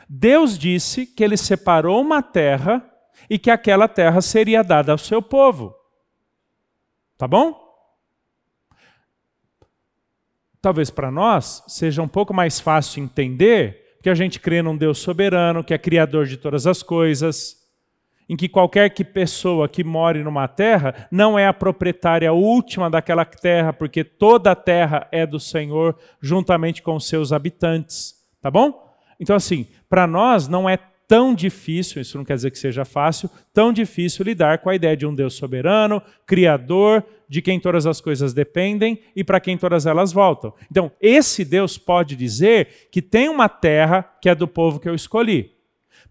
Deus 0.08 0.56
disse 0.56 1.08
que 1.08 1.24
ele 1.24 1.36
separou 1.36 2.00
uma 2.00 2.22
terra 2.22 2.88
e 3.28 3.40
que 3.40 3.50
aquela 3.50 3.88
terra 3.88 4.22
seria 4.22 4.64
dada 4.64 4.92
ao 4.92 5.00
seu 5.00 5.20
povo. 5.20 5.74
Tá 7.18 7.28
bom? 7.28 7.60
Talvez 10.62 10.92
para 10.92 11.10
nós 11.10 11.64
seja 11.68 12.04
um 12.04 12.08
pouco 12.08 12.36
mais 12.36 12.60
fácil 12.60 13.04
entender, 13.04 13.87
porque 14.08 14.22
a 14.22 14.24
gente 14.24 14.40
crê 14.40 14.62
num 14.62 14.78
Deus 14.78 15.00
soberano, 15.00 15.62
que 15.62 15.74
é 15.74 15.78
criador 15.78 16.28
de 16.28 16.38
todas 16.38 16.66
as 16.66 16.82
coisas, 16.82 17.58
em 18.30 18.38
que 18.38 18.48
qualquer 18.48 18.90
que 18.90 19.04
pessoa 19.04 19.68
que 19.68 19.84
more 19.84 20.24
numa 20.24 20.48
terra 20.48 21.10
não 21.12 21.38
é 21.38 21.46
a 21.46 21.54
proprietária 21.54 22.32
última 22.32 22.90
daquela 22.90 23.26
terra, 23.26 23.74
porque 23.74 24.06
toda 24.06 24.52
a 24.52 24.56
terra 24.56 25.10
é 25.12 25.26
do 25.26 25.42
Senhor, 25.42 25.94
juntamente 26.22 26.82
com 26.82 26.96
os 26.96 27.06
seus 27.06 27.34
habitantes. 27.34 28.16
Tá 28.42 28.50
bom? 28.50 28.82
Então, 29.20 29.36
assim, 29.36 29.68
para 29.90 30.08
nós 30.08 30.48
não 30.48 30.70
é 30.70 30.80
tão 31.08 31.34
difícil, 31.34 32.02
isso 32.02 32.18
não 32.18 32.26
quer 32.26 32.36
dizer 32.36 32.52
que 32.52 32.60
seja 32.60 32.84
fácil, 32.84 33.30
tão 33.54 33.72
difícil 33.72 34.26
lidar 34.26 34.60
com 34.60 34.70
a 34.70 34.76
ideia 34.76 34.98
de 34.98 35.06
um 35.06 35.16
Deus 35.16 35.36
soberano, 35.36 36.02
criador, 36.26 37.04
de 37.30 37.42
quem 37.42 37.60
todas 37.60 37.86
as 37.86 38.02
coisas 38.02 38.34
dependem 38.34 39.00
e 39.16 39.24
para 39.24 39.40
quem 39.40 39.58
todas 39.58 39.86
elas 39.86 40.12
voltam. 40.12 40.54
Então, 40.70 40.92
esse 41.00 41.46
Deus 41.46 41.78
pode 41.78 42.16
dizer 42.16 42.90
que 42.92 43.02
tem 43.02 43.30
uma 43.30 43.48
terra 43.48 44.04
que 44.22 44.30
é 44.30 44.36
do 44.36 44.48
povo 44.48 44.80
que 44.80 44.90
eu 44.90 44.96
escolhi. 44.96 45.52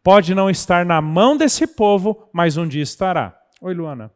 Pode 0.03 0.34
não 0.34 0.49
estar 0.49 0.86
na 0.86 1.01
mão 1.01 1.36
desse 1.36 1.66
povo, 1.66 2.28
mas 2.32 2.57
um 2.57 2.66
dia 2.66 2.82
estará. 2.82 3.36
Oi, 3.61 3.74
Luana. 3.74 4.15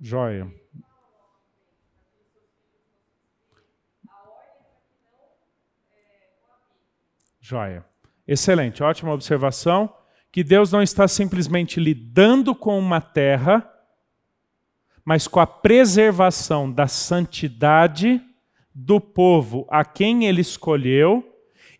Joia. 0.00 0.52
Joia. 7.40 7.84
Excelente, 8.26 8.82
ótima 8.82 9.12
observação. 9.12 9.94
Que 10.32 10.42
Deus 10.44 10.70
não 10.72 10.82
está 10.82 11.08
simplesmente 11.08 11.80
lidando 11.80 12.54
com 12.54 12.78
uma 12.78 13.00
terra, 13.00 13.72
mas 15.04 15.26
com 15.26 15.40
a 15.40 15.46
preservação 15.46 16.70
da 16.70 16.86
santidade 16.86 18.20
do 18.74 19.00
povo 19.00 19.66
a 19.70 19.84
quem 19.84 20.26
ele 20.26 20.42
escolheu, 20.42 21.24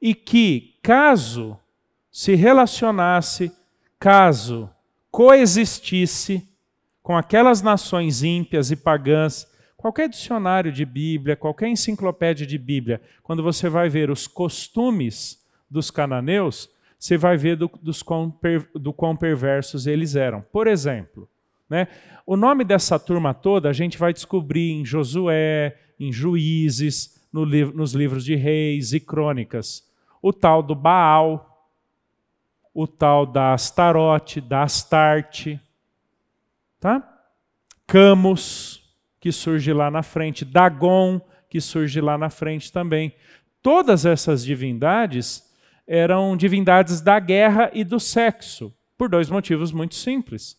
e 0.00 0.14
que, 0.14 0.78
caso 0.82 1.58
se 2.10 2.34
relacionasse, 2.34 3.52
caso 3.98 4.70
coexistisse, 5.10 6.48
com 7.06 7.16
aquelas 7.16 7.62
nações 7.62 8.24
ímpias 8.24 8.72
e 8.72 8.74
pagãs, 8.74 9.46
qualquer 9.76 10.08
dicionário 10.08 10.72
de 10.72 10.84
Bíblia, 10.84 11.36
qualquer 11.36 11.68
enciclopédia 11.68 12.44
de 12.44 12.58
Bíblia, 12.58 13.00
quando 13.22 13.44
você 13.44 13.68
vai 13.68 13.88
ver 13.88 14.10
os 14.10 14.26
costumes 14.26 15.40
dos 15.70 15.88
cananeus, 15.88 16.68
você 16.98 17.16
vai 17.16 17.36
ver 17.36 17.54
do, 17.54 17.70
dos 17.80 18.02
quão, 18.02 18.28
per, 18.28 18.68
do 18.74 18.92
quão 18.92 19.14
perversos 19.16 19.86
eles 19.86 20.16
eram. 20.16 20.44
Por 20.50 20.66
exemplo, 20.66 21.28
né, 21.70 21.86
o 22.26 22.36
nome 22.36 22.64
dessa 22.64 22.98
turma 22.98 23.32
toda 23.32 23.68
a 23.68 23.72
gente 23.72 23.96
vai 23.96 24.12
descobrir 24.12 24.72
em 24.72 24.84
Josué, 24.84 25.76
em 26.00 26.10
Juízes, 26.10 27.24
no, 27.32 27.46
nos 27.46 27.92
livros 27.92 28.24
de 28.24 28.34
Reis 28.34 28.92
e 28.92 28.98
Crônicas. 28.98 29.88
O 30.20 30.32
tal 30.32 30.60
do 30.60 30.74
Baal, 30.74 31.70
o 32.74 32.84
tal 32.84 33.24
da 33.24 33.52
Astarote, 33.52 34.40
da 34.40 34.64
Astarte, 34.64 35.60
Tá? 36.80 37.02
Camus, 37.86 38.82
que 39.20 39.32
surge 39.32 39.72
lá 39.72 39.90
na 39.90 40.02
frente, 40.02 40.44
Dagon, 40.44 41.20
que 41.48 41.60
surge 41.60 42.00
lá 42.00 42.18
na 42.18 42.28
frente 42.28 42.72
também. 42.72 43.14
Todas 43.62 44.04
essas 44.04 44.44
divindades 44.44 45.42
eram 45.86 46.36
divindades 46.36 47.00
da 47.00 47.18
guerra 47.18 47.70
e 47.72 47.84
do 47.84 48.00
sexo, 48.00 48.74
por 48.98 49.08
dois 49.08 49.30
motivos 49.30 49.72
muito 49.72 49.94
simples. 49.94 50.56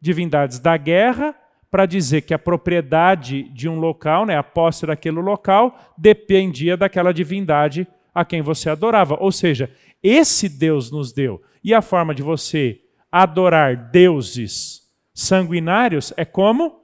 Divindades 0.00 0.58
da 0.58 0.76
guerra, 0.76 1.34
para 1.70 1.86
dizer 1.86 2.22
que 2.22 2.32
a 2.32 2.38
propriedade 2.38 3.42
de 3.50 3.68
um 3.68 3.78
local, 3.78 4.24
né, 4.24 4.36
a 4.36 4.42
posse 4.42 4.86
daquele 4.86 5.20
local, 5.20 5.94
dependia 5.96 6.76
daquela 6.76 7.12
divindade 7.12 7.86
a 8.14 8.24
quem 8.24 8.40
você 8.40 8.70
adorava. 8.70 9.16
Ou 9.20 9.30
seja, 9.30 9.70
esse 10.02 10.48
Deus 10.48 10.90
nos 10.90 11.12
deu. 11.12 11.42
E 11.62 11.74
a 11.74 11.82
forma 11.82 12.14
de 12.14 12.22
você 12.22 12.80
adorar 13.10 13.90
deuses 13.90 14.87
sanguinários 15.18 16.12
é 16.16 16.24
como? 16.24 16.80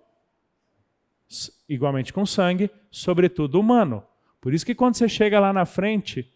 Igualmente 1.69 2.13
com 2.13 2.27
sangue, 2.27 2.69
sobretudo 2.91 3.61
humano. 3.61 4.03
Por 4.41 4.53
isso 4.53 4.67
que 4.67 4.75
quando 4.75 4.97
você 4.97 5.09
chega 5.09 5.39
lá 5.39 5.53
na 5.53 5.65
frente, 5.65 6.29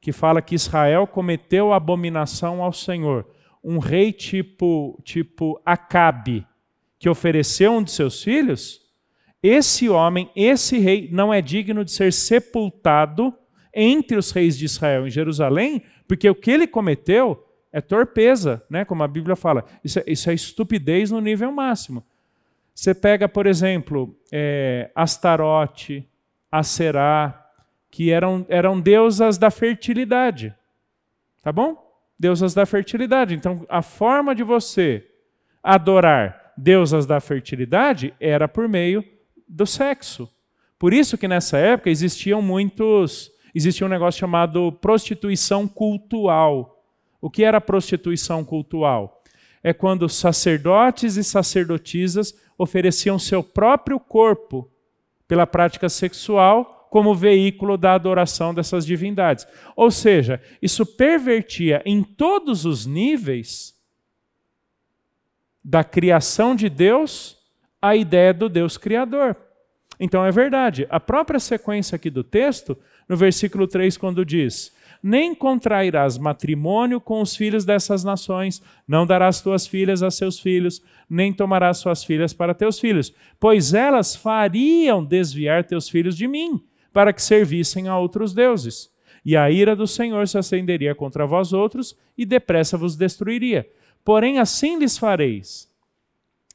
que 0.00 0.10
fala 0.10 0.42
que 0.42 0.56
Israel 0.56 1.06
cometeu 1.06 1.72
abominação 1.72 2.60
ao 2.60 2.72
Senhor, 2.72 3.24
um 3.62 3.78
rei 3.78 4.12
tipo, 4.12 5.00
tipo 5.04 5.62
Acabe, 5.64 6.44
que 6.98 7.08
ofereceu 7.08 7.72
um 7.72 7.84
de 7.84 7.92
seus 7.92 8.20
filhos, 8.20 8.80
esse 9.40 9.88
homem, 9.88 10.28
esse 10.34 10.78
rei, 10.78 11.08
não 11.12 11.32
é 11.32 11.40
digno 11.40 11.84
de 11.84 11.92
ser 11.92 12.12
sepultado 12.12 13.32
entre 13.72 14.16
os 14.16 14.32
reis 14.32 14.58
de 14.58 14.64
Israel 14.64 15.06
em 15.06 15.10
Jerusalém, 15.10 15.84
porque 16.08 16.28
o 16.28 16.34
que 16.34 16.50
ele 16.50 16.66
cometeu 16.66 17.47
é 17.72 17.80
torpeza, 17.80 18.62
né? 18.68 18.84
como 18.84 19.02
a 19.02 19.08
Bíblia 19.08 19.36
fala. 19.36 19.64
Isso 19.84 19.98
é, 19.98 20.04
isso 20.06 20.30
é 20.30 20.34
estupidez 20.34 21.10
no 21.10 21.20
nível 21.20 21.52
máximo. 21.52 22.04
Você 22.74 22.94
pega, 22.94 23.28
por 23.28 23.46
exemplo, 23.46 24.16
é, 24.30 24.90
Astarote, 24.94 26.08
Aserá, 26.50 27.46
que 27.90 28.10
eram, 28.10 28.46
eram 28.48 28.80
deusas 28.80 29.36
da 29.36 29.50
fertilidade. 29.50 30.54
Tá 31.42 31.52
bom? 31.52 31.76
Deusas 32.18 32.54
da 32.54 32.64
fertilidade. 32.64 33.34
Então, 33.34 33.66
a 33.68 33.82
forma 33.82 34.34
de 34.34 34.42
você 34.42 35.06
adorar 35.62 36.52
deusas 36.56 37.06
da 37.06 37.20
fertilidade 37.20 38.14
era 38.20 38.48
por 38.48 38.68
meio 38.68 39.04
do 39.48 39.66
sexo. 39.66 40.28
Por 40.78 40.92
isso 40.92 41.18
que 41.18 41.28
nessa 41.28 41.58
época 41.58 41.90
existiam 41.90 42.40
muitos, 42.40 43.30
existia 43.54 43.86
um 43.86 43.90
negócio 43.90 44.20
chamado 44.20 44.72
prostituição 44.72 45.66
cultual. 45.66 46.77
O 47.20 47.30
que 47.30 47.44
era 47.44 47.60
prostituição 47.60 48.44
cultual? 48.44 49.22
É 49.62 49.72
quando 49.72 50.08
sacerdotes 50.08 51.16
e 51.16 51.24
sacerdotisas 51.24 52.34
ofereciam 52.56 53.18
seu 53.18 53.42
próprio 53.42 53.98
corpo 53.98 54.70
pela 55.26 55.46
prática 55.46 55.88
sexual 55.88 56.88
como 56.90 57.14
veículo 57.14 57.76
da 57.76 57.94
adoração 57.94 58.54
dessas 58.54 58.86
divindades. 58.86 59.46
Ou 59.76 59.90
seja, 59.90 60.40
isso 60.62 60.86
pervertia 60.86 61.82
em 61.84 62.02
todos 62.02 62.64
os 62.64 62.86
níveis 62.86 63.76
da 65.62 65.84
criação 65.84 66.54
de 66.54 66.68
Deus 66.68 67.36
a 67.80 67.94
ideia 67.94 68.32
do 68.32 68.48
Deus 68.48 68.78
criador. 68.78 69.36
Então 70.00 70.24
é 70.24 70.30
verdade. 70.30 70.86
A 70.88 70.98
própria 70.98 71.38
sequência 71.38 71.96
aqui 71.96 72.08
do 72.08 72.24
texto, 72.24 72.76
no 73.08 73.16
versículo 73.16 73.66
3, 73.66 73.96
quando 73.96 74.24
diz: 74.24 74.72
Nem 75.02 75.34
contrairás 75.34 76.18
matrimônio 76.18 77.00
com 77.00 77.20
os 77.20 77.36
filhos 77.36 77.64
dessas 77.64 78.02
nações, 78.02 78.62
não 78.86 79.06
darás 79.06 79.40
tuas 79.40 79.66
filhas 79.66 80.02
a 80.02 80.10
seus 80.10 80.40
filhos, 80.40 80.82
nem 81.08 81.32
tomarás 81.32 81.78
suas 81.78 82.02
filhas 82.02 82.32
para 82.32 82.54
teus 82.54 82.80
filhos, 82.80 83.14
pois 83.38 83.72
elas 83.74 84.16
fariam 84.16 85.04
desviar 85.04 85.64
teus 85.64 85.88
filhos 85.88 86.16
de 86.16 86.26
mim, 86.26 86.62
para 86.92 87.12
que 87.12 87.22
servissem 87.22 87.88
a 87.88 87.96
outros 87.96 88.34
deuses. 88.34 88.90
E 89.24 89.36
a 89.36 89.50
ira 89.50 89.76
do 89.76 89.86
Senhor 89.86 90.26
se 90.26 90.38
acenderia 90.38 90.94
contra 90.94 91.26
vós 91.26 91.52
outros, 91.52 91.96
e 92.16 92.24
depressa 92.24 92.76
vos 92.76 92.96
destruiria. 92.96 93.68
Porém, 94.04 94.38
assim 94.38 94.78
lhes 94.78 94.96
fareis: 94.96 95.68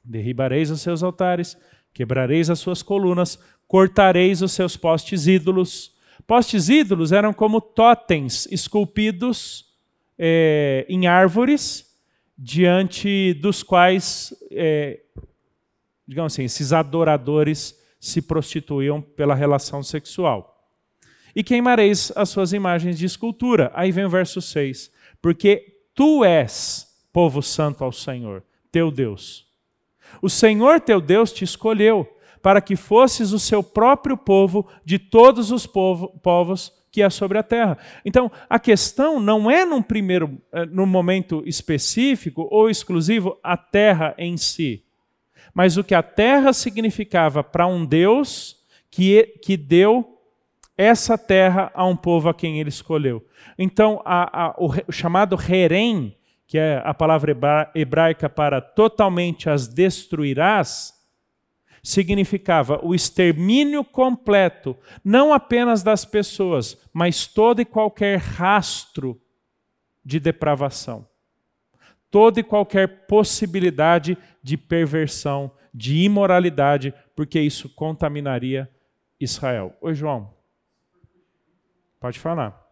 derribareis 0.04 0.70
os 0.70 0.82
seus 0.82 1.04
altares, 1.04 1.58
quebrareis 1.94 2.50
as 2.50 2.60
suas 2.60 2.82
colunas, 2.82 3.40
cortareis 3.68 4.42
os 4.42 4.52
seus 4.52 4.76
postes 4.76 5.28
ídolos. 5.28 5.93
Postes 6.26 6.70
ídolos 6.70 7.12
eram 7.12 7.34
como 7.34 7.60
totens 7.60 8.48
esculpidos 8.52 9.66
é, 10.18 10.86
em 10.88 11.08
árvores, 11.08 11.94
diante 12.38 13.34
dos 13.36 13.62
quais, 13.62 14.34
é, 14.52 15.02
digamos 16.08 16.34
assim, 16.34 16.44
esses 16.44 16.74
adoradores 16.74 17.80
se 18.00 18.22
prostituíam 18.22 19.02
pela 19.02 19.36
relação 19.36 19.84
sexual. 19.84 20.54
E 21.36 21.44
queimareis 21.44 22.12
as 22.16 22.30
suas 22.30 22.54
imagens 22.54 22.98
de 22.98 23.06
escultura. 23.06 23.72
Aí 23.74 23.92
vem 23.92 24.06
o 24.06 24.10
verso 24.10 24.42
6. 24.42 24.92
Porque 25.22 25.80
tu 25.96 26.24
és 26.24 26.88
povo 27.12 27.42
santo 27.42 27.84
ao 27.84 27.92
Senhor, 27.92 28.44
teu 28.72 28.92
Deus. 28.92 29.48
O 30.22 30.30
Senhor 30.30 30.80
teu 30.82 31.00
Deus 31.00 31.32
te 31.32 31.44
escolheu 31.44 32.08
para 32.44 32.60
que 32.60 32.76
fosses 32.76 33.32
o 33.32 33.40
seu 33.40 33.64
próprio 33.64 34.18
povo 34.18 34.68
de 34.84 35.00
todos 35.00 35.50
os 35.50 35.66
povo, 35.66 36.10
povos 36.22 36.74
que 36.92 37.02
há 37.02 37.10
sobre 37.10 37.38
a 37.38 37.44
terra. 37.44 37.78
Então, 38.04 38.30
a 38.50 38.60
questão 38.60 39.18
não 39.18 39.50
é 39.50 39.64
num 39.64 39.82
primeiro, 39.82 40.38
eh, 40.52 40.66
num 40.66 40.86
momento 40.86 41.42
específico 41.46 42.46
ou 42.52 42.70
exclusivo 42.70 43.40
a 43.42 43.56
terra 43.56 44.14
em 44.18 44.36
si, 44.36 44.84
mas 45.54 45.78
o 45.78 45.86
que 45.86 45.96
a 45.96 46.04
terra 46.04 46.52
significava 46.52 47.44
para 47.46 47.66
um 47.66 47.86
Deus 47.86 48.58
que, 48.92 49.40
que 49.42 49.56
deu 49.56 50.20
essa 50.78 51.18
terra 51.18 51.72
a 51.74 51.86
um 51.86 51.96
povo 51.96 52.28
a 52.28 52.34
quem 52.34 52.60
ele 52.60 52.70
escolheu. 52.70 53.26
Então, 53.58 54.02
a, 54.04 54.48
a, 54.48 54.56
o, 54.58 54.70
o 54.88 54.92
chamado 54.92 55.38
Herem, 55.50 56.14
que 56.46 56.58
é 56.58 56.82
a 56.84 56.94
palavra 56.94 57.72
hebraica 57.74 58.30
para 58.30 58.60
totalmente 58.60 59.50
as 59.50 59.66
destruirás, 59.66 60.94
significava 61.84 62.80
o 62.82 62.96
extermínio 62.96 63.84
completo, 63.84 64.78
não 65.04 65.34
apenas 65.34 65.84
das 65.84 66.06
pessoas, 66.06 66.82
mas 66.94 67.28
todo 67.28 67.62
e 67.62 67.66
qualquer 67.66 68.18
rastro 68.18 69.22
de 70.04 70.18
depravação. 70.20 71.06
Toda 72.10 72.40
e 72.40 72.44
qualquer 72.44 73.06
possibilidade 73.06 74.18
de 74.42 74.56
perversão, 74.56 75.52
de 75.74 76.04
imoralidade, 76.04 76.94
porque 77.16 77.40
isso 77.40 77.68
contaminaria 77.70 78.70
Israel. 79.20 79.76
Oi, 79.82 79.94
João. 79.94 80.34
Pode 82.00 82.20
falar. 82.20 82.63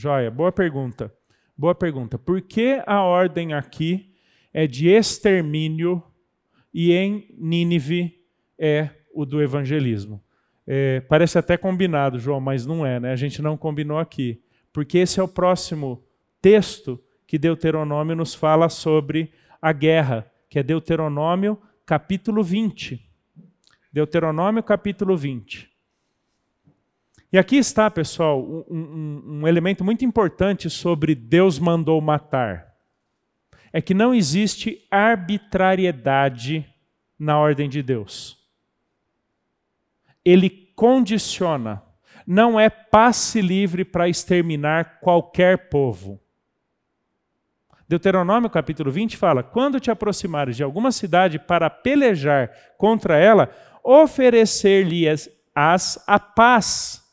Joia, 0.00 0.30
boa 0.30 0.52
pergunta. 0.52 1.12
Boa 1.56 1.74
pergunta. 1.74 2.16
Por 2.16 2.40
que 2.40 2.80
a 2.86 3.02
ordem 3.02 3.52
aqui 3.52 4.14
é 4.54 4.64
de 4.64 4.88
extermínio 4.88 6.00
e 6.72 6.92
em 6.92 7.34
Nínive 7.36 8.16
é 8.56 8.90
o 9.12 9.26
do 9.26 9.42
evangelismo? 9.42 10.22
É, 10.64 11.00
parece 11.00 11.36
até 11.36 11.56
combinado, 11.56 12.16
João, 12.16 12.40
mas 12.40 12.64
não 12.64 12.86
é, 12.86 13.00
né? 13.00 13.10
A 13.10 13.16
gente 13.16 13.42
não 13.42 13.56
combinou 13.56 13.98
aqui. 13.98 14.40
Porque 14.72 14.98
esse 14.98 15.18
é 15.18 15.22
o 15.22 15.26
próximo 15.26 16.06
texto 16.40 17.02
que 17.26 17.36
Deuteronômio 17.36 18.14
nos 18.14 18.36
fala 18.36 18.68
sobre 18.68 19.32
a 19.60 19.72
guerra, 19.72 20.30
que 20.48 20.60
é 20.60 20.62
Deuteronômio 20.62 21.60
capítulo 21.84 22.44
20. 22.44 23.04
Deuteronômio 23.92 24.62
capítulo 24.62 25.16
20. 25.16 25.68
E 27.30 27.36
aqui 27.36 27.56
está, 27.56 27.90
pessoal, 27.90 28.42
um, 28.42 28.64
um, 28.70 29.22
um, 29.26 29.48
elemento 29.48 29.84
muito 29.84 30.02
importante 30.02 30.70
sobre 30.70 31.14
Deus 31.14 31.58
mandou 31.58 32.00
matar. 32.00 32.72
É 33.70 33.82
que 33.82 33.92
não 33.92 34.14
existe 34.14 34.86
arbitrariedade 34.90 36.66
na 37.18 37.38
ordem 37.38 37.68
de 37.68 37.82
Deus. 37.82 38.38
Ele 40.24 40.48
condiciona. 40.74 41.82
Não 42.26 42.58
é 42.58 42.70
passe 42.70 43.42
livre 43.42 43.84
para 43.84 44.08
exterminar 44.08 45.00
qualquer 45.00 45.68
povo. 45.68 46.18
Deuteronômio 47.86 48.48
capítulo 48.48 48.90
20 48.90 49.18
fala: 49.18 49.42
Quando 49.42 49.80
te 49.80 49.90
aproximares 49.90 50.56
de 50.56 50.62
alguma 50.62 50.92
cidade 50.92 51.38
para 51.38 51.68
pelejar 51.68 52.50
contra 52.78 53.18
ela, 53.18 53.50
oferecer-lhes 53.82 55.30
a 55.54 56.18
paz 56.20 57.07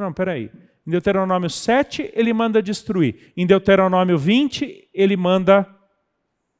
não, 0.00 0.12
peraí. 0.12 0.50
Em 0.86 0.90
Deuteronômio 0.90 1.50
7, 1.50 2.10
ele 2.14 2.32
manda 2.32 2.62
destruir. 2.62 3.32
Em 3.36 3.46
Deuteronômio 3.46 4.18
20, 4.18 4.88
ele 4.92 5.16
manda 5.16 5.66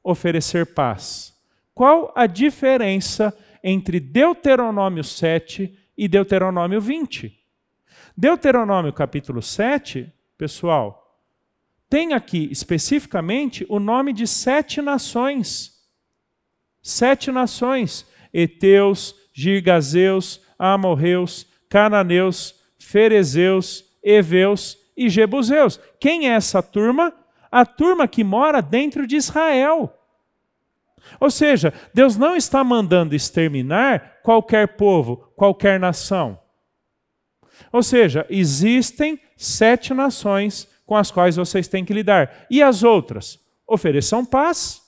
oferecer 0.03 0.67
paz. 0.67 1.35
Qual 1.75 2.13
a 2.15 2.27
diferença 2.27 3.37
entre 3.63 3.99
Deuteronômio 3.99 5.03
7 5.03 5.77
e 5.97 6.09
Deuteronômio 6.09 6.81
20? 6.81 7.39
Deuteronômio 8.17 8.93
capítulo 8.93 9.41
7, 9.41 10.13
pessoal, 10.37 11.01
tem 11.91 12.13
aqui 12.15 12.49
especificamente 12.53 13.67
o 13.69 13.81
nome 13.81 14.13
de 14.13 14.25
sete 14.25 14.81
nações. 14.81 15.73
Sete 16.81 17.33
nações: 17.33 18.07
Eteus, 18.33 19.15
Girgazeus, 19.33 20.41
Amorreus, 20.57 21.47
Cananeus, 21.69 22.60
Ferezeus, 22.91 23.85
heveus 24.03 24.77
e 24.97 25.09
jebuseus. 25.09 25.79
Quem 26.01 26.29
é 26.29 26.33
essa 26.33 26.61
turma? 26.61 27.15
A 27.49 27.65
turma 27.65 28.09
que 28.09 28.25
mora 28.25 28.61
dentro 28.61 29.07
de 29.07 29.15
Israel. 29.15 29.97
Ou 31.21 31.31
seja, 31.31 31.73
Deus 31.95 32.17
não 32.17 32.35
está 32.35 32.65
mandando 32.65 33.15
exterminar 33.15 34.19
qualquer 34.25 34.77
povo, 34.77 35.19
qualquer 35.37 35.79
nação. 35.79 36.37
Ou 37.73 37.81
seja, 37.81 38.27
existem 38.29 39.21
sete 39.37 39.95
nações 39.95 40.69
com 40.85 40.97
as 40.97 41.13
quais 41.13 41.37
vocês 41.37 41.69
têm 41.69 41.85
que 41.85 41.95
lidar. 41.95 42.47
E 42.51 42.61
as 42.61 42.83
outras? 42.83 43.39
Ofereçam 43.69 44.25
paz. 44.25 44.83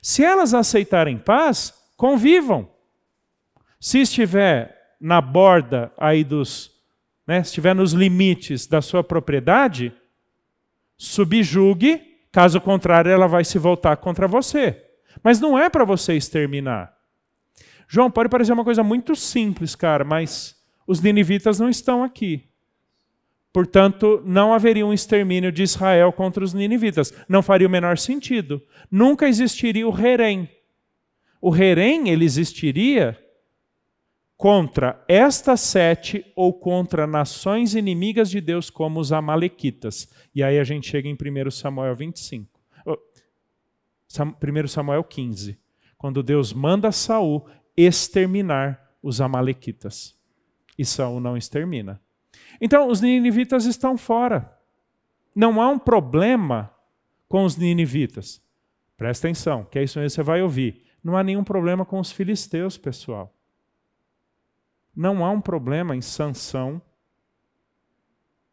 Se 0.00 0.24
elas 0.24 0.54
aceitarem 0.54 1.18
paz, 1.18 1.74
convivam. 1.96 2.70
Se 3.80 3.98
estiver 4.00 4.94
na 5.00 5.20
borda 5.20 5.92
aí 5.98 6.22
dos, 6.22 6.73
né, 7.26 7.40
estiver 7.40 7.74
nos 7.74 7.92
limites 7.92 8.66
da 8.66 8.82
sua 8.82 9.02
propriedade, 9.02 9.92
subjugue, 10.96 12.00
caso 12.30 12.60
contrário 12.60 13.10
ela 13.10 13.26
vai 13.26 13.44
se 13.44 13.58
voltar 13.58 13.96
contra 13.96 14.28
você. 14.28 14.82
Mas 15.22 15.40
não 15.40 15.58
é 15.58 15.70
para 15.70 15.84
você 15.84 16.14
exterminar. 16.14 16.94
João, 17.88 18.10
pode 18.10 18.28
parecer 18.28 18.52
uma 18.52 18.64
coisa 18.64 18.82
muito 18.82 19.14
simples, 19.14 19.74
cara, 19.74 20.04
mas 20.04 20.56
os 20.86 21.00
ninivitas 21.00 21.58
não 21.58 21.68
estão 21.68 22.02
aqui. 22.02 22.48
Portanto, 23.52 24.20
não 24.26 24.52
haveria 24.52 24.84
um 24.84 24.92
extermínio 24.92 25.52
de 25.52 25.62
Israel 25.62 26.12
contra 26.12 26.42
os 26.42 26.52
ninivitas. 26.52 27.14
Não 27.28 27.40
faria 27.40 27.68
o 27.68 27.70
menor 27.70 27.96
sentido. 27.96 28.60
Nunca 28.90 29.28
existiria 29.28 29.88
o 29.88 29.96
Herem. 29.96 30.50
O 31.40 31.54
Herem, 31.54 32.08
ele 32.08 32.24
existiria 32.24 33.16
contra 34.44 35.02
estas 35.08 35.62
sete 35.62 36.30
ou 36.36 36.52
contra 36.52 37.06
nações 37.06 37.74
inimigas 37.74 38.28
de 38.28 38.42
Deus 38.42 38.68
como 38.68 39.00
os 39.00 39.10
amalequitas. 39.10 40.06
E 40.34 40.42
aí 40.42 40.58
a 40.58 40.64
gente 40.64 40.86
chega 40.86 41.08
em 41.08 41.14
1 41.14 41.50
Samuel 41.50 41.96
25. 41.96 42.60
1 44.14 44.68
Samuel 44.68 45.02
15, 45.02 45.58
quando 45.96 46.22
Deus 46.22 46.52
manda 46.52 46.92
Saul 46.92 47.48
exterminar 47.74 48.94
os 49.02 49.18
amalequitas. 49.18 50.14
E 50.76 50.84
Saul 50.84 51.20
não 51.20 51.38
extermina. 51.38 51.98
Então, 52.60 52.88
os 52.88 53.00
ninivitas 53.00 53.64
estão 53.64 53.96
fora. 53.96 54.54
Não 55.34 55.58
há 55.58 55.70
um 55.70 55.78
problema 55.78 56.70
com 57.26 57.46
os 57.46 57.56
ninivitas. 57.56 58.42
Presta 58.94 59.26
atenção, 59.26 59.64
que 59.64 59.78
é 59.78 59.84
isso 59.84 59.98
mesmo 59.98 60.10
que 60.10 60.16
você 60.16 60.22
vai 60.22 60.42
ouvir. 60.42 60.84
Não 61.02 61.16
há 61.16 61.24
nenhum 61.24 61.42
problema 61.42 61.86
com 61.86 61.98
os 61.98 62.12
filisteus, 62.12 62.76
pessoal. 62.76 63.33
Não 64.94 65.24
há 65.24 65.30
um 65.30 65.40
problema 65.40 65.96
em 65.96 66.00
Sansão 66.00 66.80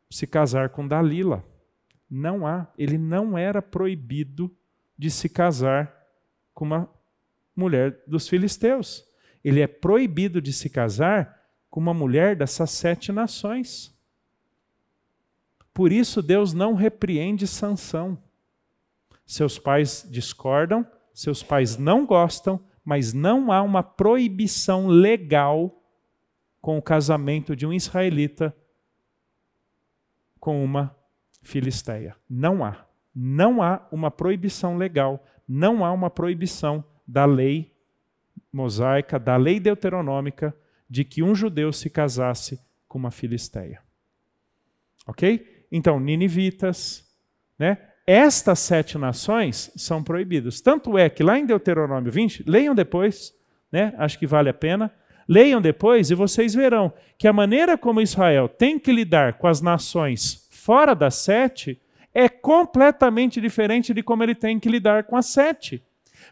se 0.09 0.25
casar 0.27 0.69
com 0.69 0.87
Dalila. 0.87 1.45
Não 2.09 2.45
há. 2.45 2.67
Ele 2.77 2.97
não 2.97 3.37
era 3.37 3.61
proibido 3.61 4.53
de 4.97 5.09
se 5.09 5.29
casar 5.29 5.95
com 6.53 6.65
uma 6.65 6.89
mulher 7.55 8.03
dos 8.07 8.27
filisteus. 8.27 9.05
Ele 9.43 9.61
é 9.61 9.67
proibido 9.67 10.41
de 10.41 10.51
se 10.51 10.69
casar 10.69 11.41
com 11.69 11.79
uma 11.79 11.93
mulher 11.93 12.35
dessas 12.35 12.71
sete 12.71 13.11
nações. 13.11 13.95
Por 15.73 15.91
isso 15.91 16.21
Deus 16.21 16.53
não 16.53 16.73
repreende 16.73 17.47
Sansão. 17.47 18.21
Seus 19.25 19.57
pais 19.57 20.05
discordam, 20.09 20.85
seus 21.13 21.41
pais 21.41 21.77
não 21.77 22.05
gostam, 22.05 22.59
mas 22.83 23.13
não 23.13 23.51
há 23.51 23.61
uma 23.61 23.81
proibição 23.81 24.87
legal 24.87 25.80
com 26.61 26.77
o 26.77 26.81
casamento 26.81 27.55
de 27.55 27.65
um 27.65 27.73
israelita 27.73 28.55
com 30.39 30.63
uma 30.63 30.95
filisteia. 31.41 32.15
Não 32.29 32.63
há. 32.63 32.85
Não 33.13 33.61
há 33.61 33.85
uma 33.91 34.09
proibição 34.09 34.77
legal, 34.77 35.25
não 35.47 35.83
há 35.83 35.91
uma 35.91 36.09
proibição 36.09 36.83
da 37.05 37.25
lei 37.25 37.75
mosaica, 38.53 39.19
da 39.19 39.35
lei 39.35 39.59
deuteronômica 39.59 40.55
de 40.89 41.03
que 41.03 41.21
um 41.21 41.35
judeu 41.35 41.73
se 41.73 41.89
casasse 41.89 42.59
com 42.87 42.97
uma 42.97 43.11
filisteia. 43.11 43.81
Ok? 45.05 45.65
Então, 45.71 45.99
ninivitas, 45.99 47.09
né? 47.57 47.77
Estas 48.05 48.59
sete 48.59 48.97
nações 48.97 49.71
são 49.75 50.03
proibidas. 50.03 50.59
Tanto 50.59 50.97
é 50.97 51.09
que 51.09 51.23
lá 51.23 51.37
em 51.37 51.45
Deuteronômio 51.45 52.11
20, 52.11 52.43
leiam 52.47 52.73
depois, 52.73 53.33
né? 53.71 53.93
Acho 53.97 54.17
que 54.17 54.27
vale 54.27 54.49
a 54.49 54.53
pena. 54.53 54.91
Leiam 55.31 55.61
depois 55.61 56.11
e 56.11 56.13
vocês 56.13 56.53
verão 56.53 56.91
que 57.17 57.25
a 57.25 57.31
maneira 57.31 57.77
como 57.77 58.01
Israel 58.01 58.49
tem 58.49 58.77
que 58.77 58.91
lidar 58.91 59.37
com 59.37 59.47
as 59.47 59.61
nações 59.61 60.45
fora 60.51 60.93
das 60.93 61.15
sete 61.15 61.79
é 62.13 62.27
completamente 62.27 63.39
diferente 63.39 63.93
de 63.93 64.03
como 64.03 64.23
ele 64.23 64.35
tem 64.35 64.59
que 64.59 64.67
lidar 64.67 65.05
com 65.05 65.15
as 65.15 65.27
sete. 65.27 65.81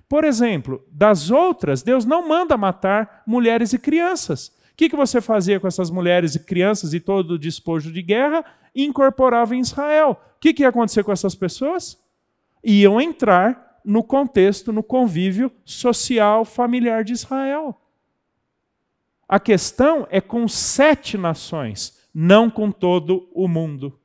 Por 0.09 0.25
exemplo, 0.25 0.85
das 0.91 1.31
outras, 1.31 1.81
Deus 1.81 2.03
não 2.03 2.27
manda 2.27 2.57
matar 2.57 3.23
mulheres 3.25 3.71
e 3.71 3.79
crianças. 3.79 4.49
O 4.73 4.75
que, 4.75 4.93
você 4.93 5.21
fazia 5.21 5.61
com 5.61 5.67
essas 5.67 5.89
mulheres 5.89 6.35
e 6.35 6.39
crianças 6.39 6.93
e 6.93 6.99
todo 6.99 7.35
o 7.35 7.39
despojo 7.39 7.93
de 7.93 8.01
guerra? 8.01 8.43
Incorporava 8.75 9.55
em 9.55 9.61
Israel. 9.61 10.19
O 10.35 10.39
que, 10.41 10.53
que 10.53 10.63
ia 10.63 10.69
acontecer 10.69 11.05
com 11.05 11.13
essas 11.13 11.35
pessoas? 11.35 11.97
Iam 12.61 12.99
entrar 12.99 13.79
no 13.85 14.03
contexto, 14.03 14.73
no 14.73 14.83
convívio 14.83 15.49
social, 15.63 16.43
familiar 16.43 17.05
de 17.05 17.13
Israel. 17.13 17.79
A 19.29 19.39
questão 19.39 20.07
é 20.09 20.19
com 20.19 20.47
sete 20.47 21.15
nações, 21.15 21.95
não 22.11 22.49
com 22.49 22.71
todo 22.71 23.29
o 23.31 23.47
mundo. 23.47 23.99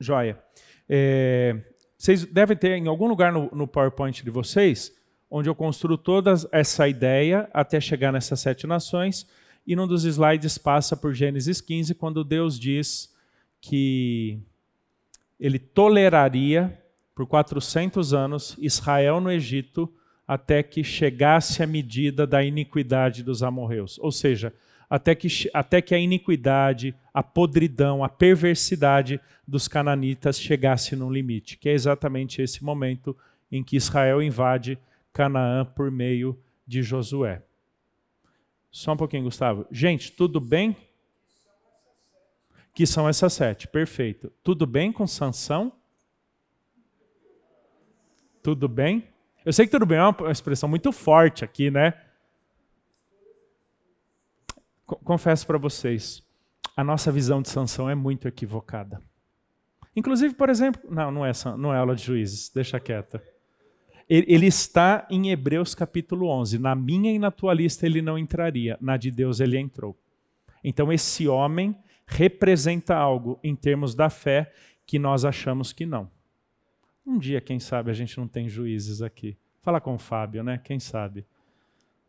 Joia. 0.00 0.42
É, 0.88 1.73
vocês 2.04 2.26
devem 2.26 2.54
ter 2.54 2.76
em 2.76 2.86
algum 2.86 3.08
lugar 3.08 3.32
no, 3.32 3.48
no, 3.50 3.66
PowerPoint 3.66 4.22
de 4.22 4.28
vocês, 4.28 4.94
onde 5.30 5.48
eu 5.48 5.54
construo 5.54 5.96
toda 5.96 6.34
essa 6.52 6.86
ideia 6.86 7.48
até 7.50 7.80
chegar 7.80 8.12
nessas 8.12 8.40
sete 8.40 8.66
nações, 8.66 9.26
e 9.66 9.74
num 9.74 9.86
dos 9.86 10.04
slides 10.04 10.58
passa 10.58 10.94
por 10.94 11.14
Gênesis 11.14 11.62
15, 11.62 11.94
quando 11.94 12.22
Deus 12.22 12.60
diz 12.60 13.10
que 13.58 14.38
ele 15.40 15.58
toleraria 15.58 16.78
por 17.14 17.26
400 17.26 18.12
anos 18.12 18.54
Israel 18.58 19.18
no 19.18 19.32
Egito 19.32 19.90
até 20.28 20.62
que 20.62 20.84
chegasse 20.84 21.62
a 21.62 21.66
medida 21.66 22.26
da 22.26 22.44
iniquidade 22.44 23.22
dos 23.22 23.42
amorreus. 23.42 23.98
Ou 23.98 24.12
seja, 24.12 24.52
até 24.88 25.14
que, 25.14 25.28
até 25.52 25.80
que 25.82 25.94
a 25.94 25.98
iniquidade, 25.98 26.94
a 27.12 27.22
podridão, 27.22 28.04
a 28.04 28.08
perversidade 28.08 29.20
dos 29.46 29.68
cananitas 29.68 30.40
chegasse 30.40 30.96
num 30.96 31.10
limite, 31.10 31.56
que 31.58 31.68
é 31.68 31.72
exatamente 31.72 32.40
esse 32.40 32.62
momento 32.64 33.16
em 33.50 33.62
que 33.62 33.76
Israel 33.76 34.22
invade 34.22 34.78
Canaã 35.12 35.64
por 35.64 35.90
meio 35.90 36.38
de 36.66 36.82
Josué. 36.82 37.42
Só 38.70 38.92
um 38.92 38.96
pouquinho, 38.96 39.22
Gustavo. 39.22 39.66
Gente, 39.70 40.10
tudo 40.10 40.40
bem? 40.40 40.76
Que 42.74 42.86
são 42.86 43.08
essas 43.08 43.32
sete, 43.32 43.68
perfeito. 43.68 44.32
Tudo 44.42 44.66
bem 44.66 44.90
com 44.90 45.06
Sansão? 45.06 45.72
Tudo 48.42 48.68
bem? 48.68 49.06
Eu 49.44 49.52
sei 49.52 49.66
que 49.66 49.70
tudo 49.70 49.86
bem 49.86 49.98
é 49.98 50.02
uma 50.02 50.32
expressão 50.32 50.68
muito 50.68 50.90
forte 50.90 51.44
aqui, 51.44 51.70
né? 51.70 51.94
Confesso 54.86 55.46
para 55.46 55.58
vocês, 55.58 56.22
a 56.76 56.82
nossa 56.82 57.10
visão 57.10 57.40
de 57.40 57.48
sanção 57.48 57.88
é 57.88 57.94
muito 57.94 58.28
equivocada. 58.28 59.00
Inclusive, 59.96 60.34
por 60.34 60.50
exemplo, 60.50 60.82
não, 60.90 61.10
não 61.10 61.26
é, 61.26 61.32
não 61.56 61.72
é 61.72 61.78
aula 61.78 61.94
de 61.94 62.02
juízes, 62.02 62.50
deixa 62.52 62.80
quieta. 62.80 63.22
Ele 64.08 64.46
está 64.46 65.06
em 65.08 65.30
Hebreus 65.30 65.74
capítulo 65.74 66.28
11. 66.28 66.58
Na 66.58 66.74
minha 66.74 67.12
e 67.12 67.18
na 67.18 67.30
tua 67.30 67.54
lista 67.54 67.86
ele 67.86 68.02
não 68.02 68.18
entraria, 68.18 68.76
na 68.80 68.96
de 68.96 69.10
Deus 69.10 69.40
ele 69.40 69.58
entrou. 69.58 69.96
Então, 70.62 70.92
esse 70.92 71.26
homem 71.26 71.76
representa 72.06 72.94
algo 72.94 73.38
em 73.42 73.56
termos 73.56 73.94
da 73.94 74.10
fé 74.10 74.52
que 74.86 74.98
nós 74.98 75.24
achamos 75.24 75.72
que 75.72 75.86
não. 75.86 76.10
Um 77.06 77.18
dia, 77.18 77.40
quem 77.40 77.58
sabe, 77.58 77.90
a 77.90 77.94
gente 77.94 78.18
não 78.18 78.28
tem 78.28 78.48
juízes 78.48 79.00
aqui. 79.00 79.36
Fala 79.62 79.80
com 79.80 79.94
o 79.94 79.98
Fábio, 79.98 80.42
né? 80.42 80.60
Quem 80.62 80.78
sabe. 80.78 81.24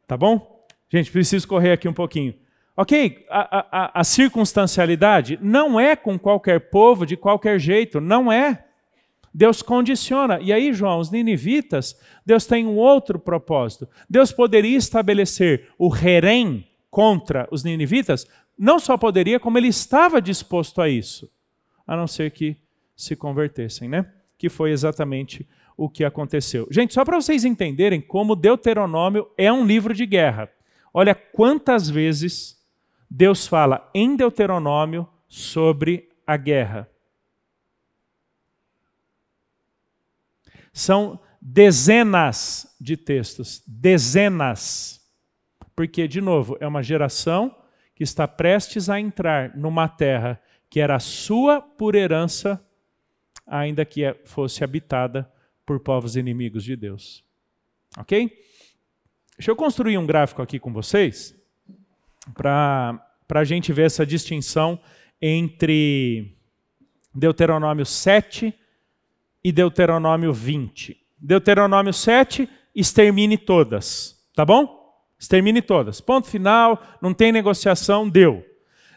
Tá 0.08 0.18
bom? 0.18 0.66
Gente, 0.90 1.12
preciso 1.12 1.48
correr 1.48 1.72
aqui 1.72 1.88
um 1.88 1.94
pouquinho. 1.94 2.34
Ok, 2.78 3.26
a, 3.30 3.68
a, 3.72 4.02
a, 4.02 4.04
circunstancialidade 4.04 5.40
não 5.42 5.80
é 5.80 5.96
com 5.96 6.20
qualquer 6.20 6.70
povo, 6.70 7.06
de 7.06 7.16
qualquer 7.16 7.58
jeito, 7.58 8.02
não 8.02 8.30
é. 8.30 8.66
Deus 9.34 9.62
condiciona. 9.62 10.40
E 10.42 10.52
aí, 10.52 10.74
João, 10.74 11.00
os 11.00 11.10
ninivitas, 11.10 11.98
Deus 12.26 12.46
tem 12.46 12.66
um 12.66 12.76
outro 12.76 13.18
propósito. 13.18 13.88
Deus 14.10 14.32
poderia 14.32 14.78
estabelecer 14.78 15.70
o 15.78 15.94
herém 15.96 16.68
contra 16.90 17.48
os 17.50 17.64
ninivitas, 17.64 18.28
não 18.58 18.80
só 18.80 18.98
poderia, 18.98 19.40
como 19.40 19.58
ele 19.58 19.68
estava 19.68 20.22
disposto 20.22 20.82
a 20.82 20.90
isso, 20.90 21.30
a 21.86 21.96
não 21.96 22.08
ser 22.08 22.32
que 22.32 22.58
se 22.96 23.16
convertessem, 23.16 23.88
né? 23.90 24.06
Que 24.38 24.50
foi 24.50 24.72
exatamente 24.72 25.48
o 25.78 25.90
que 25.90 26.04
aconteceu. 26.04 26.68
Gente, 26.72 26.94
só 26.94 27.04
para 27.04 27.20
vocês 27.20 27.44
entenderem 27.44 28.00
como 28.00 28.36
Deuteronômio 28.36 29.28
é 29.38 29.52
um 29.52 29.66
livro 29.66 29.94
de 29.94 30.06
guerra. 30.06 30.50
Olha 30.94 31.14
quantas 31.14 31.90
vezes 31.90 32.56
Deus 33.10 33.48
fala 33.48 33.90
em 33.94 34.16
Deuteronômio 34.16 35.08
sobre 35.28 36.10
a 36.26 36.38
guerra. 36.38 36.90
São 40.74 41.20
dezenas 41.42 42.76
de 42.82 42.98
textos, 42.98 43.64
dezenas. 43.66 45.02
Porque, 45.76 46.08
de 46.08 46.20
novo, 46.20 46.58
é 46.60 46.68
uma 46.68 46.82
geração 46.82 47.56
que 47.94 48.04
está 48.04 48.28
prestes 48.28 48.90
a 48.90 49.00
entrar 49.00 49.56
numa 49.56 49.88
terra 49.88 50.42
que 50.70 50.80
era 50.80 51.00
sua 51.00 51.62
por 51.62 51.96
herança, 51.96 52.62
ainda 53.48 53.86
que 53.86 54.14
fosse 54.26 54.64
habitada 54.64 55.32
por 55.66 55.80
povos 55.80 56.16
inimigos 56.16 56.64
de 56.64 56.76
Deus. 56.76 57.24
Ok? 57.98 58.30
Deixa 59.38 59.52
eu 59.52 59.56
construir 59.56 59.98
um 59.98 60.06
gráfico 60.06 60.42
aqui 60.42 60.60
com 60.60 60.74
vocês, 60.74 61.36
para 62.34 63.00
a 63.30 63.44
gente 63.44 63.72
ver 63.72 63.88
essa 63.88 64.06
distinção 64.06 64.80
entre 65.22 66.36
Deuteronômio 67.14 67.86
7 67.86 68.54
e 69.44 69.52
Deuteronômio 69.52 70.34
20. 70.34 70.98
Deuteronômio 71.18 71.94
7, 71.94 72.50
extermine 72.76 73.38
todas, 73.38 74.24
tá 74.36 74.44
bom? 74.44 74.84
Extermine 75.18 75.62
todas. 75.62 76.02
Ponto 76.02 76.28
final, 76.28 76.82
não 77.02 77.14
tem 77.14 77.32
negociação, 77.32 78.10
deu. 78.10 78.46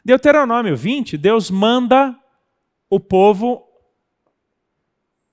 Deuteronômio 0.04 0.76
20, 0.76 1.16
Deus 1.16 1.50
manda 1.50 2.18
o 2.90 2.98
povo 2.98 3.66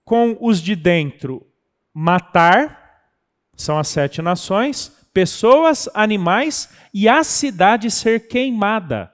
com 0.04 0.38
os 0.40 0.62
de 0.62 0.76
dentro 0.76 1.46
matar, 1.94 3.10
são 3.56 3.80
as 3.80 3.88
sete 3.88 4.22
nações, 4.22 5.05
pessoas, 5.16 5.88
animais 5.94 6.70
e 6.94 7.08
a 7.08 7.24
cidade 7.24 7.90
ser 7.90 8.28
queimada. 8.28 9.14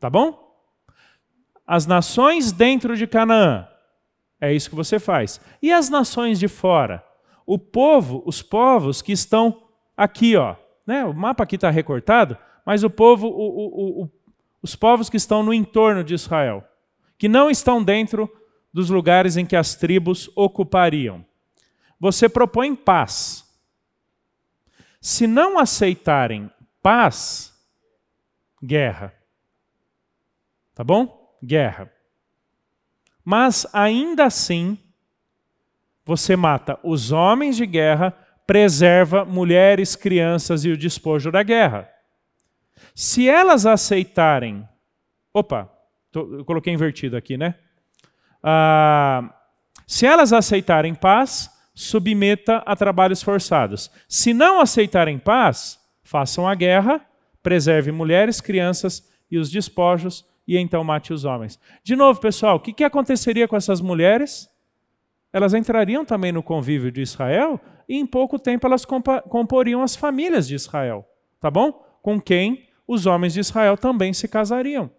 Tá 0.00 0.08
bom? 0.08 0.56
As 1.66 1.84
nações 1.84 2.50
dentro 2.50 2.96
de 2.96 3.06
Canaã, 3.06 3.68
é 4.40 4.54
isso 4.54 4.70
que 4.70 4.74
você 4.74 4.98
faz. 4.98 5.38
E 5.60 5.70
as 5.70 5.90
nações 5.90 6.38
de 6.38 6.48
fora? 6.48 7.04
O 7.44 7.58
povo, 7.58 8.22
os 8.24 8.40
povos 8.40 9.02
que 9.02 9.12
estão 9.12 9.64
aqui, 9.94 10.34
ó. 10.34 10.56
Né? 10.86 11.04
O 11.04 11.12
mapa 11.12 11.44
aqui 11.44 11.56
está 11.56 11.68
recortado, 11.68 12.38
mas 12.64 12.82
o 12.82 12.88
povo, 12.88 13.28
o, 13.28 13.32
o, 13.32 14.02
o, 14.04 14.10
os 14.62 14.74
povos 14.74 15.10
que 15.10 15.18
estão 15.18 15.42
no 15.42 15.52
entorno 15.52 16.02
de 16.02 16.14
Israel, 16.14 16.64
que 17.18 17.28
não 17.28 17.50
estão 17.50 17.84
dentro 17.84 18.32
dos 18.72 18.88
lugares 18.88 19.36
em 19.36 19.44
que 19.44 19.56
as 19.56 19.74
tribos 19.74 20.30
ocupariam. 20.34 21.22
Você 22.00 22.30
propõe 22.30 22.74
paz. 22.74 23.47
Se 25.00 25.26
não 25.26 25.58
aceitarem 25.58 26.50
paz, 26.82 27.54
guerra. 28.62 29.14
Tá 30.74 30.82
bom? 30.82 31.36
Guerra. 31.42 31.92
Mas 33.24 33.66
ainda 33.72 34.24
assim, 34.24 34.78
você 36.04 36.34
mata 36.36 36.78
os 36.82 37.12
homens 37.12 37.56
de 37.56 37.66
guerra, 37.66 38.12
preserva 38.46 39.24
mulheres, 39.24 39.94
crianças 39.94 40.64
e 40.64 40.70
o 40.70 40.76
despojo 40.76 41.30
da 41.30 41.42
guerra. 41.42 41.88
Se 42.94 43.28
elas 43.28 43.66
aceitarem. 43.66 44.66
Opa, 45.34 45.70
tô, 46.10 46.38
eu 46.38 46.44
coloquei 46.44 46.72
invertido 46.72 47.16
aqui, 47.16 47.36
né? 47.36 47.54
Ah, 48.42 49.34
se 49.86 50.06
elas 50.06 50.32
aceitarem 50.32 50.94
paz, 50.94 51.50
submeta 51.78 52.56
a 52.66 52.74
trabalhos 52.74 53.22
forçados. 53.22 53.88
Se 54.08 54.34
não 54.34 54.60
aceitarem 54.60 55.16
paz, 55.16 55.78
façam 56.02 56.48
a 56.48 56.52
guerra, 56.52 57.00
preserve 57.40 57.92
mulheres, 57.92 58.40
crianças 58.40 59.08
e 59.30 59.38
os 59.38 59.48
despojos, 59.48 60.26
e 60.44 60.58
então 60.58 60.82
mate 60.82 61.12
os 61.12 61.24
homens. 61.24 61.56
De 61.84 61.94
novo, 61.94 62.18
pessoal, 62.20 62.56
o 62.56 62.60
que, 62.60 62.72
que 62.72 62.82
aconteceria 62.82 63.46
com 63.46 63.54
essas 63.54 63.80
mulheres? 63.80 64.48
Elas 65.32 65.54
entrariam 65.54 66.04
também 66.04 66.32
no 66.32 66.42
convívio 66.42 66.90
de 66.90 67.00
Israel 67.00 67.60
e 67.88 67.96
em 67.96 68.04
pouco 68.04 68.40
tempo 68.40 68.66
elas 68.66 68.84
comporiam 68.84 69.80
as 69.80 69.94
famílias 69.94 70.48
de 70.48 70.56
Israel, 70.56 71.06
tá 71.38 71.48
bom? 71.48 71.70
Com 72.02 72.20
quem 72.20 72.66
os 72.88 73.06
homens 73.06 73.34
de 73.34 73.38
Israel 73.38 73.76
também 73.76 74.12
se 74.12 74.26
casariam. 74.26 74.90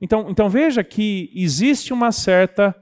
Então, 0.00 0.30
então 0.30 0.48
veja 0.48 0.82
que 0.82 1.30
existe 1.34 1.92
uma 1.92 2.10
certa 2.10 2.74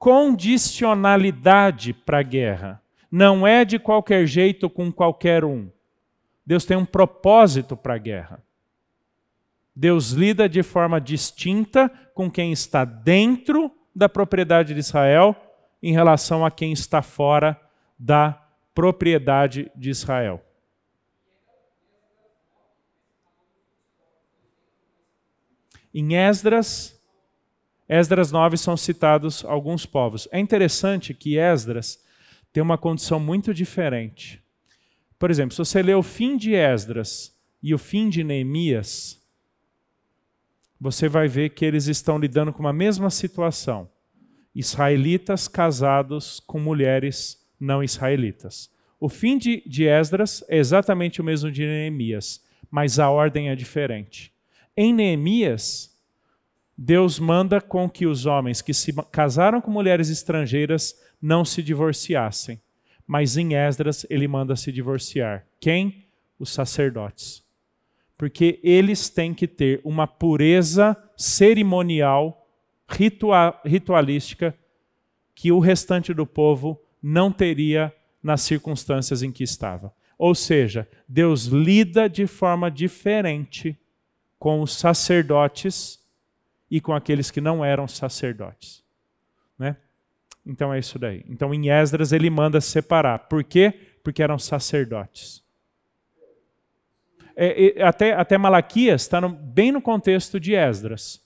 condicionalidade 0.00 1.92
para 1.92 2.18
a 2.20 2.22
guerra. 2.22 2.82
Não 3.10 3.46
é 3.46 3.64
de 3.66 3.78
qualquer 3.78 4.26
jeito 4.26 4.70
com 4.70 4.90
qualquer 4.90 5.44
um. 5.44 5.70
Deus 6.44 6.64
tem 6.64 6.76
um 6.76 6.86
propósito 6.86 7.76
para 7.76 7.94
a 7.94 7.98
guerra. 7.98 8.42
Deus 9.76 10.12
lida 10.12 10.48
de 10.48 10.62
forma 10.62 10.98
distinta 11.00 11.90
com 12.14 12.30
quem 12.30 12.50
está 12.50 12.84
dentro 12.84 13.70
da 13.94 14.08
propriedade 14.08 14.72
de 14.72 14.80
Israel 14.80 15.36
em 15.82 15.92
relação 15.92 16.46
a 16.46 16.50
quem 16.50 16.72
está 16.72 17.02
fora 17.02 17.60
da 17.98 18.42
propriedade 18.74 19.70
de 19.76 19.90
Israel. 19.90 20.42
Em 25.92 26.14
Esdras, 26.14 26.99
Esdras 27.92 28.30
9 28.30 28.56
são 28.56 28.76
citados 28.76 29.44
alguns 29.44 29.84
povos. 29.84 30.28
É 30.30 30.38
interessante 30.38 31.12
que 31.12 31.36
Esdras 31.36 32.00
tem 32.52 32.62
uma 32.62 32.78
condição 32.78 33.18
muito 33.18 33.52
diferente. 33.52 34.40
Por 35.18 35.28
exemplo, 35.28 35.52
se 35.52 35.58
você 35.58 35.82
ler 35.82 35.96
o 35.96 36.02
fim 36.02 36.36
de 36.36 36.54
Esdras 36.54 37.36
e 37.60 37.74
o 37.74 37.78
fim 37.78 38.08
de 38.08 38.22
Neemias, 38.22 39.20
você 40.80 41.08
vai 41.08 41.26
ver 41.26 41.50
que 41.50 41.64
eles 41.64 41.88
estão 41.88 42.16
lidando 42.16 42.52
com 42.52 42.60
uma 42.60 42.72
mesma 42.72 43.10
situação. 43.10 43.90
Israelitas 44.54 45.48
casados 45.48 46.38
com 46.38 46.60
mulheres 46.60 47.44
não 47.58 47.82
israelitas. 47.82 48.70
O 49.00 49.08
fim 49.08 49.36
de, 49.36 49.64
de 49.66 49.88
Esdras 49.88 50.44
é 50.48 50.58
exatamente 50.58 51.20
o 51.20 51.24
mesmo 51.24 51.50
de 51.50 51.66
Neemias, 51.66 52.40
mas 52.70 53.00
a 53.00 53.10
ordem 53.10 53.48
é 53.48 53.56
diferente. 53.56 54.32
Em 54.76 54.94
Neemias, 54.94 55.89
Deus 56.82 57.18
manda 57.18 57.60
com 57.60 57.90
que 57.90 58.06
os 58.06 58.24
homens 58.24 58.62
que 58.62 58.72
se 58.72 58.90
casaram 59.12 59.60
com 59.60 59.70
mulheres 59.70 60.08
estrangeiras 60.08 60.94
não 61.20 61.44
se 61.44 61.62
divorciassem. 61.62 62.58
Mas 63.06 63.36
em 63.36 63.54
Esdras 63.54 64.06
ele 64.08 64.26
manda 64.26 64.56
se 64.56 64.72
divorciar. 64.72 65.46
Quem? 65.60 66.06
Os 66.38 66.50
sacerdotes 66.50 67.44
porque 68.20 68.60
eles 68.62 69.08
têm 69.08 69.32
que 69.32 69.48
ter 69.48 69.80
uma 69.82 70.06
pureza 70.06 70.94
cerimonial, 71.16 72.46
ritualística, 73.64 74.54
que 75.34 75.50
o 75.50 75.58
restante 75.58 76.12
do 76.12 76.26
povo 76.26 76.78
não 77.02 77.32
teria 77.32 77.90
nas 78.22 78.42
circunstâncias 78.42 79.22
em 79.22 79.32
que 79.32 79.42
estava. 79.42 79.90
Ou 80.18 80.34
seja, 80.34 80.86
Deus 81.08 81.46
lida 81.46 82.10
de 82.10 82.26
forma 82.26 82.70
diferente 82.70 83.74
com 84.38 84.60
os 84.60 84.74
sacerdotes 84.76 85.99
e 86.70 86.80
com 86.80 86.94
aqueles 86.94 87.30
que 87.30 87.40
não 87.40 87.64
eram 87.64 87.88
sacerdotes. 87.88 88.84
Né? 89.58 89.76
Então 90.46 90.72
é 90.72 90.78
isso 90.78 90.98
daí. 90.98 91.24
Então 91.28 91.52
em 91.52 91.70
Esdras 91.70 92.12
ele 92.12 92.30
manda 92.30 92.60
separar. 92.60 93.20
Por 93.20 93.42
quê? 93.42 93.74
Porque 94.02 94.22
eram 94.22 94.38
sacerdotes 94.38 95.40
é, 97.42 97.78
é, 97.78 97.82
até, 97.82 98.12
até 98.12 98.36
Malaquias 98.36 99.00
está 99.00 99.26
bem 99.26 99.72
no 99.72 99.80
contexto 99.80 100.38
de 100.38 100.54
Esdras, 100.54 101.22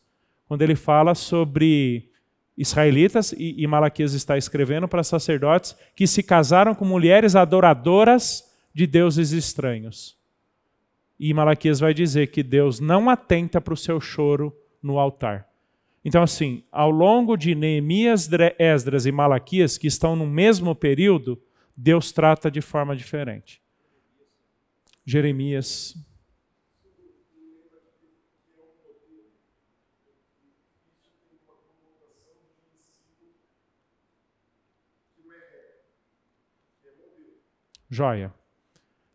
quando 0.47 0.63
ele 0.63 0.77
fala 0.77 1.13
sobre 1.13 2.09
israelitas, 2.57 3.33
e, 3.33 3.57
e 3.59 3.67
Malaquias 3.67 4.13
está 4.13 4.39
escrevendo 4.39 4.87
para 4.87 5.03
sacerdotes 5.03 5.77
que 5.97 6.07
se 6.07 6.23
casaram 6.23 6.73
com 6.73 6.85
mulheres 6.85 7.35
adoradoras 7.35 8.45
de 8.73 8.87
deuses 8.87 9.33
estranhos. 9.33 10.17
E 11.19 11.35
Malaquias 11.35 11.81
vai 11.81 11.93
dizer 11.93 12.29
que 12.29 12.45
Deus 12.45 12.79
não 12.79 13.11
atenta 13.11 13.61
para 13.61 13.75
o 13.75 13.77
seu 13.77 14.01
choro 14.01 14.57
no 14.85 14.99
altar. 14.99 15.49
Então, 16.05 16.23
assim, 16.23 16.63
ao 16.71 16.91
longo 16.91 17.35
de 17.35 17.55
Neemias, 17.55 18.29
Esdras 18.59 19.07
e 19.07 19.13
Malaquias, 19.13 19.79
que 19.79 19.87
estão 19.87 20.15
no 20.15 20.27
mesmo 20.27 20.75
período, 20.75 21.43
Deus 21.75 22.13
trata 22.13 22.51
de 22.51 22.61
forma 22.61 22.95
diferente. 22.95 23.63
Jeremias. 25.07 25.97
Joia. 37.89 38.35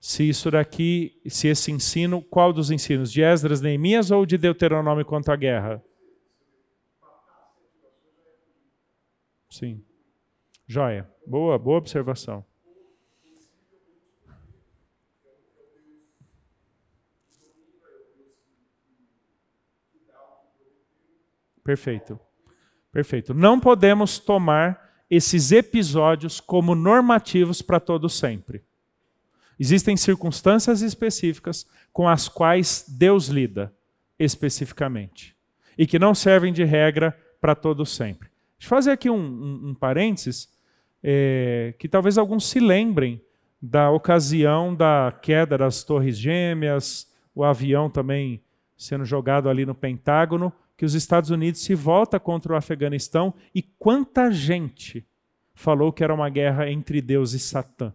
Se 0.09 0.27
isso 0.27 0.49
daqui, 0.49 1.21
se 1.27 1.49
esse 1.49 1.71
ensino, 1.71 2.19
qual 2.19 2.51
dos 2.51 2.71
ensinos? 2.71 3.11
De 3.11 3.21
Esdras, 3.21 3.61
Neemias 3.61 4.09
ou 4.09 4.25
de 4.25 4.39
Deuteronômio 4.39 5.05
quanto 5.05 5.31
à 5.31 5.35
guerra? 5.35 5.85
Sim. 9.51 9.85
Joia. 10.65 11.07
Boa, 11.27 11.59
boa 11.59 11.77
observação. 11.77 12.43
Perfeito. 21.63 22.19
Perfeito. 22.91 23.35
Não 23.35 23.59
podemos 23.59 24.17
tomar 24.17 25.05
esses 25.07 25.51
episódios 25.51 26.39
como 26.39 26.73
normativos 26.73 27.61
para 27.61 27.79
todo 27.79 28.09
sempre. 28.09 28.67
Existem 29.59 29.97
circunstâncias 29.97 30.81
específicas 30.81 31.67
com 31.91 32.07
as 32.07 32.29
quais 32.29 32.85
Deus 32.87 33.27
lida 33.27 33.73
especificamente 34.17 35.35
e 35.77 35.85
que 35.85 35.99
não 35.99 36.15
servem 36.15 36.53
de 36.53 36.63
regra 36.63 37.17
para 37.41 37.55
todo 37.55 37.85
sempre. 37.85 38.29
Deixa 38.57 38.65
eu 38.65 38.69
fazer 38.69 38.91
aqui 38.91 39.09
um, 39.09 39.17
um, 39.17 39.69
um 39.69 39.75
parênteses 39.75 40.49
é, 41.03 41.73
que 41.77 41.87
talvez 41.87 42.17
alguns 42.17 42.49
se 42.49 42.59
lembrem 42.59 43.21
da 43.61 43.91
ocasião 43.91 44.73
da 44.73 45.13
queda 45.21 45.57
das 45.57 45.83
Torres 45.83 46.17
Gêmeas, 46.17 47.11
o 47.35 47.43
avião 47.43 47.89
também 47.89 48.41
sendo 48.77 49.03
jogado 49.03 49.49
ali 49.49 49.65
no 49.65 49.75
Pentágono 49.75 50.53
que 50.77 50.85
os 50.85 50.93
Estados 50.93 51.29
Unidos 51.29 51.61
se 51.61 51.75
volta 51.75 52.17
contra 52.19 52.53
o 52.53 52.55
Afeganistão 52.55 53.33
e 53.53 53.61
quanta 53.61 54.31
gente 54.31 55.05
falou 55.53 55.91
que 55.91 56.01
era 56.01 56.13
uma 56.13 56.29
guerra 56.29 56.71
entre 56.71 57.01
Deus 57.01 57.33
e 57.33 57.39
Satã. 57.39 57.93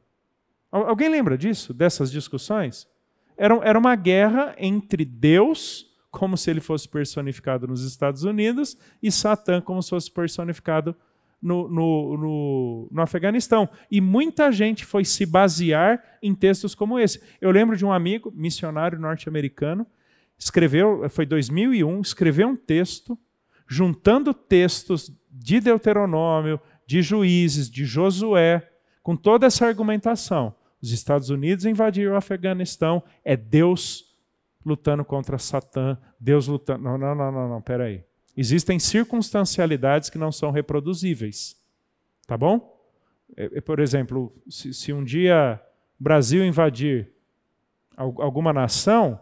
Alguém 0.82 1.08
lembra 1.08 1.38
disso, 1.38 1.72
dessas 1.72 2.10
discussões? 2.10 2.88
Era, 3.36 3.54
era 3.62 3.78
uma 3.78 3.94
guerra 3.94 4.56
entre 4.58 5.04
Deus, 5.04 5.86
como 6.10 6.36
se 6.36 6.50
ele 6.50 6.60
fosse 6.60 6.88
personificado 6.88 7.68
nos 7.68 7.84
Estados 7.84 8.24
Unidos, 8.24 8.76
e 9.00 9.08
Satã, 9.12 9.60
como 9.60 9.80
se 9.80 9.90
fosse 9.90 10.10
personificado 10.10 10.96
no, 11.40 11.68
no, 11.68 12.16
no, 12.16 12.88
no, 12.90 13.02
Afeganistão. 13.02 13.68
E 13.88 14.00
muita 14.00 14.50
gente 14.50 14.84
foi 14.84 15.04
se 15.04 15.24
basear 15.24 16.02
em 16.20 16.34
textos 16.34 16.74
como 16.74 16.98
esse. 16.98 17.22
Eu 17.40 17.52
lembro 17.52 17.76
de 17.76 17.86
um 17.86 17.92
amigo, 17.92 18.32
missionário 18.34 18.98
norte-americano, 18.98 19.86
escreveu, 20.36 21.08
foi 21.08 21.24
2001, 21.24 22.00
escreveu 22.00 22.48
um 22.48 22.56
texto 22.56 23.16
juntando 23.68 24.34
textos 24.34 25.16
de 25.30 25.60
Deuteronômio, 25.60 26.60
de 26.84 27.00
Juízes, 27.00 27.70
de 27.70 27.84
Josué, 27.84 28.68
com 29.04 29.14
toda 29.14 29.46
essa 29.46 29.66
argumentação. 29.66 30.52
Os 30.85 30.93
Estados 30.93 31.30
Unidos 31.30 31.64
invadiram 31.64 32.12
o 32.12 32.16
Afeganistão, 32.16 33.03
é 33.24 33.35
Deus 33.35 34.14
lutando 34.66 35.03
contra 35.03 35.39
Satã, 35.39 35.97
Deus 36.20 36.47
lutando. 36.47 36.85
Não, 36.85 36.99
não, 36.99 37.14
não, 37.14 37.32
não, 37.32 37.49
não, 37.49 37.62
peraí. 37.62 38.05
Existem 38.37 38.78
circunstancialidades 38.78 40.11
que 40.11 40.18
não 40.18 40.30
são 40.30 40.51
reproduzíveis. 40.51 41.57
Tá 42.26 42.37
bom? 42.37 42.78
É, 43.35 43.51
é, 43.55 43.61
por 43.62 43.80
exemplo, 43.80 44.30
se, 44.47 44.74
se 44.74 44.93
um 44.93 45.03
dia 45.03 45.59
o 45.99 46.05
Brasil 46.05 46.45
invadir 46.45 47.11
alguma 47.97 48.53
nação, 48.53 49.18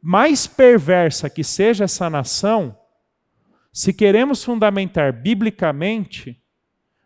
mais 0.00 0.46
perversa 0.46 1.28
que 1.28 1.44
seja 1.44 1.84
essa 1.84 2.08
nação, 2.08 2.74
se 3.70 3.92
queremos 3.92 4.42
fundamentar 4.42 5.12
biblicamente, 5.12 6.42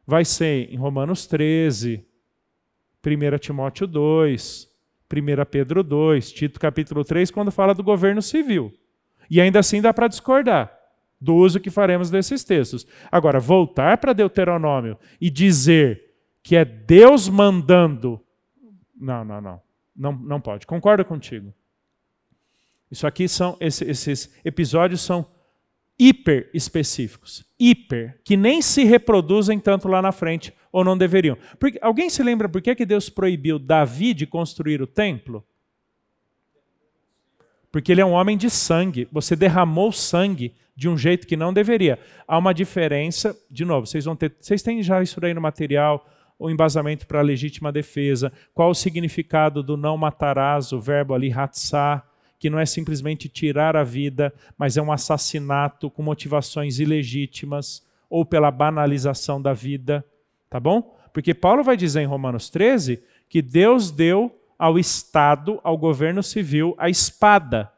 vai 0.07 0.25
ser 0.25 0.73
em 0.73 0.77
Romanos 0.77 1.27
13, 1.27 2.07
1 3.07 3.39
Timóteo 3.39 3.87
2, 3.87 4.69
1 5.13 5.45
Pedro 5.51 5.83
2, 5.83 6.33
Tito 6.33 6.59
capítulo 6.59 7.05
3, 7.05 7.31
quando 7.31 7.53
fala 7.53 7.75
do 7.75 7.85
governo 7.85 8.21
civil. 8.21 8.73
E 9.31 9.41
ainda 9.41 9.61
assim 9.61 9.81
dá 9.81 9.95
para 9.95 10.09
discordar 10.09 10.77
do 11.21 11.35
uso 11.35 11.61
que 11.61 11.71
faremos 11.71 12.11
desses 12.11 12.45
textos. 12.45 12.87
Agora, 13.11 13.39
voltar 13.41 13.99
para 13.99 14.13
Deuteronômio 14.13 14.99
e 15.21 15.31
dizer 15.31 16.15
que 16.43 16.57
é 16.57 16.65
Deus 16.65 17.29
mandando. 17.29 18.21
Não, 18.95 19.25
não, 19.25 19.41
não. 19.41 19.63
Não, 19.95 20.13
não 20.13 20.41
pode. 20.41 20.67
Concordo 20.67 21.05
contigo. 21.05 21.55
Isso 22.91 23.07
aqui 23.07 23.27
são 23.29 23.57
esses 23.61 24.33
episódios 24.45 25.01
são 25.01 25.27
hiper 25.99 26.51
específicos, 26.53 27.45
hiper, 27.59 28.21
que 28.23 28.37
nem 28.37 28.61
se 28.61 28.85
reproduzem 28.85 29.59
tanto 29.59 29.89
lá 29.89 30.03
na 30.03 30.13
frente 30.13 30.53
ou 30.77 30.85
não 30.85 30.99
deveriam. 30.99 31.39
Porque, 31.59 31.79
alguém 31.81 32.11
se 32.11 32.23
lembra 32.23 32.51
por 32.51 32.61
que, 32.61 32.75
que 32.75 32.85
Deus 32.85 33.09
proibiu 33.09 33.59
Davi 33.59 34.13
de 34.13 34.27
construir 34.27 34.83
o 34.83 34.87
templo? 34.87 35.43
Porque 37.73 37.91
ele 37.91 38.03
é 38.03 38.05
um 38.05 38.13
homem 38.13 38.37
de 38.37 38.51
sangue. 38.51 39.09
Você 39.11 39.35
derramou 39.35 39.91
sangue 39.91 40.55
de 40.77 40.87
um 40.87 40.99
jeito 40.99 41.27
que 41.27 41.35
não 41.35 41.51
deveria. 41.51 41.99
Há 42.29 42.37
uma 42.37 42.53
diferença, 42.53 43.35
de 43.51 43.65
novo, 43.65 43.87
vocês 43.87 44.05
vão 44.05 44.15
ter, 44.15 44.37
vocês 44.39 44.61
têm 44.61 44.83
já 44.83 45.03
isso 45.03 45.19
aí 45.25 45.33
no 45.33 45.41
material, 45.41 46.07
o 46.39 46.51
embasamento 46.51 47.07
para 47.07 47.21
a 47.21 47.23
legítima 47.23 47.73
defesa, 47.73 48.31
qual 48.53 48.69
o 48.69 48.75
significado 48.75 49.63
do 49.63 49.79
não 49.79 49.97
matarás, 49.97 50.73
o 50.73 50.79
verbo 50.79 51.15
ali 51.15 51.31
ratzá, 51.31 52.05
que 52.39 52.51
não 52.51 52.59
é 52.59 52.67
simplesmente 52.67 53.31
tirar 53.31 53.77
a 53.77 53.83
vida, 53.83 54.31
mas 54.59 54.77
é 54.77 54.83
um 54.83 54.93
assassinato 54.93 55.91
com 55.91 56.03
motivações 56.03 56.79
ilegítimas 56.79 57.83
ou 58.11 58.27
pela 58.27 58.51
banalização 58.51 59.41
da 59.41 59.55
vida, 59.55 60.05
tá 60.49 60.61
bom? 60.61 60.97
Porque 61.13 61.35
Paulo 61.35 61.63
vai 61.63 61.77
dizer 61.77 62.03
em 62.03 62.07
Romanos 62.07 62.51
13 62.51 63.03
que 63.29 63.41
Deus 63.41 63.91
deu 63.91 64.35
ao 64.59 64.79
Estado, 64.79 65.61
ao 65.63 65.77
governo 65.77 66.23
civil, 66.23 66.75
a 66.79 66.89
espada, 66.89 67.71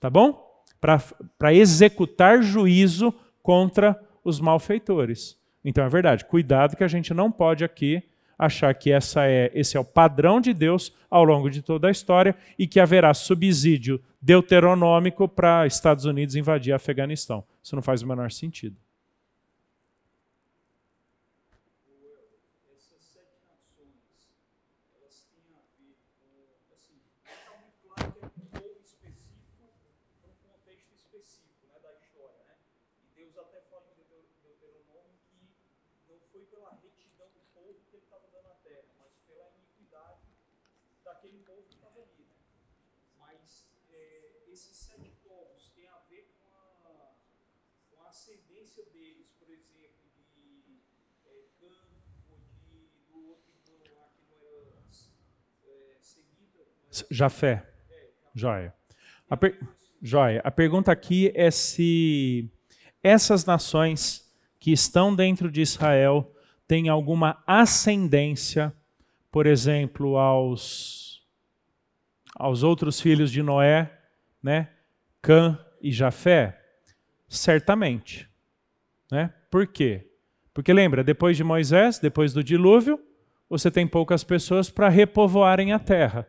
tá 0.00 0.10
bom? 0.10 0.42
Para 0.80 1.54
executar 1.54 2.42
juízo 2.42 3.14
contra 3.42 3.98
os 4.22 4.40
malfeitores. 4.40 5.38
Então 5.64 5.84
é 5.84 5.88
verdade, 5.88 6.24
cuidado 6.24 6.76
que 6.76 6.84
a 6.84 6.88
gente 6.88 7.14
não 7.14 7.30
pode 7.30 7.64
aqui 7.64 8.02
achar 8.38 8.74
que 8.74 8.90
essa 8.90 9.26
é, 9.26 9.50
esse 9.54 9.76
é 9.76 9.80
o 9.80 9.84
padrão 9.84 10.40
de 10.40 10.52
Deus 10.52 10.92
ao 11.10 11.24
longo 11.24 11.48
de 11.48 11.62
toda 11.62 11.88
a 11.88 11.90
história 11.90 12.36
e 12.58 12.66
que 12.66 12.80
haverá 12.80 13.14
subsídio 13.14 14.02
deuteronômico 14.20 15.28
para 15.28 15.66
Estados 15.66 16.04
Unidos 16.04 16.34
invadir 16.34 16.72
Afeganistão. 16.72 17.44
Isso 17.62 17.76
não 17.76 17.82
faz 17.82 18.02
o 18.02 18.06
menor 18.06 18.30
sentido. 18.30 18.76
Jafé. 57.10 57.66
Joia. 58.34 58.74
A 59.28 59.36
per... 59.36 59.58
Joia. 60.02 60.40
A 60.44 60.50
pergunta 60.50 60.92
aqui 60.92 61.32
é 61.34 61.50
se 61.50 62.50
essas 63.02 63.44
nações 63.44 64.32
que 64.60 64.72
estão 64.72 65.14
dentro 65.14 65.50
de 65.50 65.60
Israel 65.60 66.30
têm 66.66 66.88
alguma 66.88 67.42
ascendência, 67.46 68.72
por 69.30 69.46
exemplo, 69.46 70.16
aos, 70.16 71.22
aos 72.34 72.62
outros 72.62 73.00
filhos 73.00 73.30
de 73.30 73.42
Noé, 73.42 73.90
né? 74.42 74.70
Cã 75.20 75.58
e 75.80 75.90
Jafé? 75.90 76.63
Certamente. 77.28 78.28
Né? 79.10 79.32
Por 79.50 79.66
quê? 79.66 80.10
Porque 80.52 80.72
lembra, 80.72 81.02
depois 81.02 81.36
de 81.36 81.44
Moisés, 81.44 81.98
depois 81.98 82.32
do 82.32 82.42
dilúvio, 82.44 83.00
você 83.48 83.70
tem 83.70 83.86
poucas 83.86 84.22
pessoas 84.22 84.70
para 84.70 84.88
repovoarem 84.88 85.72
a 85.72 85.78
terra. 85.78 86.28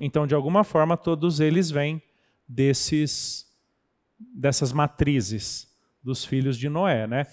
Então, 0.00 0.26
de 0.26 0.34
alguma 0.34 0.62
forma, 0.62 0.96
todos 0.96 1.40
eles 1.40 1.70
vêm 1.70 2.02
desses 2.46 3.48
dessas 4.18 4.70
matrizes 4.70 5.74
dos 6.02 6.24
filhos 6.24 6.58
de 6.58 6.68
Noé, 6.68 7.06
né? 7.06 7.26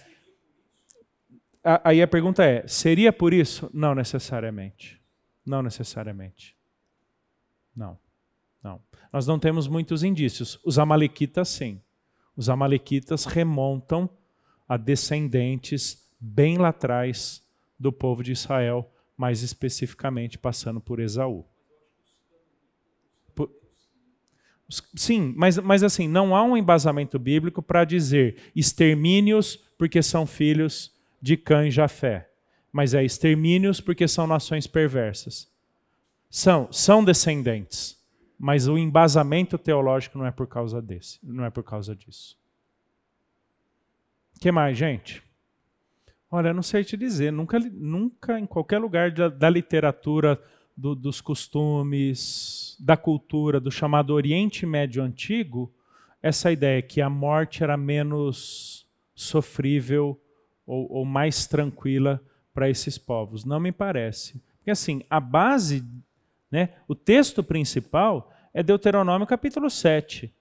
Aí 1.84 2.02
a 2.02 2.08
pergunta 2.08 2.44
é: 2.44 2.66
seria 2.68 3.12
por 3.12 3.34
isso? 3.34 3.70
Não 3.74 3.94
necessariamente. 3.94 5.02
Não 5.46 5.62
necessariamente. 5.62 6.56
Não. 7.76 8.00
Não. 8.64 8.82
Nós 9.12 9.28
não 9.28 9.38
temos 9.38 9.68
muitos 9.68 10.04
indícios. 10.04 10.60
Os 10.64 10.80
amalequitas 10.80 11.50
sim. 11.50 11.82
Os 12.38 12.48
amalequitas 12.48 13.26
remontam 13.26 14.10
a 14.70 14.78
descendentes 14.78 16.08
bem 16.20 16.58
lá 16.58 16.70
atrás 16.70 17.44
do 17.80 17.92
povo 17.92 18.24
de 18.24 18.32
Israel 18.32 18.90
mais 19.18 19.42
especificamente 19.42 20.38
passando 20.38 20.80
por 20.80 21.00
Esaú. 21.00 21.44
Sim, 24.96 25.34
mas, 25.36 25.58
mas 25.58 25.82
assim, 25.82 26.08
não 26.08 26.36
há 26.36 26.44
um 26.44 26.56
embasamento 26.56 27.18
bíblico 27.18 27.62
para 27.62 27.86
dizer 27.86 28.52
extermínios 28.56 29.56
porque 29.78 30.04
são 30.04 30.26
filhos 30.28 30.94
de 31.22 31.38
Cã 31.38 31.68
e 31.68 31.72
Jafé, 31.72 32.30
mas 32.72 32.94
é 32.94 33.04
extermínios 33.04 33.80
porque 33.80 34.08
são 34.08 34.28
nações 34.28 34.68
perversas. 34.68 35.50
São, 36.30 36.68
são 36.72 37.04
descendentes, 37.04 37.97
mas 38.38 38.68
o 38.68 38.78
embasamento 38.78 39.58
teológico 39.58 40.18
não 40.18 40.26
é 40.26 40.32
por 40.32 40.48
causa 40.48 40.82
desse, 40.82 41.20
não 41.24 41.44
é 41.44 41.50
por 41.50 41.64
causa 41.64 41.96
disso. 41.96 42.38
Que 44.40 44.52
mais, 44.52 44.78
gente? 44.78 45.24
Olha, 46.30 46.54
não 46.54 46.62
sei 46.62 46.84
te 46.84 46.98
dizer, 46.98 47.32
nunca, 47.32 47.58
nunca 47.60 48.40
em 48.40 48.46
qualquer 48.46 48.80
lugar 48.80 49.12
da, 49.12 49.30
da 49.30 49.50
literatura, 49.50 50.40
do, 50.76 50.94
dos 50.94 51.20
costumes, 51.20 52.78
da 52.80 52.96
cultura, 52.96 53.60
do 53.60 53.72
chamado 53.72 54.14
Oriente 54.14 54.66
Médio 54.66 55.02
Antigo, 55.02 55.74
essa 56.22 56.52
ideia 56.52 56.82
que 56.82 57.02
a 57.02 57.10
morte 57.10 57.64
era 57.64 57.76
menos 57.76 58.88
sofrível 59.16 60.22
ou, 60.66 60.92
ou 60.92 61.06
mais 61.06 61.48
tranquila 61.48 62.22
para 62.54 62.70
esses 62.70 62.98
povos. 62.98 63.44
Não 63.44 63.60
me 63.60 63.72
parece. 63.72 64.44
Porque 64.58 64.72
assim, 64.72 65.02
a 65.10 65.20
base, 65.20 65.84
né, 66.52 66.76
o 66.88 66.96
texto 66.96 67.44
principal 67.44 68.34
é 68.54 68.64
Deuteronômio 68.64 69.28
capítulo 69.28 69.70
7. 69.70 70.34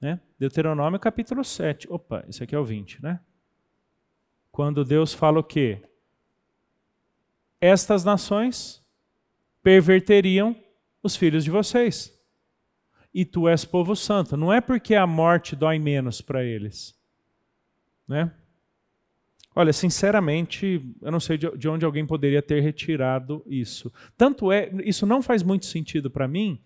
Né? 0.00 0.20
Deuteronômio 0.38 1.00
capítulo 1.00 1.44
7. 1.44 1.90
Opa, 1.90 2.24
esse 2.28 2.42
aqui 2.42 2.54
é 2.54 2.58
o 2.58 2.64
20, 2.64 3.02
né? 3.02 3.20
Quando 4.52 4.84
Deus 4.84 5.14
fala 5.14 5.40
o 5.40 5.44
quê? 5.44 5.82
Estas 7.60 8.04
nações 8.04 8.84
perverteriam 9.62 10.54
os 11.02 11.16
filhos 11.16 11.44
de 11.44 11.50
vocês. 11.50 12.12
E 13.12 13.24
tu 13.24 13.48
és 13.48 13.64
povo 13.64 13.96
santo. 13.96 14.36
Não 14.36 14.52
é 14.52 14.60
porque 14.60 14.94
a 14.94 15.06
morte 15.06 15.56
dói 15.56 15.78
menos 15.78 16.20
para 16.20 16.44
eles. 16.44 16.94
Né? 18.06 18.30
Olha, 19.54 19.72
sinceramente, 19.72 20.84
eu 21.00 21.12
não 21.12 21.20
sei 21.20 21.38
de 21.38 21.68
onde 21.68 21.84
alguém 21.84 22.04
poderia 22.04 22.42
ter 22.42 22.60
retirado 22.60 23.42
isso. 23.46 23.92
Tanto 24.16 24.50
é, 24.50 24.70
isso 24.84 25.06
não 25.06 25.22
faz 25.22 25.42
muito 25.42 25.66
sentido 25.66 26.10
para 26.10 26.26
mim, 26.26 26.60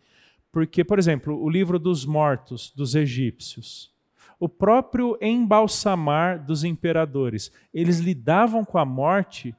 porque, 0.51 0.83
por 0.83 0.99
exemplo, 0.99 1.39
o 1.39 1.51
livro 1.51 1.79
dos 1.79 2.07
mortos 2.07 2.73
dos 2.75 2.95
egípcios 2.95 3.93
o 4.39 4.49
próprio 4.49 5.19
embalsamar 5.21 6.45
dos 6.45 6.63
imperadores. 6.63 7.51
Eles 7.75 7.99
lidavam 7.99 8.65
com 8.65 8.79
a 8.79 8.85
morte 8.85 9.55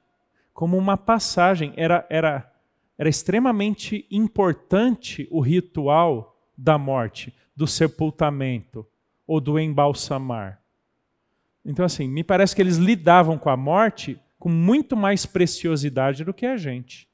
como 0.53 0.77
uma 0.77 0.95
passagem. 0.95 1.73
Era, 1.75 2.05
era, 2.09 2.51
era 2.97 3.09
extremamente 3.09 4.05
importante 4.09 5.27
o 5.29 5.41
ritual 5.41 6.37
da 6.57 6.77
morte, 6.77 7.33
do 7.55 7.67
sepultamento 7.67 8.85
ou 9.27 9.41
do 9.41 9.59
embalsamar. 9.59 10.58
Então, 11.65 11.85
assim, 11.85 12.07
me 12.07 12.23
parece 12.23 12.55
que 12.55 12.61
eles 12.61 12.77
lidavam 12.77 13.37
com 13.37 13.49
a 13.49 13.57
morte 13.57 14.19
com 14.39 14.49
muito 14.49 14.95
mais 14.95 15.25
preciosidade 15.25 16.23
do 16.23 16.33
que 16.33 16.45
a 16.45 16.55
gente. 16.55 17.07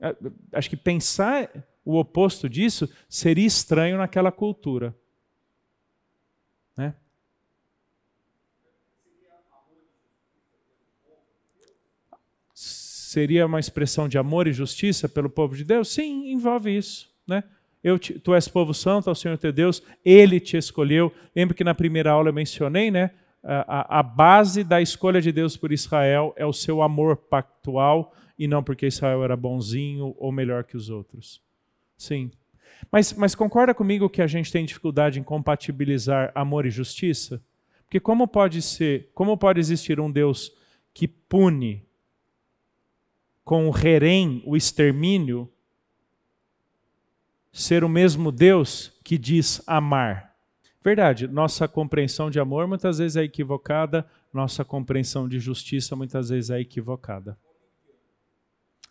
É, 0.00 0.16
acho 0.52 0.70
que 0.70 0.76
pensar 0.76 1.50
o 1.84 1.98
oposto 1.98 2.48
disso 2.48 2.88
seria 3.08 3.46
estranho 3.46 3.98
naquela 3.98 4.32
cultura. 4.32 4.94
Né? 6.76 6.94
Seria 12.54 13.46
uma 13.46 13.60
expressão 13.60 14.08
de 14.08 14.18
amor 14.18 14.46
e 14.46 14.52
justiça 14.52 15.08
pelo 15.08 15.28
povo 15.28 15.56
de 15.56 15.64
Deus? 15.64 15.88
Sim, 15.88 16.30
envolve 16.30 16.76
isso. 16.76 17.10
Né? 17.26 17.44
Eu 17.82 17.98
te, 17.98 18.18
tu 18.18 18.34
és 18.34 18.48
povo 18.48 18.72
santo 18.72 19.08
ao 19.08 19.14
Senhor 19.14 19.36
teu 19.38 19.52
Deus, 19.52 19.82
Ele 20.04 20.40
te 20.40 20.56
escolheu. 20.56 21.12
Lembra 21.34 21.54
que 21.54 21.64
na 21.64 21.74
primeira 21.74 22.10
aula 22.10 22.30
eu 22.30 22.34
mencionei, 22.34 22.90
né? 22.90 23.10
A, 23.42 24.00
a, 24.00 24.02
base 24.02 24.64
da 24.64 24.82
escolha 24.82 25.20
de 25.20 25.30
Deus 25.30 25.56
por 25.56 25.72
Israel 25.72 26.34
é 26.36 26.44
o 26.44 26.52
seu 26.52 26.82
amor 26.82 27.16
pactual 27.16 28.12
e 28.38 28.48
não 28.48 28.62
porque 28.62 28.86
Israel 28.86 29.22
era 29.22 29.36
bonzinho 29.36 30.14
ou 30.18 30.32
melhor 30.32 30.64
que 30.64 30.76
os 30.76 30.90
outros. 30.90 31.40
Sim, 31.96 32.30
mas, 32.90 33.12
mas 33.12 33.34
concorda 33.34 33.74
comigo 33.74 34.08
que 34.08 34.22
a 34.22 34.26
gente 34.26 34.52
tem 34.52 34.64
dificuldade 34.64 35.18
em 35.18 35.22
compatibilizar 35.22 36.32
amor 36.34 36.66
e 36.66 36.70
justiça? 36.70 37.42
Porque 37.84 37.98
como 37.98 38.28
pode 38.28 38.60
ser, 38.62 39.10
como 39.14 39.36
pode 39.36 39.58
existir 39.60 39.98
um 39.98 40.10
Deus 40.10 40.52
que 40.92 41.08
pune 41.08 41.84
com 43.44 43.68
o 43.68 43.76
herém, 43.76 44.42
o 44.44 44.56
extermínio, 44.56 45.50
ser 47.52 47.82
o 47.82 47.88
mesmo 47.88 48.30
Deus 48.30 48.92
que 49.02 49.16
diz 49.16 49.62
amar? 49.66 50.27
Verdade, 50.88 51.28
nossa 51.28 51.68
compreensão 51.68 52.30
de 52.30 52.40
amor 52.40 52.66
muitas 52.66 52.96
vezes 52.96 53.18
é 53.18 53.22
equivocada, 53.22 54.06
nossa 54.32 54.64
compreensão 54.64 55.28
de 55.28 55.38
justiça 55.38 55.94
muitas 55.94 56.30
vezes 56.30 56.48
é 56.48 56.58
equivocada. 56.60 57.36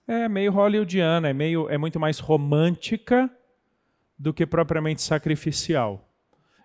É 0.07 0.30
meio 0.30 0.52
hollywoodiana, 0.52 1.28
é 1.28 1.34
meio 1.34 1.68
é 1.68 1.76
muito 1.76 1.99
mais 1.99 2.19
romântica 2.19 3.28
do 4.15 4.32
que 4.32 4.45
propriamente 4.45 5.02
sacrificial. 5.02 6.07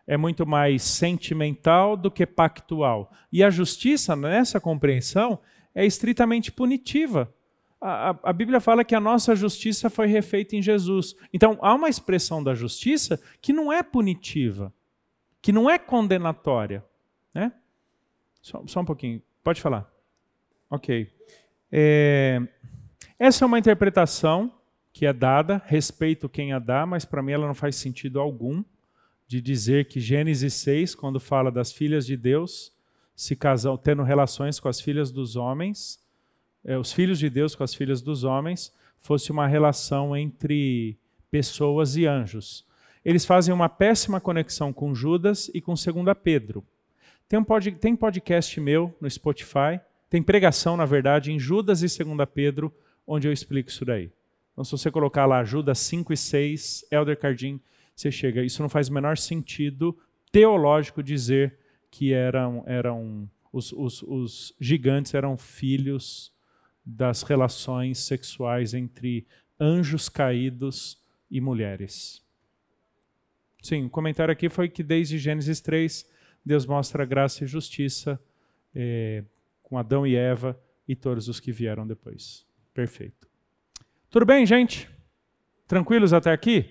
É 0.07 0.19
muito 0.19 0.47
mais 0.47 0.83
sentimental 0.83 1.97
do 1.97 2.11
que 2.11 2.27
pactual. 2.27 3.11
E 3.33 3.43
a 3.43 3.49
justiça, 3.49 4.15
nessa 4.15 4.61
compreensão, 4.61 5.39
é 5.75 5.87
estritamente 5.87 6.53
punitiva. 6.53 7.35
A, 7.81 8.11
a, 8.11 8.19
a, 8.25 8.33
Bíblia 8.35 8.61
fala 8.61 8.85
que 8.85 8.95
a 8.95 9.01
nossa 9.01 9.35
justiça 9.35 9.89
foi 9.89 10.09
refeita 10.09 10.57
em 10.57 10.61
Jesus. 10.61 11.17
Então, 11.33 11.59
há 11.63 11.73
uma 11.75 11.89
expressão 11.89 12.45
da 12.45 12.55
justiça 12.55 13.19
que 13.41 13.51
não 13.51 13.73
é 13.73 13.83
punitiva, 13.83 14.71
que 15.43 15.53
não 15.53 15.69
é 15.69 15.79
condenatória. 15.79 16.85
Né? 17.35 17.53
Só, 18.41 18.63
só 18.67 18.81
um 18.81 18.85
pouquinho. 18.85 19.21
Pode 19.43 19.61
falar. 19.61 19.93
Ok. 20.71 21.13
É, 21.71 22.41
essa 23.19 23.45
é 23.45 23.47
uma 23.47 23.59
interpretação 23.59 24.53
que 24.93 25.05
é 25.05 25.13
dada, 25.13 25.61
respeito 25.67 26.29
quem 26.29 26.53
a 26.53 26.59
dá, 26.59 26.87
mas 26.87 27.05
para 27.05 27.23
mim 27.23 27.33
ela 27.33 27.47
não 27.47 27.55
faz 27.55 27.77
sentido 27.77 28.21
algum 28.21 28.63
de 29.27 29.41
dizer 29.41 29.87
que 29.87 29.99
Gênesis 29.99 30.55
6, 30.55 30.95
quando 30.95 31.19
fala 31.19 31.51
das 31.51 31.73
filhas 31.73 32.07
de 32.07 32.17
Deus 32.17 32.73
se 33.17 33.35
casam, 33.35 33.77
tendo 33.77 34.03
relações 34.03 34.61
com 34.61 34.69
as 34.69 34.81
filhas 34.81 35.11
dos 35.11 35.37
homens, 35.37 35.99
é, 36.65 36.77
os 36.77 36.93
filhos 36.93 37.19
de 37.19 37.31
Deus 37.31 37.55
com 37.55 37.65
as 37.65 37.75
filhas 37.75 38.03
dos 38.03 38.25
homens, 38.25 38.73
fosse 39.01 39.33
uma 39.33 39.47
relação 39.47 40.17
entre 40.17 40.99
pessoas 41.31 41.97
e 41.97 42.07
anjos. 42.07 42.67
Eles 43.05 43.25
fazem 43.25 43.53
uma 43.53 43.69
péssima 43.69 44.21
conexão 44.21 44.73
com 44.73 44.95
Judas 44.95 45.51
e 45.53 45.61
com 45.61 45.75
2 45.75 46.17
Pedro. 46.23 46.65
Tem, 47.29 47.39
um 47.39 47.45
pod, 47.45 47.71
tem 47.73 47.97
podcast 47.97 48.61
meu 48.61 48.95
no 49.01 49.11
Spotify, 49.11 49.81
tem 50.09 50.23
pregação, 50.23 50.77
na 50.77 50.85
verdade, 50.85 51.33
em 51.33 51.39
Judas 51.39 51.83
e 51.83 52.05
2 52.05 52.29
Pedro, 52.33 52.73
onde 53.07 53.27
eu 53.27 53.33
explico 53.33 53.71
isso 53.71 53.85
daí. 53.85 54.11
Então, 54.53 54.65
se 54.65 54.71
você 54.71 54.91
colocar 54.91 55.27
lá 55.27 55.43
Judas 55.43 55.79
5 55.79 56.13
e 56.13 56.17
6, 56.17 56.87
Elder 56.91 57.19
Cardim, 57.19 57.61
você 57.97 58.11
chega. 58.11 58.43
Isso 58.43 58.63
não 58.63 58.69
faz 58.69 58.89
o 58.89 58.93
menor 58.93 59.17
sentido 59.17 59.99
teológico 60.31 61.03
dizer 61.03 61.59
que 61.91 62.13
eram, 62.13 62.63
eram 62.67 63.29
os, 63.53 63.73
os, 63.73 64.03
os 64.03 64.55
gigantes 64.61 65.15
eram 65.15 65.37
filhos 65.37 66.33
das 66.85 67.23
relações 67.23 67.99
sexuais 67.99 68.75
entre 68.75 69.27
anjos 69.61 70.09
caídos 70.09 70.99
e 71.31 71.41
mulheres. 71.41 72.23
Sim, 73.63 73.87
o 73.87 73.91
comentário 73.91 74.33
aqui 74.33 74.49
foi 74.49 74.69
que 74.69 74.83
desde 74.83 75.19
Gênesis 75.19 75.61
3, 75.61 76.05
Deus 76.45 76.67
mostra 76.67 77.05
graça 77.05 77.45
e 77.45 77.47
justiça 77.47 78.21
eh, 78.75 79.23
com 79.63 79.79
Adão 79.79 80.05
e 80.05 80.17
Eva 80.17 80.61
e 80.89 80.97
todos 80.97 81.29
os 81.29 81.39
que 81.39 81.53
vieram 81.53 81.87
depois. 81.87 82.45
Perfeito. 82.75 83.29
Tudo 84.11 84.27
bem, 84.27 84.45
gente? 84.45 84.91
Tranquilos 85.67 86.13
até 86.13 86.33
aqui? 86.33 86.69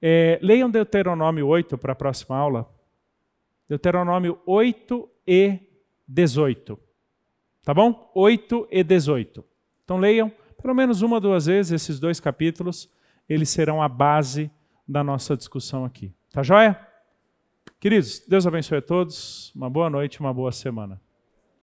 É, 0.00 0.38
leiam 0.42 0.70
Deuteronômio 0.70 1.46
8 1.46 1.76
para 1.76 1.92
a 1.92 1.96
próxima 1.96 2.36
aula. 2.36 2.68
Deuteronômio 3.68 4.40
8 4.46 5.08
e 5.26 5.58
18. 6.08 6.78
Tá 7.62 7.74
bom? 7.74 8.10
8 8.14 8.68
e 8.70 8.82
18. 8.82 9.44
Então 9.84 9.98
leiam 9.98 10.32
pelo 10.62 10.74
menos 10.74 11.02
uma 11.02 11.16
ou 11.16 11.20
duas 11.20 11.46
vezes 11.46 11.72
esses 11.72 12.00
dois 12.00 12.18
capítulos. 12.18 12.90
Eles 13.28 13.50
serão 13.50 13.82
a 13.82 13.88
base 13.88 14.50
da 14.86 15.02
nossa 15.02 15.36
discussão 15.36 15.84
aqui. 15.84 16.14
Tá 16.32 16.42
joia? 16.42 16.78
Queridos, 17.80 18.24
Deus 18.26 18.46
abençoe 18.46 18.78
a 18.78 18.82
todos. 18.82 19.52
Uma 19.54 19.68
boa 19.68 19.90
noite, 19.90 20.20
uma 20.20 20.32
boa 20.32 20.52
semana. 20.52 21.00